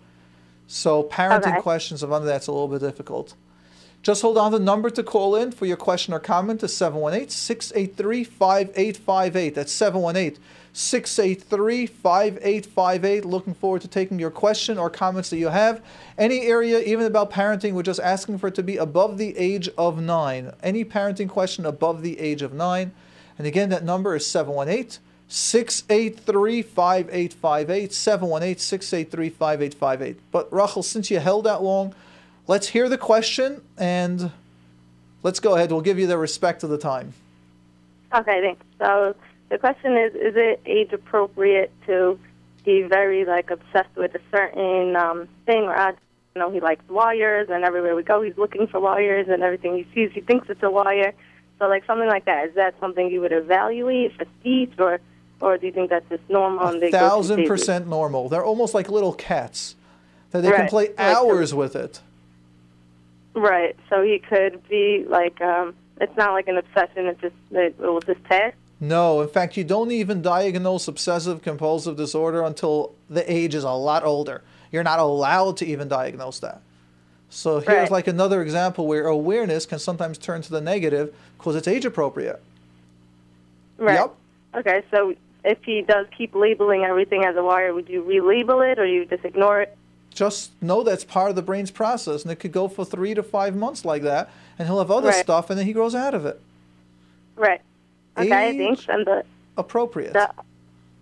[0.66, 1.60] So parenting Okay.
[1.62, 3.34] questions of under that's a little bit difficult.
[4.02, 9.54] Just hold on the number to call in for your question or comment is 718-683-5858.
[9.54, 9.72] That's
[10.76, 13.24] 718-683-5858.
[13.24, 15.82] Looking forward to taking your question or comments that you have.
[16.18, 19.70] Any area, even about parenting, we're just asking for it to be above the age
[19.78, 20.52] of nine.
[20.62, 22.92] Any parenting question above the age of nine.
[23.38, 24.98] And again, that number is 718
[25.28, 27.94] 683 5858.
[27.94, 30.20] 718 683 5858.
[30.30, 31.94] But Rachel, since you held that long,
[32.46, 34.30] let's hear the question and
[35.22, 35.72] let's go ahead.
[35.72, 37.14] We'll give you the respect of the time.
[38.14, 38.62] Okay, thanks.
[38.78, 39.14] So
[39.48, 42.18] the question is: Is it age appropriate to
[42.64, 45.64] be very like obsessed with a certain um, thing?
[45.64, 49.28] Or I you know he likes lawyers and everywhere we go, he's looking for lawyers
[49.28, 51.12] and everything he sees, he thinks it's a lawyer.
[51.58, 52.48] So like something like that.
[52.48, 55.00] Is that something you would evaluate for speech, or
[55.40, 56.66] or do you think that's just normal?
[56.68, 58.28] and A thousand percent normal.
[58.28, 59.74] They're almost like little cats
[60.32, 60.70] that they can Right.
[60.70, 62.00] play Like the- hours with it.
[63.34, 63.76] Right.
[63.90, 67.06] So he could be like, um, it's not like an obsession.
[67.06, 68.52] It's just it will just pass.
[68.80, 73.70] No, in fact, you don't even diagnose obsessive compulsive disorder until the age is a
[73.70, 74.42] lot older.
[74.70, 76.60] You're not allowed to even diagnose that.
[77.30, 77.90] So here's Right.
[77.90, 82.40] like another example where awareness can sometimes turn to the negative because it's age appropriate.
[83.78, 83.94] Right.
[83.94, 84.14] Yep.
[84.56, 84.82] Okay.
[84.90, 88.86] So if he does keep labeling everything as a wire, would you relabel it or
[88.86, 89.76] you just ignore it?
[90.12, 93.22] Just know that's part of the brain's process, and it could go for three to
[93.22, 95.22] five months like that, and he'll have other Right.
[95.22, 96.40] stuff, and then he grows out of it.
[97.36, 97.60] Right.
[98.18, 98.86] Okay, Age- thanks.
[98.88, 99.24] And the,
[99.56, 100.12] Appropriate.
[100.12, 100.30] the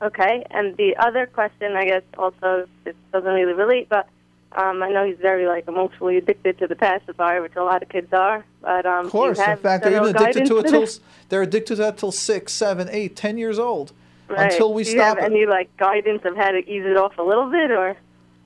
[0.03, 4.09] okay, and the other question, I guess, also this doesn't really relate, but
[4.53, 7.89] um, I know he's very like emotionally addicted to the pacifier, which a lot of
[7.89, 8.45] kids are.
[8.61, 9.39] But um, Of course.
[9.39, 10.87] In fact, they're even addicted to it till
[11.29, 13.93] they're addicted to that till six, seven, eight, ten years old.
[14.29, 14.53] Right.
[14.53, 15.33] Until we do you stop have it.
[15.33, 17.97] any like guidance of how to ease it off a little bit, or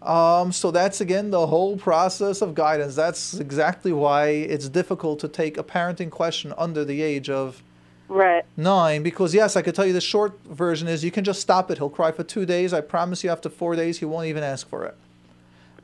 [0.01, 2.95] Um, so that's again the whole process of guidance.
[2.95, 7.62] That's exactly why it's difficult to take a parenting question under the age of
[8.09, 8.44] right?
[8.56, 9.02] nine.
[9.02, 11.78] Because yes, I could tell you the short version is you can just stop it.
[11.78, 12.72] He'll cry for two days.
[12.72, 14.97] I promise you, after four days, he won't even ask for it.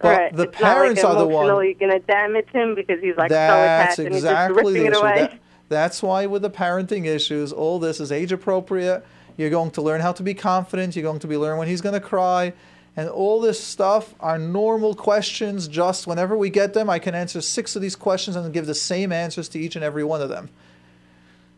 [0.01, 0.37] But right.
[0.37, 1.47] the it's parents like are the one.
[1.47, 4.67] emotionally going to damage him because he's like so That's attached and he's exactly just
[4.67, 5.21] ripping the it away.
[5.21, 5.39] That-
[5.69, 9.05] that's why with the parenting issues, all this is age appropriate.
[9.37, 10.95] You're going to learn how to be confident.
[10.95, 12.53] You're going to be learn when he's going to cry,
[12.97, 15.67] and all this stuff are normal questions.
[15.67, 18.75] Just whenever we get them, I can answer six of these questions and give the
[18.75, 20.51] same answers to each and every one of them.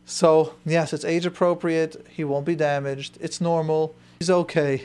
[0.06, 2.06] So yes, it's age appropriate.
[2.08, 3.18] He won't be damaged.
[3.20, 3.94] It's normal.
[4.20, 4.84] He's okay.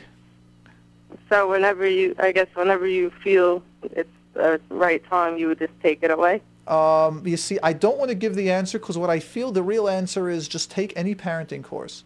[1.29, 5.73] So whenever you, I guess, whenever you feel it's the right time, you would just
[5.81, 6.41] take it away.
[6.67, 9.63] Um, you see, I don't want to give the answer because what I feel the
[9.63, 12.03] real answer is just take any parenting course.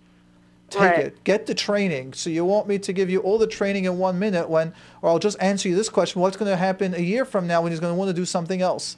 [0.69, 0.99] Take Right.
[0.99, 1.23] it.
[1.23, 2.13] Get the training.
[2.13, 5.09] So you want me to give you all the training in one minute when, or
[5.09, 7.71] I'll just answer you this question: What's going to happen a year from now when
[7.71, 8.97] he's going to want to do something else?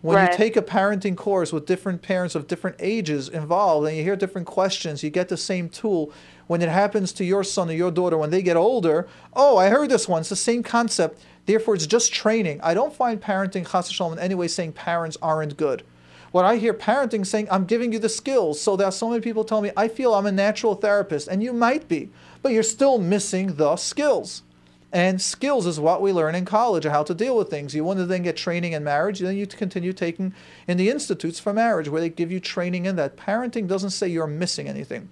[0.00, 0.30] When Right.
[0.30, 4.14] you take a parenting course with different parents of different ages involved, and you hear
[4.14, 6.12] different questions, you get the same tool.
[6.46, 9.70] When it happens to your son or your daughter when they get older, oh, I
[9.70, 10.20] heard this one.
[10.20, 11.20] It's the same concept.
[11.46, 12.60] Therefore, it's just training.
[12.62, 15.82] I don't find parenting, chas v'shalom, in any way saying parents aren't good.
[16.30, 18.60] What I hear parenting saying, I'm giving you the skills.
[18.60, 21.42] So there are so many people tell me, I feel I'm a natural therapist, and
[21.42, 22.10] you might be,
[22.42, 24.42] but you're still missing the skills.
[24.90, 27.74] And skills is what we learn in college, how to deal with things.
[27.74, 30.32] You want to then get training in marriage, then you continue taking
[30.66, 33.16] in the institutes for marriage, where they give you training in that.
[33.16, 35.10] Parenting doesn't say you're missing anything.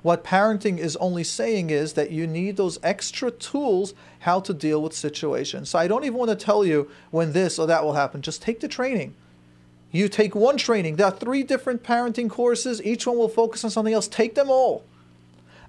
[0.00, 4.82] What parenting is only saying is that you need those extra tools how to deal
[4.82, 5.70] with situations.
[5.70, 8.20] So I don't even want to tell you when this or that will happen.
[8.20, 9.14] Just take the training.
[9.92, 10.96] You take one training.
[10.96, 12.82] There are three different parenting courses.
[12.82, 14.08] Each one will focus on something else.
[14.08, 14.84] Take them all.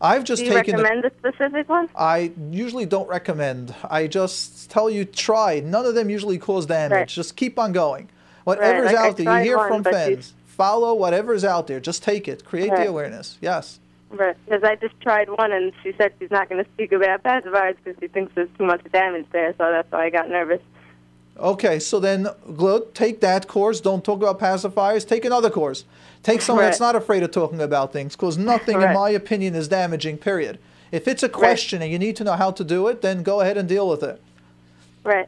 [0.01, 0.75] I've just Do you taken.
[0.77, 1.89] the- recommend a specific one?
[1.95, 3.73] I usually don't recommend.
[3.89, 5.61] I just tell you try.
[5.61, 6.91] None of them usually cause damage.
[6.91, 7.07] Right.
[7.07, 8.09] Just keep on going.
[8.43, 10.33] Whatever's like out there, you hear one, from but you- fans.
[10.45, 11.79] Follow whatever's out there.
[11.81, 12.45] Just take it.
[12.45, 13.37] Create the awareness.
[13.41, 13.79] Yes.
[14.09, 17.23] Right, because I just tried one, and she said she's not going to speak about
[17.23, 20.61] pacifiers because she thinks there's too much damage there, so that's why I got nervous.
[21.37, 22.27] Okay, so then.
[22.93, 23.81] Take that course.
[23.81, 25.05] Don't talk about pacifiers.
[25.05, 25.83] Take another course.
[26.25, 29.67] Take someone that's not afraid of talking about things, because nothing, in my opinion, is
[29.67, 30.17] damaging.
[30.17, 30.57] Period.
[30.91, 33.41] If it's a question and you need to know how to do it, then go
[33.41, 34.19] ahead and deal with it.
[35.03, 35.27] Right.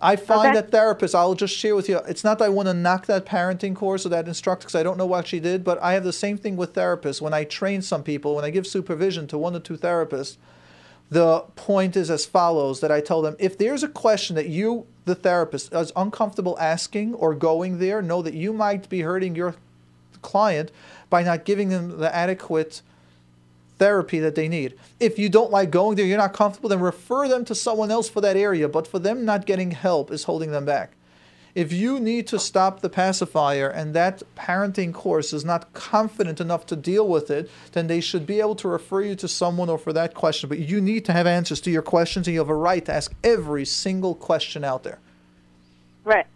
[0.00, 0.60] I find Okay.
[0.60, 3.26] that therapists, I'll just share with you, it's not that I want to knock that
[3.26, 6.04] parenting course or that instructor because I don't know what she did, but I have
[6.04, 7.20] the same thing with therapists.
[7.20, 10.36] When I train some people, when I give supervision to one or two therapists,
[11.10, 14.86] the point is as follows that I tell them if there's a question that you,
[15.06, 19.54] the therapist, is uncomfortable asking or going there, know that you might be hurting your
[20.26, 20.70] client
[21.08, 22.82] by not giving them the adequate
[23.78, 24.74] therapy that they need.
[25.00, 28.08] If you don't like going there, you're not comfortable, then refer them to someone else
[28.08, 28.68] for that area.
[28.68, 30.92] But for them not getting help is holding them back.
[31.54, 36.66] If you need to stop the pacifier and that parenting course is not confident enough
[36.66, 39.78] to deal with it, then they should be able to refer you to someone or
[39.78, 40.50] for that question.
[40.50, 42.92] But you need to have answers to your questions and you have a right to
[42.92, 44.98] ask every single question out there.
[46.04, 46.26] Right.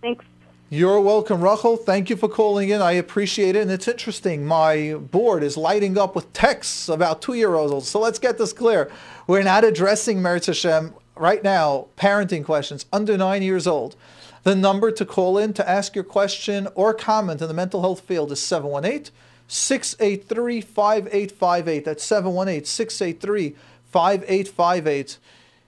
[0.00, 0.24] Thanks.
[0.70, 1.78] You're welcome, Rachel.
[1.78, 2.82] Thank you for calling in.
[2.82, 3.62] I appreciate it.
[3.62, 4.44] And it's interesting.
[4.44, 7.88] My board is lighting up with texts about two year olds.
[7.88, 8.90] So let's get this clear.
[9.26, 13.96] We're not addressing Meretz Hashem right now, parenting questions under nine years old.
[14.42, 18.00] The number to call in to ask your question or comment in the mental health
[18.00, 19.10] field is 718
[19.46, 21.84] 683 5858.
[21.86, 23.56] That's 718 683
[23.90, 25.16] 5858.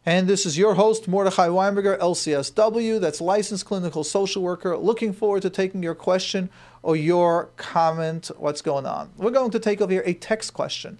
[0.06, 2.98] And this is your host, Mordechai Winberger, LCSW.
[2.98, 4.74] That's licensed clinical social worker.
[4.74, 6.48] Looking forward to taking your question
[6.82, 8.30] or your comment.
[8.38, 9.10] What's going on?
[9.18, 10.98] We're going to take over here a text question.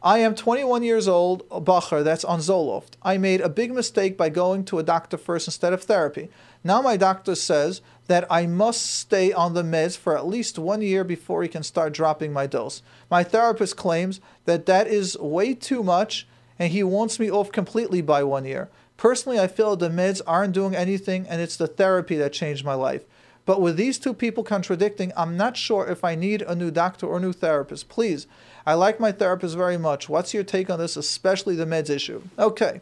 [0.00, 2.92] I am 21 years old, Bacher, that's on Zoloft.
[3.02, 6.28] I made a big mistake by going to a doctor first instead of therapy.
[6.62, 10.82] Now my doctor says that I must stay on the meds for at least one
[10.82, 12.82] year before he can start dropping my dose.
[13.10, 16.28] My therapist claims that that is way too much
[16.58, 18.68] and he wants me off completely by one year.
[18.96, 22.74] Personally, I feel the meds aren't doing anything and it's the therapy that changed my
[22.74, 23.04] life.
[23.44, 27.06] But with these two people contradicting, I'm not sure if I need a new doctor
[27.06, 27.88] or new therapist.
[27.88, 28.26] Please,
[28.66, 30.08] I like my therapist very much.
[30.08, 32.22] What's your take on this, especially the meds issue?
[32.38, 32.80] Okay.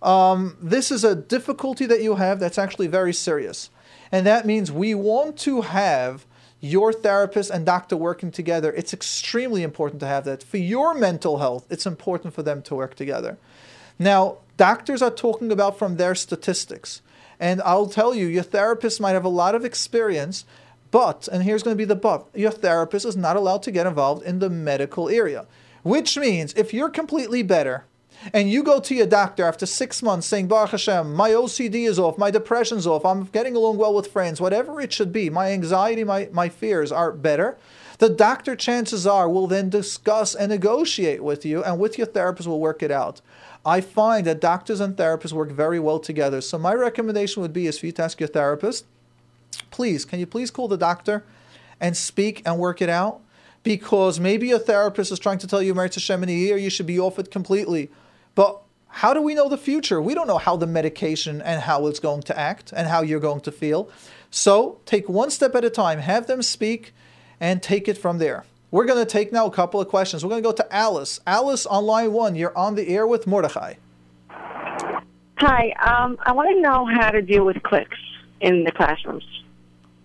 [0.00, 3.70] Um, this is a difficulty that you have that's actually very serious.
[4.12, 6.24] And that means we want to have
[6.60, 8.72] your therapist and doctor working together.
[8.72, 10.42] It's extremely important to have that.
[10.42, 13.38] For your mental health, it's important for them to work together.
[13.98, 17.02] Now, doctors are talking about from their statistics.
[17.40, 20.44] And I'll tell you, your therapist might have a lot of experience,
[20.90, 23.86] but, and here's going to be the but, your therapist is not allowed to get
[23.86, 25.46] involved in the medical area.
[25.84, 27.84] Which means if you're completely better
[28.32, 31.98] and you go to your doctor after six months saying, Baruch Hashem, my OCD is
[31.98, 35.52] off, my depression's off, I'm getting along well with friends, whatever it should be, my
[35.52, 37.56] anxiety, my, my fears are better,
[37.98, 42.48] the doctor, chances are, will then discuss and negotiate with you, and with your therapist
[42.48, 43.20] will work it out.
[43.66, 46.40] I find that doctors and therapists work very well together.
[46.40, 48.86] So my recommendation would be is for you to ask your therapist,
[49.70, 51.24] please, can you please call the doctor
[51.80, 53.20] and speak and work it out?
[53.64, 56.70] Because maybe your therapist is trying to tell you, Merit Hashem, in a year you
[56.70, 57.90] should be off it completely.
[58.38, 60.00] But how do we know the future?
[60.00, 63.18] We don't know how the medication and how it's going to act and how you're
[63.18, 63.90] going to feel.
[64.30, 66.94] So take one step at a time, have them speak,
[67.40, 68.44] and take it from there.
[68.70, 70.24] We're going to take now a couple of questions.
[70.24, 71.18] We're going to go to Alice.
[71.26, 73.74] Alice on line one, you're on the air with Mordechai.
[74.30, 77.98] Hi, um, I want to know how to deal with cliques
[78.40, 79.26] in the classrooms.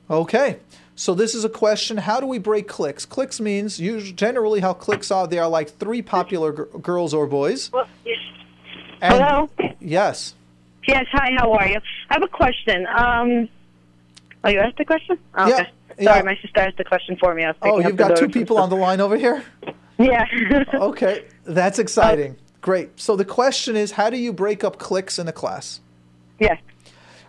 [0.10, 0.58] Okay.
[0.96, 3.06] So this is a question: How do we break cliques?
[3.06, 5.28] Cliques means usually, generally how cliques are.
[5.28, 7.72] They are like three popular g- girls or boys.
[7.72, 8.18] Well, yes.
[9.02, 9.50] And- Hello.
[9.80, 10.36] Yes.
[10.88, 11.06] Yes.
[11.12, 11.32] Hi.
[11.38, 11.80] How are you?
[12.10, 12.86] I have a question.
[12.88, 13.50] Um,
[14.44, 15.18] oh, you asked the question?
[15.36, 15.70] Oh, Yeah, okay.
[16.00, 16.12] yeah.
[16.14, 17.44] Sorry, my sister asked the question for me.
[17.44, 19.44] I was Oh, you've got two people on the line over here.
[20.00, 20.26] Yeah.
[20.74, 22.36] Okay, that's exciting.
[22.62, 23.00] Great.
[23.00, 25.82] So the question is, how do you break up cliques in a class?
[26.40, 26.58] Yes.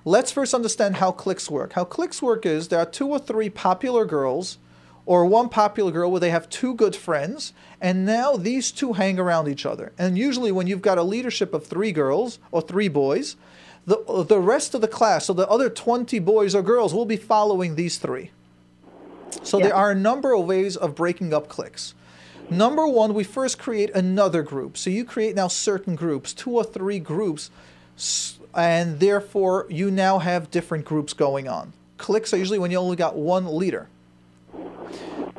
[0.06, 1.72] Let's first understand how cliques work.
[1.72, 4.58] How cliques work is there are two or three popular girls,
[5.06, 9.18] or one popular girl where they have two good friends, and now these two hang
[9.18, 9.92] around each other.
[9.98, 13.36] And usually, when you've got a leadership of three girls or three boys,
[13.86, 17.16] the the rest of the class, so the other twenty boys or girls, will be
[17.16, 18.30] following these three.
[19.42, 21.94] So there are a number of ways of breaking up cliques.
[22.50, 24.76] Number one, we first create another group.
[24.76, 27.50] So you create now certain groups, two or three groups,
[28.56, 31.72] and therefore you now have different groups going on.
[31.98, 33.88] Cliques are usually when you only got one leader.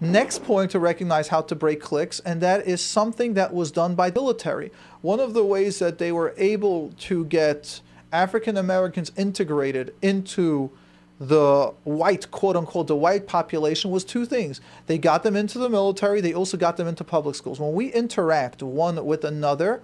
[0.02, 3.96] Next point to recognize how to break cliques, and that is something that was done
[3.96, 4.72] by the military.
[5.02, 7.82] One of the ways that they were able to get
[8.12, 10.72] African Americans integrated into
[11.20, 14.60] the white, quote unquote, the white population was two things.
[14.88, 17.60] They got them into the military, they also got them into public schools.
[17.60, 19.82] When we interact one with another,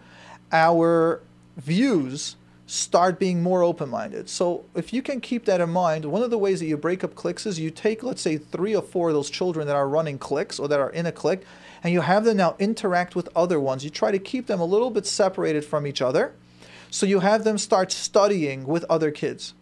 [0.52, 1.22] our
[1.56, 2.36] views
[2.66, 4.30] start being more open minded.
[4.30, 7.04] So, if you can keep that in mind, one of the ways that you break
[7.04, 9.88] up cliques is you take, let's say, three or four of those children that are
[9.88, 11.42] running cliques or that are in a clique,
[11.84, 13.84] and you have them now interact with other ones.
[13.84, 16.34] You try to keep them a little bit separated from each other.
[16.90, 19.54] So, you have them start studying with other kids.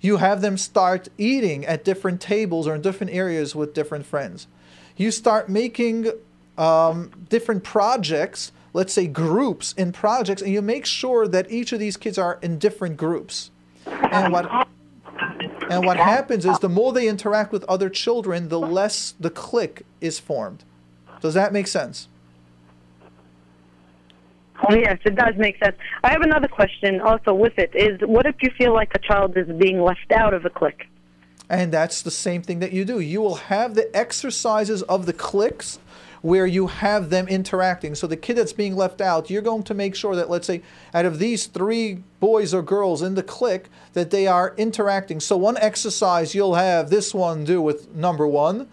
[0.00, 4.48] You have them start eating at different tables or in different areas with different friends.
[4.96, 6.10] You start making
[6.58, 11.78] um, different projects, let's say groups in projects, and you make sure that each of
[11.78, 13.50] these kids are in different groups.
[13.86, 14.68] And what
[15.70, 19.82] and what happens is the more they interact with other children, the less the clique
[20.00, 20.64] is formed.
[21.20, 22.08] Does that make sense?
[24.68, 25.76] Oh, yes, it does make sense.
[26.04, 27.74] I have another question also with it.
[27.74, 30.88] Is what if you feel like a child is being left out of a clique?
[31.48, 33.00] And that's the same thing that you do.
[33.00, 35.78] You will have the exercises of the cliques
[36.22, 37.94] where you have them interacting.
[37.94, 40.62] So the kid that's being left out, you're going to make sure that, let's say,
[40.94, 45.18] out of these three boys or girls in the clique, that they are interacting.
[45.18, 48.68] So one exercise you'll have this one do with number one.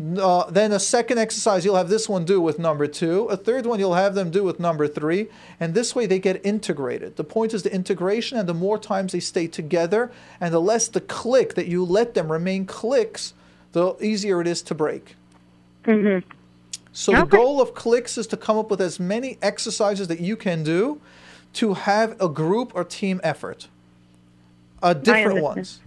[0.00, 3.26] Uh, then a second exercise you'll have this one do with number two.
[3.26, 5.28] A third one you'll have them do with number three.
[5.58, 7.16] And this way they get integrated.
[7.16, 10.88] The point is the integration, and the more times they stay together, and the less
[10.88, 13.34] the clique that you let them remain cliques,
[13.72, 15.16] the easier it is to break.
[15.84, 16.28] Mm-hmm.
[16.94, 20.36] So the goal of cliques is to come up with as many exercises that you
[20.36, 21.00] can do
[21.54, 23.66] to have a group or team effort.
[24.80, 25.80] Uh, different ones.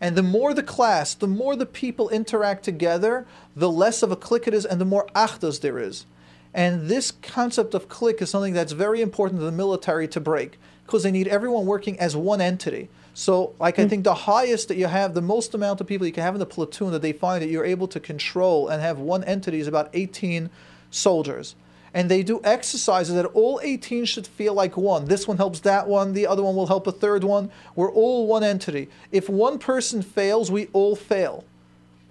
[0.00, 3.26] And the more the class, the more the people interact together,
[3.56, 6.06] the less of a clique it is and the more achdas there is.
[6.54, 10.56] And this concept of clique is something that's very important to the military to break
[10.86, 12.88] because they need everyone working as one entity.
[13.14, 13.88] So, like, I hmm.
[13.88, 16.40] think the highest that you have, the most amount of people you can have in
[16.40, 19.68] the platoon that they find that you're able to control and have one entity is
[19.68, 20.50] about 18
[20.90, 21.54] soldiers.
[21.94, 25.04] And they do exercises that all 18 should feel like one.
[25.04, 27.52] This one helps that one, the other one will help a third one.
[27.76, 28.88] We're all one entity.
[29.12, 31.44] If one person fails, we all fail.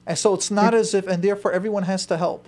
[0.07, 0.80] And so it's not hmm.
[0.80, 2.47] as if, and therefore everyone has to help.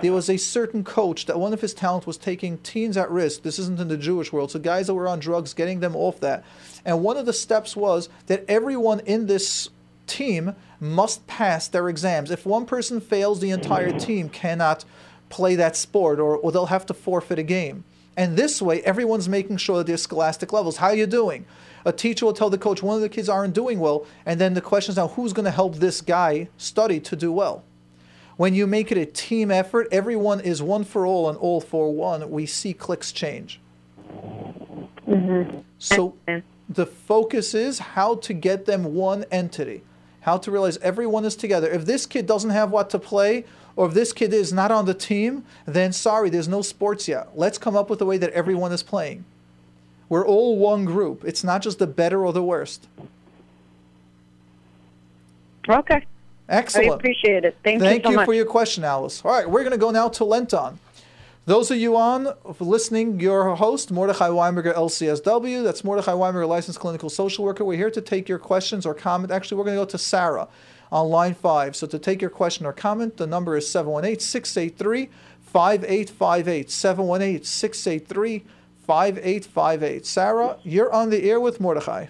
[0.00, 3.42] There was a certain coach that one of his talents was taking teens at risk.
[3.42, 4.50] This isn't in the Jewish world.
[4.50, 6.44] So guys that were on drugs, getting them off that.
[6.84, 9.68] And one of the steps was that everyone in this
[10.06, 12.30] team must pass their exams.
[12.30, 14.84] If one person fails, the entire team cannot
[15.28, 17.84] play that sport or, or they'll have to forfeit a game.
[18.16, 20.76] And this way, everyone's making sure that their scholastic levels.
[20.78, 21.46] How are you doing?
[21.84, 24.54] A teacher will tell the coach one of the kids aren't doing well, and then
[24.54, 27.64] the question is now who's going to help this guy study to do well?
[28.42, 31.92] When you make it a team effort, everyone is one for all and all for
[31.94, 32.28] one.
[32.28, 33.60] We see cliques change.
[35.06, 35.60] Mm-hmm.
[35.78, 36.16] So
[36.68, 39.82] the focus is how to get them one entity,
[40.22, 41.70] how to realize everyone is together.
[41.70, 43.44] If this kid doesn't have what to play,
[43.76, 47.28] or if this kid is not on the team, then sorry, there's no sports yet.
[47.36, 49.24] Let's come up with a way that everyone is playing.
[50.08, 51.22] We're all one group.
[51.24, 52.88] It's not just the better or the worst.
[55.68, 56.04] Okay.
[56.52, 56.92] Excellent.
[56.92, 57.56] I appreciate it.
[57.64, 58.26] Thank, Thank you so you much.
[58.26, 59.24] for your question, Alice.
[59.24, 60.78] All right, we're going to go now to Lenton.
[61.46, 62.28] Those of you on
[62.60, 65.64] listening, your host, Mordechai Winberger, LCSW.
[65.64, 67.64] That's Mordechai Winberger, licensed clinical social worker.
[67.64, 69.32] We're here to take your questions or comment.
[69.32, 70.46] Actually, we're going to go to Sarah
[70.92, 71.74] on line five.
[71.74, 75.08] So to take your question or comment, the number is 718 683
[75.46, 76.70] 5858.
[76.70, 78.44] 718 683
[78.86, 80.06] 5858.
[80.06, 82.06] Sarah, you're on the air with Mordechai.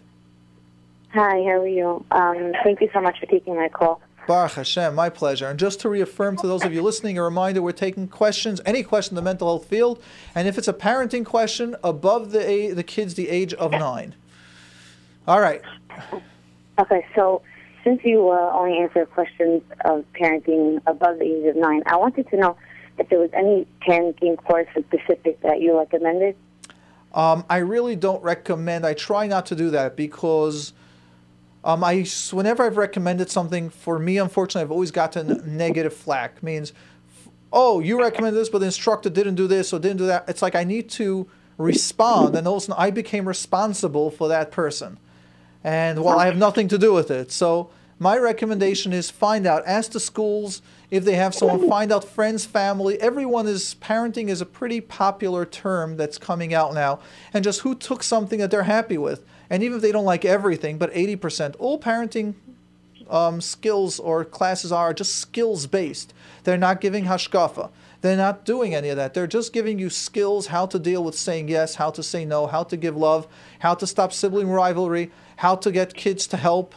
[1.15, 2.05] Hi, how are you?
[2.11, 4.01] Um, thank you so much for taking my call.
[4.27, 5.49] Baruch Hashem, my pleasure.
[5.49, 8.83] And just to reaffirm to those of you listening, a reminder we're taking questions, any
[8.83, 10.03] question in the mental health field,
[10.35, 14.15] and if it's a parenting question, above the, a- the kids the age of nine.
[15.27, 15.63] All right.
[16.79, 17.43] Okay, so
[17.85, 22.29] since you uh, only answer questions of parenting above the age of nine, I wanted
[22.31, 22.57] to know
[22.99, 26.37] if there was any parenting course specific that you recommended.
[27.15, 28.87] Um, I really don't recommend.
[28.87, 30.73] I try not to do that because
[31.65, 36.43] um, I whenever I've recommended something for me, unfortunately, I've always gotten negative flack.
[36.43, 36.73] Means,
[37.53, 40.29] oh, you recommended this, but the instructor didn't do this or didn't do that.
[40.29, 41.29] It's like I need to
[41.59, 44.99] respond, and also I became responsible for that person,
[45.63, 47.31] and well, I have nothing to do with it.
[47.31, 49.63] So my recommendation is find out.
[49.65, 51.69] Ask the schools if they have someone.
[51.69, 53.01] Find out friends, family.
[53.01, 56.99] Everyone is parenting is a pretty popular term that's coming out now,
[57.33, 59.25] and just who took something that they're happy with.
[59.53, 62.37] And even if they don't like everything, but 80%, all parenting
[63.11, 66.15] um, skills or classes are just skills based.
[66.45, 67.69] They're not giving hashkafa.
[68.01, 69.13] They're not doing any of that.
[69.13, 72.47] They're just giving you skills how to deal with saying yes, how to say no,
[72.47, 76.75] how to give love, how to stop sibling rivalry, how to get kids to help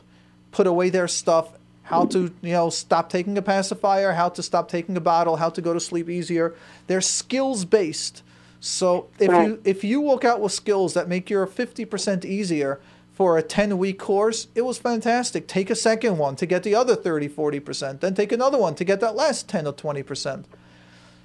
[0.51, 1.53] put away their stuff,
[1.83, 5.49] how to you know stop taking a pacifier, how to stop taking a bottle, how
[5.49, 6.53] to go to sleep easier.
[6.87, 8.21] They're skills based.
[8.69, 9.47] So if Right.
[9.47, 12.79] you if you walk out with skills that make your 50% easier
[13.13, 15.47] for a 10 week course, it was fantastic.
[15.47, 18.83] Take a second one to get the other 30, 40%, then take another one to
[18.83, 20.45] get that last 10 or 20%.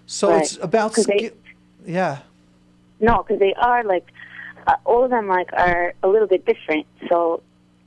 [0.06, 0.42] So Right.
[0.42, 1.30] it's about 'Cause they- skill.
[1.86, 2.18] Yeah.
[3.00, 4.04] No, because they are like
[4.66, 6.84] uh, all of them like are a little bit different.
[7.08, 7.40] So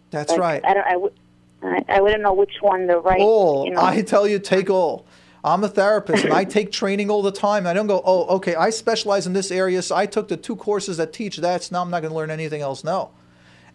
[0.10, 0.66] That's like, right.
[0.66, 0.88] I don't.
[0.88, 1.14] I would.
[1.62, 3.22] I, I wouldn't know which one the right.
[3.22, 3.66] all.
[3.66, 5.06] You know, I tell you, take all.
[5.44, 7.68] I'm a therapist and I take training all the time.
[7.68, 10.56] I don't go, oh, okay, I specialize in this area, so I took the two
[10.56, 12.84] courses that teach that, so now I'm not going to learn anything else.
[12.84, 13.12] No,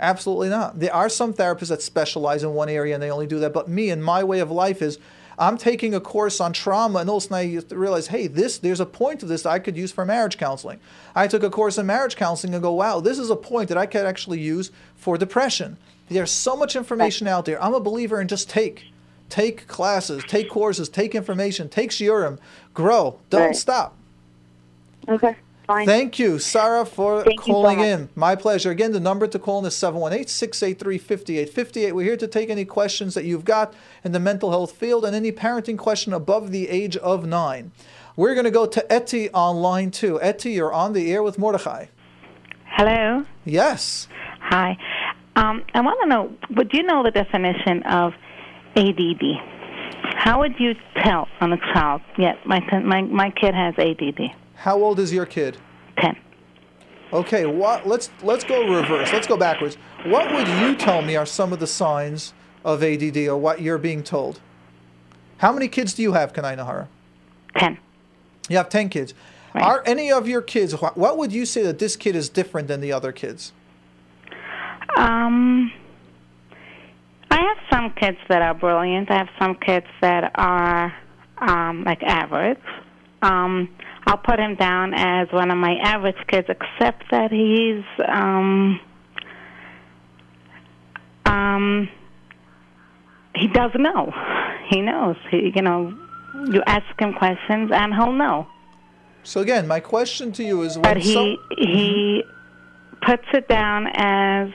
[0.01, 0.81] absolutely not.
[0.81, 3.53] There are some therapists that specialize in one area and they only do that.
[3.53, 4.99] But me and my way of life is
[5.39, 8.59] I'm taking a course on trauma and all of a sudden I realize, hey, this
[8.59, 10.81] there's a point of this I could use for marriage counseling.
[11.15, 13.79] I took a course in marriage counseling and go, wow, this is a point that
[13.79, 15.77] I could actually use for depression.
[16.09, 17.63] There's so much information out there.
[17.63, 18.88] I'm a believer in just take.
[19.29, 22.39] Take classes, take courses, take information, take shiurim,
[22.75, 23.19] grow.
[23.31, 23.57] Don't Right.
[23.57, 23.95] stop.
[25.09, 25.37] Okay.
[25.67, 25.85] Fine.
[25.87, 28.09] Thank you, Sarah, for Thank you so calling in.
[28.15, 28.71] My pleasure.
[28.71, 31.93] Again, the number to call in is 718 683 5858.
[31.95, 35.15] We're here to take any questions that you've got in the mental health field and
[35.15, 37.71] any parenting question above the age of nine.
[38.17, 40.19] We're going to go to Etty on line two.
[40.23, 41.87] Etty, you're on the air with Mordechai.
[42.65, 43.27] Hello.
[43.45, 44.09] Yes.
[44.41, 44.79] Hi.
[45.37, 48.15] Um, I want to know, would you know the definition of
[48.77, 49.23] ADD?
[50.15, 52.03] How would you tell on a child?
[52.17, 54.33] Yeah, my my my kid has ADD.
[54.55, 55.57] How old is your kid?
[55.99, 56.17] Ten.
[57.13, 59.13] Okay, what, let's let's go reverse.
[59.13, 59.77] Let's go backwards.
[60.05, 62.35] What would you tell me are some of the signs
[62.65, 64.41] of ADD or what you're being told?
[65.39, 66.89] How many kids do you have, Kanai Nahara?
[67.57, 67.79] Ten.
[68.49, 69.15] You have ten kids.
[69.55, 70.73] Are any of your kids?
[70.73, 73.53] What would you say that this kid is different than the other kids?
[74.97, 75.73] Um,
[77.89, 79.11] some kids that are brilliant.
[79.11, 80.93] I have some kids that are
[81.39, 82.59] um, like average.
[83.23, 83.69] Um,
[84.07, 88.81] I'll put him down as one of my average kids, except that he's um,
[91.27, 91.89] um,
[93.35, 94.13] he doesn't know.
[94.71, 95.17] He knows.
[95.31, 95.95] He, you know,
[96.51, 98.47] you ask him questions and he'll know.
[99.23, 102.25] So again, my question to you is when But he some- he
[103.03, 104.49] puts it down as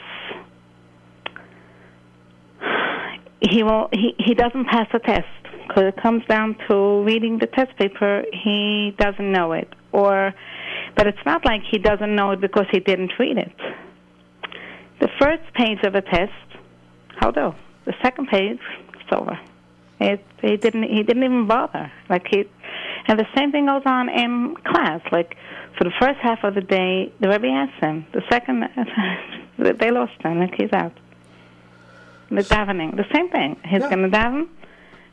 [3.50, 5.28] he will he he doesn't pass the test
[5.68, 8.24] because it comes down to reading the test paper.
[8.44, 10.34] He doesn't know it, or
[10.96, 13.52] but it's not like he doesn't know it because he didn't read it.
[15.00, 16.32] The first page of a test,
[17.20, 17.54] how do?
[17.86, 18.60] The second page,
[18.94, 19.38] it's over.
[20.00, 21.92] It he didn't he didn't even bother.
[22.10, 22.46] Like he,
[23.08, 25.02] and the same thing goes on in class.
[25.12, 25.36] Like
[25.78, 28.06] for the first half of the day, the Rebbe asked him.
[28.14, 28.64] The second,
[29.80, 30.40] they lost him.
[30.40, 30.94] Like he's out.
[32.36, 33.60] The davening, the same thing.
[33.66, 34.48] He's going to daven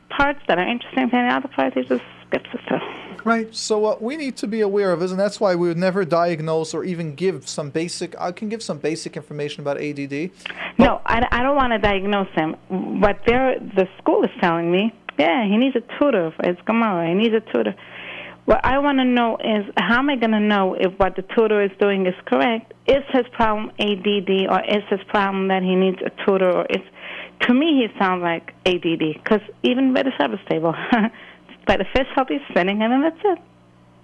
[0.09, 1.27] parts that are interesting to him.
[1.27, 2.79] The other parts he just skips it through.
[3.23, 3.53] Right.
[3.55, 6.03] So what we need to be aware of is, and that's why we would never
[6.05, 8.19] diagnose or even give some basic.
[8.19, 10.31] I can give some basic information about ADD.
[10.79, 12.55] No, I, I don't want to diagnose him.
[12.99, 17.09] What the school is telling me, yeah, he needs a tutor for his Gemara.
[17.09, 17.75] He needs a tutor.
[18.45, 21.21] What I want to know is how am I going to know if what the
[21.21, 22.73] tutor is doing is correct?
[22.87, 26.51] Is his problem ADD or is his problem that he needs a tutor?
[26.51, 26.81] Or is
[27.41, 30.73] to me he sounds like ADD because even by the service table,
[31.65, 33.39] by the fish he'll be sitting and then that's it.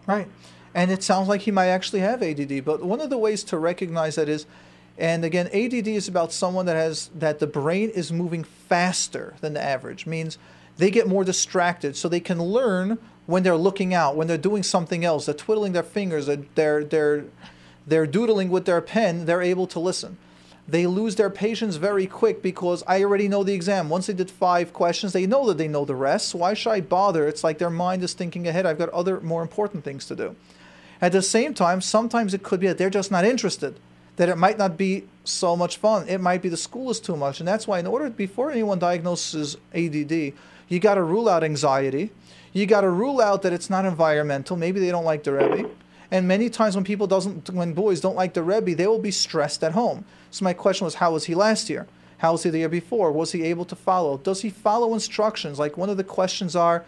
[0.05, 0.27] Right.
[0.73, 2.63] And it sounds like he might actually have ADD.
[2.63, 4.45] But one of the ways to recognize that is,
[4.97, 9.53] and again, ADD is about someone that has that the brain is moving faster than
[9.53, 10.05] the average.
[10.05, 10.37] Means
[10.77, 14.63] they get more distracted, so they can learn when they're looking out, when they're doing
[14.63, 17.25] something else, they're twiddling their fingers, they're they're they're,
[17.85, 19.25] they're doodling with their pen.
[19.25, 20.17] They're able to listen.
[20.67, 23.87] They lose their patience very quick because I already know the exam.
[23.87, 26.35] Once they did five questions, they know that they know the rest.
[26.35, 27.25] Why should I bother?
[27.25, 28.65] It's like their mind is thinking ahead.
[28.65, 30.35] I've got other more important things to do.
[31.01, 33.79] At the same time, sometimes it could be that they're just not interested,
[34.17, 36.07] that it might not be so much fun.
[36.09, 37.39] It might be the school is too much.
[37.39, 40.33] And that's why, in order, before anyone diagnoses ADD,
[40.67, 42.09] you got to rule out anxiety.
[42.51, 44.57] You got to rule out that it's not environmental.
[44.57, 45.69] Maybe they don't like the Rebbe.
[46.11, 49.11] And many times when people doesn't, when boys don't like the Rebbe, they will be
[49.11, 50.05] stressed at home.
[50.31, 51.87] So my question was, how was he last year?
[52.19, 53.11] How was he the year before?
[53.11, 54.17] Was he able to follow?
[54.17, 55.59] Does he follow instructions?
[55.59, 56.85] Like one of the questions are,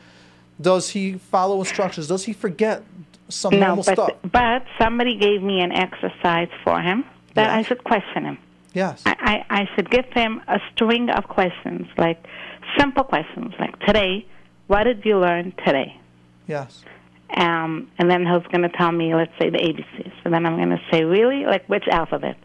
[0.60, 2.08] does he follow instructions?
[2.08, 2.84] Does he forget
[3.30, 4.12] some no, normal but stuff?
[4.32, 7.06] but somebody gave me an exercise for him
[7.36, 8.38] that I should question him.
[8.74, 9.02] Yes.
[9.06, 12.24] I, I, I should give him a string of questions, like
[12.78, 14.26] simple questions, like today,
[14.68, 16.00] what did you learn today?
[16.48, 16.84] Yes.
[17.36, 20.14] Um, and then he's going to tell me, let's say, the ABCs.
[20.26, 21.46] And then I'm going to say, really?
[21.46, 22.38] Like, which alphabet?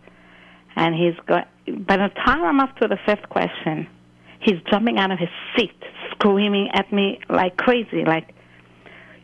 [0.77, 1.45] And he's going,
[1.87, 3.89] by the time I'm up to the fifth question,
[4.41, 8.35] he's jumping out of his seat, screaming at me like crazy, like,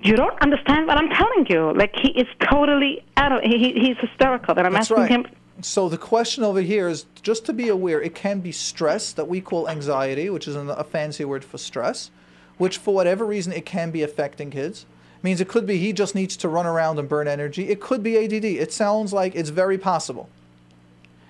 [0.02, 1.74] you don't understand what I'm telling you.
[1.76, 4.54] Like, he is totally out of, he, he's hysterical.
[4.54, 5.10] That I'm That's asking right.
[5.10, 5.26] him,
[5.60, 9.28] So the question over here is just to be aware, it can be stress that
[9.28, 12.10] we call anxiety, which is a fancy word for stress,
[12.56, 14.86] which for whatever reason it can be affecting kids.
[15.22, 17.68] Means it could be he just needs to run around and burn energy.
[17.68, 18.44] It could be ADD.
[18.44, 20.30] It sounds like it's very possible.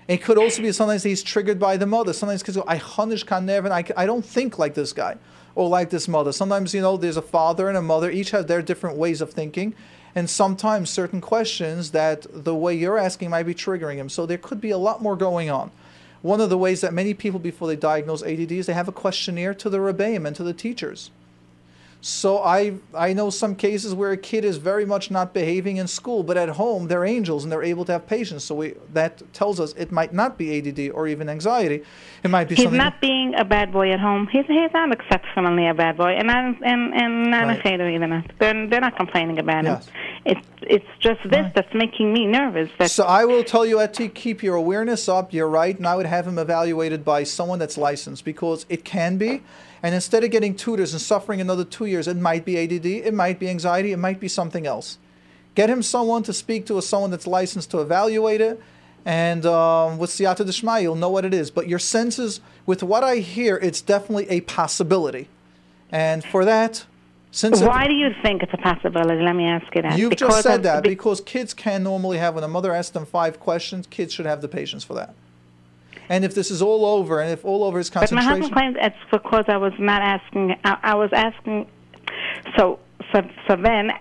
[0.07, 2.13] It could also be sometimes he's triggered by the mother.
[2.13, 5.17] Sometimes kids go, I hunish kan never, and I, I don't think like this guy
[5.55, 6.31] or like this mother.
[6.31, 8.09] Sometimes, you know, there's a father and a mother.
[8.09, 9.73] Each have their different ways of thinking.
[10.13, 14.09] And sometimes certain questions that the way you're asking might be triggering him.
[14.09, 15.71] So there could be a lot more going on.
[16.21, 18.93] One of the ways that many people, before they diagnose ADD, is they have a
[18.93, 21.09] questionnaire to the rebbeim and to the teachers.
[22.03, 25.87] So I I know some cases where a kid is very much not behaving in
[25.87, 28.43] school, but at home they're angels and they're able to have patience.
[28.43, 31.83] So we that tells us it might not be ADD or even anxiety.
[32.23, 32.77] It might be he's something.
[32.79, 34.27] not being a bad boy at home.
[34.31, 37.59] He's he's not exceptionally a bad boy, and not and and not Right.
[37.59, 38.07] a Seder either.
[38.07, 38.31] Not.
[38.39, 39.85] They're they're not complaining about Yes.
[39.85, 39.93] him.
[40.25, 42.71] It's it's just this that's making me nervous.
[42.79, 45.33] That So I will tell you, Etty, keep your awareness up.
[45.33, 49.17] You're right, and I would have him evaluated by someone that's licensed because it can
[49.17, 49.43] be.
[49.83, 53.13] And instead of getting tutors and suffering another two years, it might be ADD, it
[53.13, 54.97] might be anxiety, it might be something else.
[55.55, 58.61] Get him someone to speak to, or someone that's licensed to evaluate it,
[59.05, 61.49] and um, with Siyata Dishma, you'll know what it is.
[61.49, 65.27] But your senses, with what I hear, it's definitely a possibility.
[65.91, 66.85] And for that,
[67.31, 69.21] since it- why do you think it's a possibility?
[69.23, 69.97] Let me ask you that.
[69.97, 72.91] You've Because just said that be- because kids can normally have when a mother asks
[72.91, 75.15] them five questions, kids should have the patience for that.
[76.11, 78.17] And if this is all over, and if all over is concentration.
[78.17, 80.57] But my husband claims it's because I was not asking.
[80.65, 81.67] I, I was asking.
[82.57, 82.79] So
[83.13, 83.91] so so then.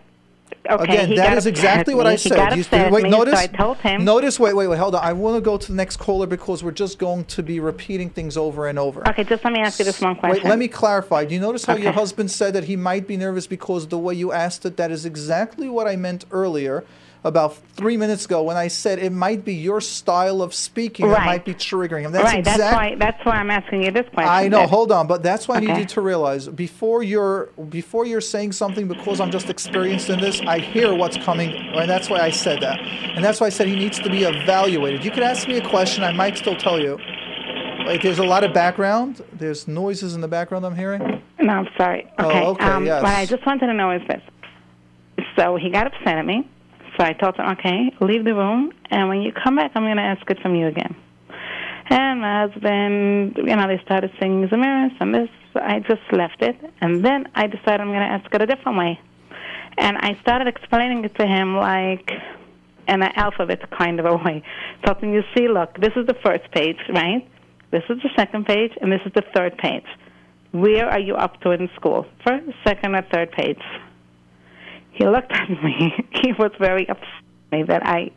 [0.69, 2.11] Okay, again, he that got is exactly at what me.
[2.11, 2.37] I He said.
[2.37, 4.05] got upset at wait, me, notice, so I told him.
[4.05, 4.41] notice.
[4.41, 4.79] Wait, wait, wait.
[4.79, 5.05] Hold on.
[5.05, 8.11] I want to go to the next caller because we're just going to be repeating
[8.11, 9.09] things over and over.
[9.09, 10.43] Okay, just let me ask you this one question.
[10.43, 11.25] Wait, let me clarify.
[11.25, 11.99] Do you notice how your Okay.
[11.99, 14.77] husband said that he might be nervous because the way you asked it?
[14.77, 16.85] That is exactly what I meant earlier
[17.23, 21.27] about three minutes ago when I said it might be your style of speaking that
[21.27, 22.13] might be triggering him.
[22.13, 22.39] That's right.
[22.39, 22.95] exact- That's why.
[22.95, 24.33] That's why I'm asking you this question.
[24.33, 24.61] I know.
[24.61, 28.21] That- Hold on, but that's why I need you to realize before you're before you're
[28.23, 30.41] saying something because I'm just experienced in this.
[30.41, 32.79] I hear what's coming, and that's why I said that.
[32.81, 35.05] And that's why I said he needs to be evaluated.
[35.05, 36.03] You could ask me a question.
[36.05, 36.99] I might still tell you.
[37.87, 39.23] Like there's a lot of background.
[39.33, 41.23] There's noises in the background I'm hearing.
[41.41, 42.03] No, I'm sorry.
[42.03, 42.13] Okay.
[42.19, 42.65] Oh, Okay.
[42.65, 43.03] okay, um, yes.
[43.03, 44.23] What I just wanted to know is this.
[45.37, 46.49] So he got upset at me.
[47.01, 49.97] So I told him, okay, leave the room, and when you come back, I'm going
[49.97, 50.95] to ask it from you again.
[51.89, 55.31] And my husband, you know, they started singing Zemiris and this.
[55.55, 58.77] I just left it, and then I decided I'm going to ask it a different
[58.77, 59.01] way.
[59.79, 62.11] And I started explaining it to him like
[62.87, 64.43] in an alphabet kind of a way.
[64.87, 67.27] Something you see, look, this is the first page, right?
[67.71, 69.87] This is the second page, and this is the third page.
[70.53, 72.05] Where are you up to in school?
[72.27, 73.63] First, second, or third page?
[75.01, 75.95] He looked at me.
[76.23, 78.11] He was very upset me that I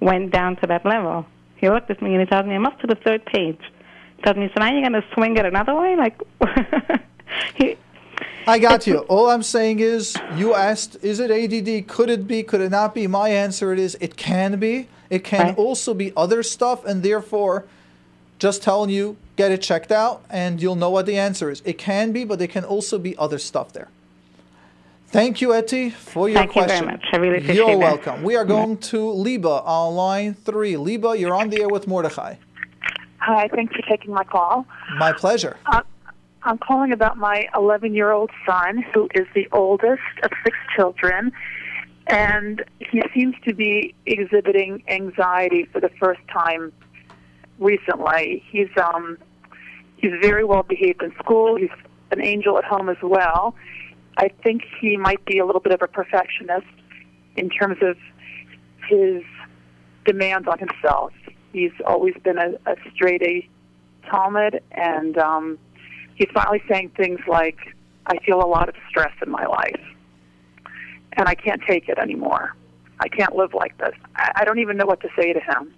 [0.00, 1.24] went down to that level.
[1.56, 3.58] He looked at me and he told me, I'm up to the third page.
[4.18, 5.96] He told me, so now you're going to swing it another way?
[5.96, 6.20] Like,
[7.56, 7.78] he,
[8.46, 8.98] I got you.
[8.98, 11.88] All I'm saying is, you asked, is it ADD?
[11.88, 12.42] Could it be?
[12.42, 13.06] Could it not be?
[13.06, 14.88] My answer it is, it can be.
[15.08, 15.58] It can Right.
[15.58, 17.64] also be other stuff, and therefore,
[18.38, 21.62] just telling you, get it checked out, and you'll know what the answer is.
[21.64, 23.88] It can be, but it can also be other stuff there.
[25.12, 27.04] Thank you, Etty, for your Thank you very much.
[27.12, 27.78] I really appreciate You're that.
[27.78, 28.22] welcome.
[28.22, 30.76] We are going to Liba on line three.
[30.76, 32.36] Liba, you're on the air with Mordechai.
[33.18, 34.66] Hi, thanks for taking my call.
[34.98, 35.56] My pleasure.
[35.66, 35.82] Uh,
[36.44, 41.32] I'm calling about my 11 year old son, who is the oldest of six children,
[42.06, 46.72] and he seems to be exhibiting anxiety for the first time
[47.58, 48.44] recently.
[48.48, 49.18] He's um,
[49.96, 51.56] he's very well behaved in school.
[51.56, 51.68] He's
[52.12, 53.56] an angel at home as well.
[54.20, 56.66] I think he might be a little bit of a perfectionist
[57.36, 57.96] in terms of
[58.86, 59.22] his
[60.04, 61.14] demands on himself.
[61.54, 63.48] He's always been a, a straight A
[64.06, 65.58] talmid, and um,
[66.16, 67.56] he's finally saying things like,
[68.06, 69.80] I feel a lot of stress in my life,
[71.14, 72.54] and I can't take it anymore.
[72.98, 73.94] I can't live like this.
[74.16, 75.72] I, I don't even know what to say to him.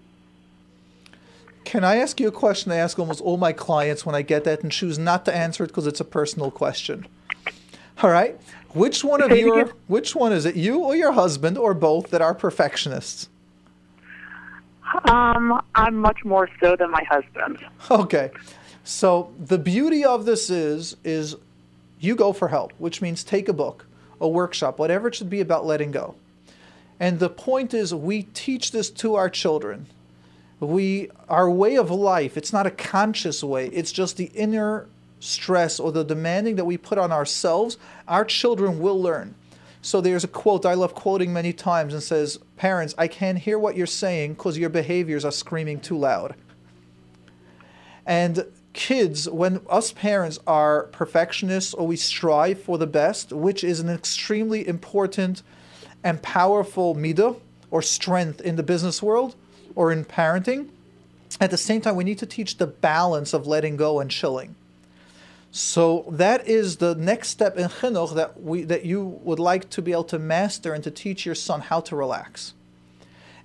[1.65, 4.43] Can I ask you a question I ask almost all my clients when I get
[4.45, 7.07] that and choose not to answer it because it's a personal question?
[8.03, 8.39] All right.
[8.71, 10.57] Which one of Say it your which one is it?
[10.57, 13.29] You or your husband or both that are perfectionists?
[15.05, 17.59] Um, I'm much more so than my husband.
[17.91, 18.31] Okay.
[18.85, 21.37] So the beauty of this is is
[22.01, 23.87] you go for help, which means take a book,
[24.21, 26.15] a workshop, whatever it should be about letting go.
[26.99, 29.87] And the point is we teach this to our children.
[30.61, 34.87] We our way of life, it's not a conscious way, it's just the inner
[35.23, 37.79] stress or the demanding that we put on ourselves,
[38.09, 39.35] our children will learn.
[39.81, 43.59] So there's a quote I love quoting many times and says, Parents, I can't hear
[43.59, 46.35] what you're saying because your behaviors are screaming too loud.
[48.07, 53.81] And kids, when us parents are perfectionists or we strive for the best, which is
[53.81, 55.43] an extremely important
[56.05, 57.39] and powerful midah
[57.71, 59.35] or strength in the business world
[59.75, 60.69] or in parenting,
[61.41, 64.55] at the same time, we need to teach the balance of letting go and chilling.
[65.55, 69.83] So that is the next step in chinuch that we that you would like to
[69.83, 72.55] be able to master and to teach your son how to relax.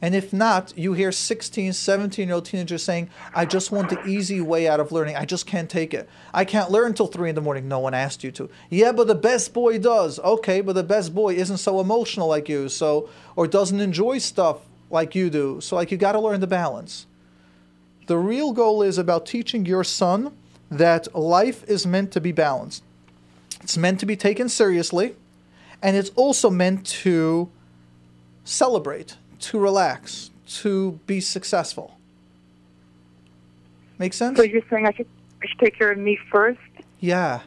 [0.01, 4.01] And if not, you hear 16, 17 year old teenagers saying, I just want the
[4.05, 5.17] easy way out of learning.
[5.17, 6.07] I just can't take it.
[6.33, 7.67] I can't learn until 3 in the morning.
[7.67, 8.49] No one asked you to.
[8.69, 10.17] Yeah, but the best boy does.
[10.19, 14.59] Okay, but the best boy isn't so emotional like you, so or doesn't enjoy stuff
[14.89, 15.59] like you do.
[15.59, 17.05] So like you got to learn the balance.
[18.05, 20.31] The real goal is about teaching your son
[20.69, 22.83] that life is meant to be balanced.
[23.61, 25.15] It's meant to be taken seriously,
[25.81, 27.49] and it's also meant to
[28.43, 31.97] celebrate, to relax, to be successful.
[33.97, 34.37] Make sense?
[34.37, 35.07] So you're saying I should,
[35.41, 36.59] I should take care of me first?
[36.99, 37.41] Yeah.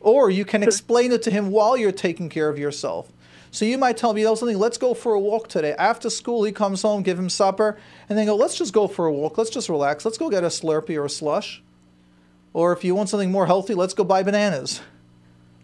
[0.00, 3.12] Or you can explain it to him while you're taking care of yourself.
[3.52, 5.74] So you might tell you know something, let's go for a walk today.
[5.76, 7.78] After school, he comes home, give him supper,
[8.08, 9.36] and then go, let's just go for a walk.
[9.36, 10.04] Let's just relax.
[10.04, 11.62] Let's go get a Slurpee or a slush.
[12.52, 14.80] Or if you want something more healthy, let's go buy bananas.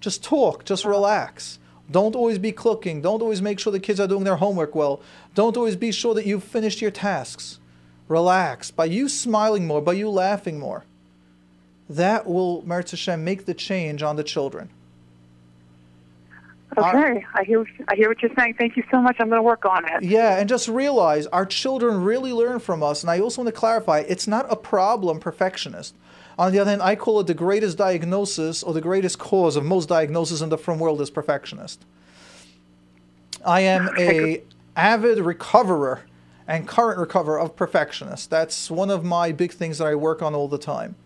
[0.00, 1.58] Just talk, just relax.
[1.90, 3.00] Don't always be cooking.
[3.02, 5.00] Don't always make sure the kids are doing their homework well.
[5.34, 7.60] Don't always be sure that you've finished your tasks.
[8.08, 8.70] Relax.
[8.72, 10.84] By you smiling more, by you laughing more,
[11.88, 14.70] that will, Meretz Hashem, make the change on the children.
[16.76, 18.54] Okay, I hear I hear what you're saying.
[18.58, 19.16] Thank you so much.
[19.18, 20.02] I'm going to work on it.
[20.02, 23.02] Yeah, and just realize our children really learn from us.
[23.02, 25.94] And I also want to clarify it's not a problem, perfectionist.
[26.38, 29.64] On the other hand, I call it the greatest diagnosis or the greatest cause of
[29.64, 31.84] most diagnoses in the from world is perfectionist.
[33.44, 34.42] I am a
[34.76, 36.02] avid recoverer
[36.46, 38.28] and current recoverer of perfectionist.
[38.28, 40.96] That's one of my big things that I work on all the time.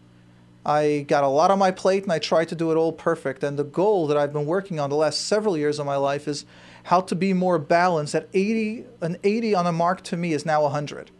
[0.70, 3.42] I got a lot on my plate and I try to do it all perfect.
[3.42, 6.28] And the goal that I've been working on the last several years of my life
[6.28, 6.44] is
[6.84, 8.14] how to be more balanced.
[8.14, 11.10] At 80, an 80 on a mark to me is now 100.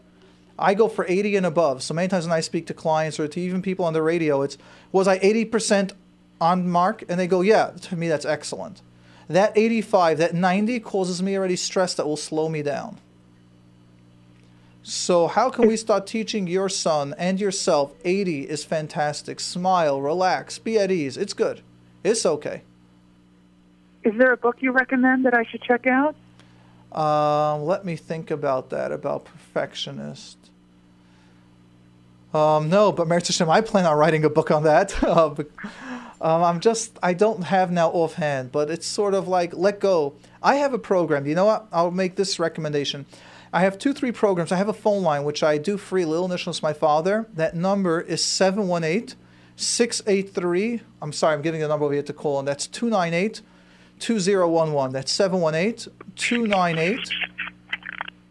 [0.57, 1.83] I go for 80 and above.
[1.83, 4.41] So many times when I speak to clients or to even people on the radio,
[4.41, 4.57] it's
[4.93, 5.91] was I 80%
[6.39, 7.03] on mark?
[7.09, 7.71] And they go, yeah.
[7.71, 8.81] To me, that's excellent.
[9.27, 12.99] That 85, that 90 causes me already stress that will slow me down.
[14.83, 19.39] So, how can we start teaching your son and yourself 80 is fantastic?
[19.39, 21.17] Smile, relax, be at ease.
[21.17, 21.61] It's good.
[22.03, 22.63] It's okay.
[24.03, 26.15] Is there a book you recommend that I should check out?
[26.91, 30.37] Um, let me think about that, about perfectionist.
[32.33, 35.03] Um, no, but Merit Hashem, I plan on writing a book on that.
[35.03, 35.35] uh,
[36.21, 40.13] um, I'm just, I don't have now offhand, but it's sort of like let go.
[40.41, 41.27] I have a program.
[41.27, 41.67] You know what?
[41.71, 43.05] I'll make this recommendation.
[43.53, 44.51] I have two, three programs.
[44.51, 46.05] I have a phone line, which I do free.
[46.05, 47.27] Little initials, my father.
[47.33, 49.17] That number is 718
[49.57, 50.81] 683.
[51.01, 53.41] I'm sorry, I'm giving the number over here to call, and that's 298
[53.99, 54.93] 2011.
[54.93, 57.09] That's 718 298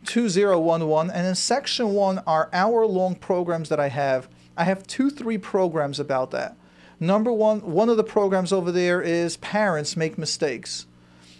[0.04, 1.10] 2011.
[1.14, 4.28] And in section one are hour long programs that I have.
[4.56, 6.56] I have two, three programs about that.
[6.98, 10.86] Number one, one of the programs over there is Parents Make Mistakes.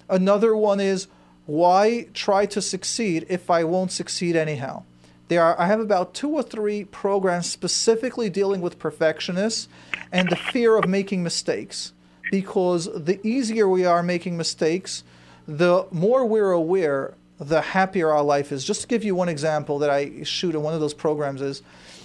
[0.09, 1.09] Another one is
[1.47, 4.85] why try to succeed if I won't succeed anyhow?
[5.29, 9.69] There are I have about two or three programs specifically dealing with perfectionists
[10.11, 11.93] and the fear of making mistakes.
[12.31, 15.03] Because the easier we are making mistakes,
[15.49, 18.65] the more we're aware, the happier our life is.
[18.65, 21.62] Just to give you one example that I shoot in one of those programs is,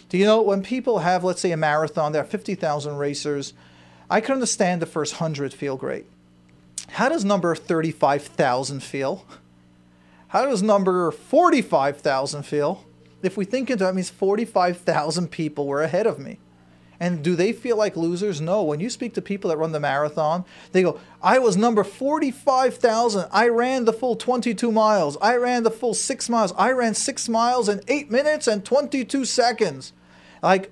[0.09, 3.53] do you know when people have, let's say, a marathon, there are 50,000 racers,
[4.09, 6.05] I can understand the first 100 feel great.
[6.91, 9.25] How does number 35,000 feel?
[10.29, 12.85] How does number 45,000 feel?
[13.21, 16.39] If we think into that, means 45,000 people were ahead of me.
[16.99, 18.39] And do they feel like losers?
[18.39, 18.63] No.
[18.63, 23.27] When you speak to people that run the marathon, they go, I was number 45,000.
[23.31, 25.17] I ran the full 22 miles.
[25.21, 26.53] I ran the full six miles.
[26.57, 29.91] I ran six miles in eight minutes and 22 seconds.
[30.41, 30.71] Like,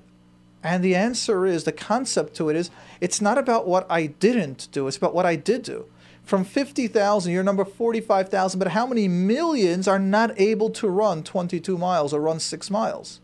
[0.64, 2.70] and the answer is the concept to it is
[3.02, 5.88] it's not about what I didn't do, it's about what I did do
[6.24, 11.78] from 50,000, you're number 45,000, but how many millions are not able to run 22
[11.78, 13.20] miles or run six miles?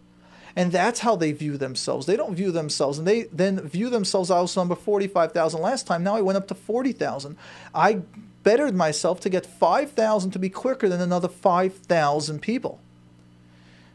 [0.55, 2.05] And that's how they view themselves.
[2.05, 4.29] They don't view themselves, and they then view themselves.
[4.29, 6.03] I was number 45,000 last time.
[6.03, 7.37] Now I went up to 40,000.
[7.73, 8.01] I
[8.43, 12.79] bettered myself to get 5,000 to be quicker than another 5,000 people.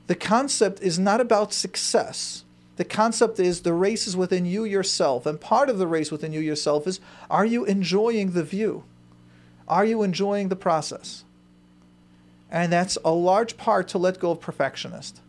[0.07, 2.45] The concept is not about success.
[2.77, 5.27] The concept is the race is within you yourself.
[5.27, 7.01] And part of the race within you yourself is
[7.31, 8.85] are you enjoying the view?
[9.69, 11.25] Are you enjoying the process?
[12.51, 15.21] And that's a large part to let go of perfectionist.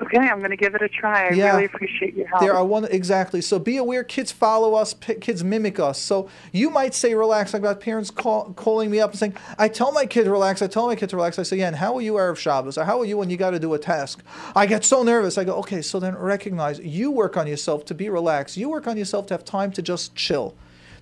[0.00, 1.28] Okay, I'm going to give it a try.
[1.28, 1.52] I Yeah.
[1.52, 2.42] really appreciate your help.
[2.42, 3.40] There are one exactly.
[3.40, 4.04] So be aware.
[4.04, 4.92] Kids follow us.
[4.92, 5.98] P- kids mimic us.
[5.98, 7.54] So you might say relax.
[7.54, 10.60] Like got parents call, calling me up and saying, "I tell my kid to relax.
[10.60, 12.76] I tell my kid to relax." I say, "Yeah." And how are you Erev Shabbos?
[12.76, 14.22] Or how are you when you got to do a task?
[14.54, 15.38] I get so nervous.
[15.38, 18.58] I go, "Okay." So then recognize you work on yourself to be relaxed.
[18.58, 20.54] You work on yourself to have time to just chill,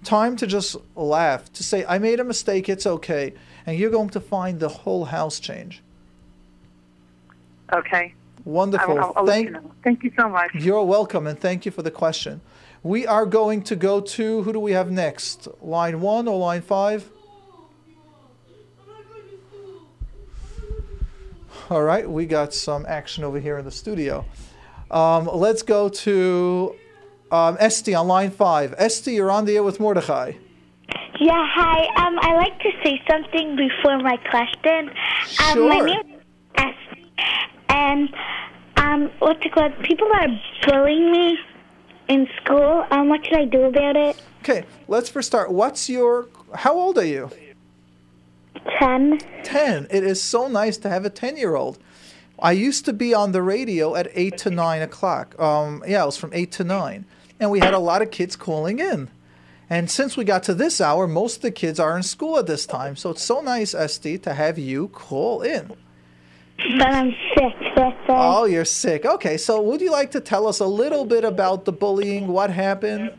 [0.05, 1.53] time to just laugh.
[1.55, 2.69] To say, "I made a mistake.
[2.69, 3.35] It's okay,"
[3.67, 5.83] and you're going to find the whole house change.
[7.73, 8.15] okay.
[8.45, 9.01] Wonderful.
[9.01, 9.71] I'll, I'll Thank you know.
[9.83, 10.55] Thank you so much.
[10.55, 12.43] You're welcome, and thank you for the question.
[12.83, 15.49] We are going to go to who do we have next?
[15.63, 17.09] Line one or line five?
[21.71, 24.27] All right, we got some action over here in the studio.
[24.91, 26.77] Um, let's go to
[27.35, 28.75] um, Esty on line five.
[28.79, 30.33] Esty, you're on the air with Mordechai.
[31.21, 32.07] Yeah, hi.
[32.07, 34.91] Um, I like to say something before my question.
[35.43, 36.21] Um, my name is
[36.57, 36.75] S,
[37.69, 38.09] and
[38.77, 39.73] um, what's it called?
[39.83, 40.29] People are
[40.67, 41.39] bullying me
[42.09, 42.87] in school.
[42.91, 44.21] Um, what should I do about it?
[44.43, 45.51] Okay, let's first start.
[45.51, 46.29] What's your?
[46.55, 47.31] How old are you?
[48.79, 49.19] Ten.
[49.43, 49.89] Ten.
[49.91, 51.79] It is so nice to have a ten-year-old.
[52.39, 55.39] I used to be on the radio at eight to nine o'clock.
[55.41, 57.07] Um, yeah, it was from eight to nine,
[57.41, 59.11] and we had a lot of kids calling in.
[59.71, 62.47] And since we got to this hour, most of the kids are in school at
[62.47, 62.97] this time.
[62.97, 65.73] So it's so nice, Esty, to have you call in.
[66.79, 67.55] But I'm sick.
[67.75, 68.43] That's all.
[68.43, 69.05] Oh, you're sick.
[69.05, 72.29] Okay, so would you like to tell us a little bit about the bullying?
[72.29, 73.13] What happened?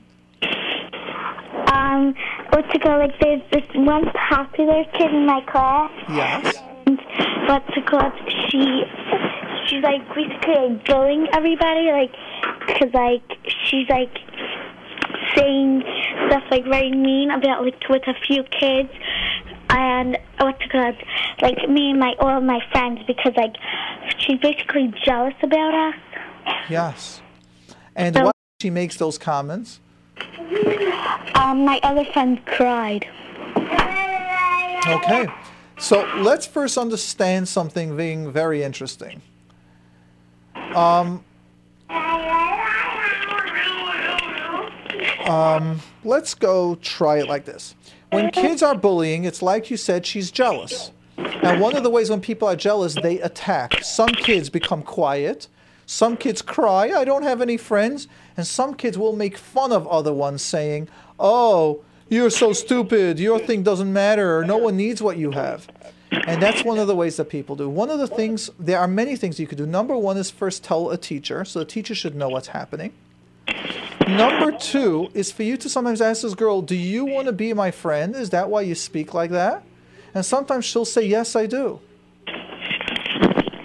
[1.74, 2.16] Um,
[2.52, 3.00] what's it called?
[3.02, 5.92] Like, there's this one popular kid in my class.
[6.10, 6.56] Yes.
[6.86, 6.98] And
[7.48, 8.14] what's it called?
[8.50, 8.84] She,
[9.68, 12.14] she's like basically like bullying everybody, like,
[12.68, 13.24] cause like
[13.66, 14.18] she's like
[15.36, 15.84] saying
[16.28, 18.90] stuff like very mean about like with a few kids.
[19.70, 20.96] and what's it called?
[21.42, 23.56] Like me and my all my friends because like
[24.20, 25.96] she's basically jealous about us.
[26.70, 27.22] Yes.
[27.96, 28.32] And So- why
[28.62, 29.80] she makes those comments?
[31.36, 33.08] Um, my other friend cried.
[34.88, 35.28] Okay.
[35.78, 39.22] So let's first understand something being very interesting.
[40.74, 41.24] Um,
[45.28, 47.76] um, let's go try it like this.
[48.12, 50.92] When kids are bullying, it's like you said, she's jealous.
[51.18, 53.84] And one of the ways when people are jealous, they attack.
[53.84, 55.48] Some kids become quiet.
[55.86, 58.08] Some kids cry, I don't have any friends.
[58.38, 60.88] And some kids will make fun of other ones, saying,
[61.20, 63.20] Oh, you're so stupid.
[63.20, 64.44] Your thing doesn't matter.
[64.46, 65.68] No one needs what you have.
[66.28, 67.70] And that's one of the ways that people do.
[67.70, 69.66] One of the things, there are many things you could do.
[69.66, 72.94] Number one is first tell a teacher, so the teacher should know what's happening.
[74.08, 77.54] Number two is for you to sometimes ask this girl, Do you want to be
[77.54, 78.16] my friend?
[78.16, 79.64] Is that why you speak like that?
[80.14, 81.80] And sometimes she'll say, Yes, I do.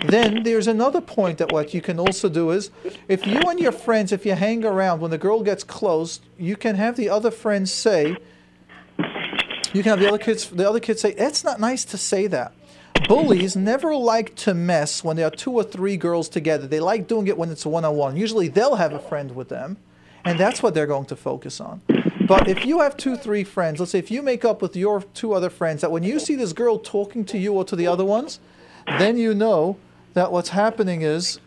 [0.06, 2.70] Then there's another point that what you can also do is
[3.06, 6.56] if you and your friends, if you hang around, when the girl gets close, you
[6.56, 8.16] can have the other friends say,
[9.72, 12.26] you can have the other kids the other kids say, It's not nice to say
[12.28, 12.52] that.
[13.08, 16.66] Bullies never like to mess when there are two or three girls together.
[16.66, 18.16] They like doing it when it's one on one.
[18.16, 19.78] Usually they'll have a friend with them,
[20.24, 21.80] and that's what they're going to focus on.
[22.26, 25.02] But if you have two, three friends, let's say if you make up with your
[25.02, 27.88] two other friends, that when you see this girl talking to you or to the
[27.88, 28.38] other ones,
[28.98, 29.76] then you know
[30.14, 31.40] that what's happening is,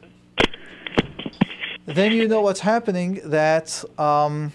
[1.85, 4.51] then you know what's happening that, um,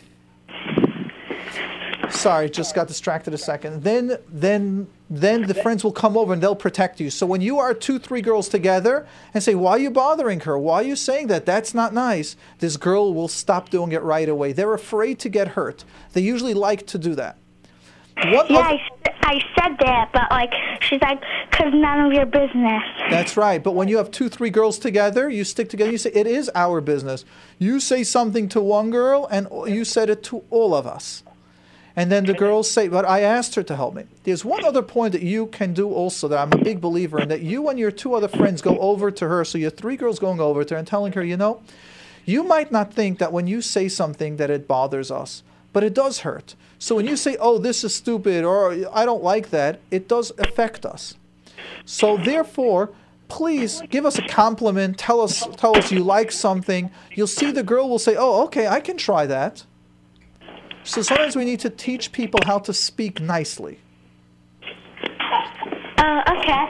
[2.11, 3.83] sorry, just got distracted a second.
[3.83, 7.11] Then, then, then the friends will come over and they'll protect you.
[7.11, 10.59] So when you are two, three girls together and say, "Why are you bothering her?
[10.59, 11.47] Why are you saying that?
[11.47, 14.53] That's not nice." This girl will stop doing it right away.
[14.53, 15.85] They're afraid to get hurt.
[16.13, 17.37] They usually like to do that.
[18.27, 18.81] What yeah, I,
[19.23, 21.23] I, said that, but like she's like,
[21.53, 23.63] "Cause none of your business." That's right.
[23.63, 25.93] But when you have two, three girls together, you stick together.
[25.93, 27.25] You say it is our business.
[27.61, 31.23] You say something to one girl, and you said it to all of us.
[31.99, 34.83] And then the girls say, "But I asked her to help me." There's one other
[34.83, 37.29] point that you can do also that I'm a big believer in.
[37.29, 39.45] That you and your two other friends go over to her.
[39.45, 41.61] So you're three girls going over to her and telling her, you know,
[42.25, 45.43] you might not think that when you say something that it bothers us,
[45.73, 46.55] but it does hurt.
[46.79, 50.31] So when you say, "Oh, this is stupid," or "I don't like that," it does
[50.39, 51.17] affect us.
[51.85, 52.91] So therefore,
[53.27, 54.99] please give us a compliment.
[54.99, 56.93] Tell us tell us you like something.
[57.17, 59.65] You'll see the girl will say, "Oh, okay, I can try that."
[60.89, 63.79] So sometimes we need to teach people how to speak nicely.
[65.99, 66.65] Uh, okay.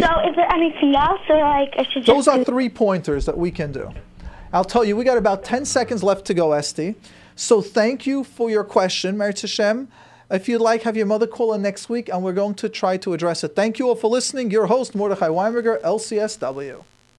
[0.00, 2.06] So, is there anything else, or like I should?
[2.06, 3.92] Those are three pointers that we can do.
[4.50, 6.94] I'll tell you, we got about 10 seconds left to go, Esty.
[7.36, 9.88] So thank you for your question, Merit Hashem.
[10.30, 12.96] If you'd like, have your mother call in next week, and we're going to try
[12.98, 13.54] to address it.
[13.54, 14.50] Thank you all for listening.
[14.50, 16.82] Your host, Mordechai Winberger, LCSW.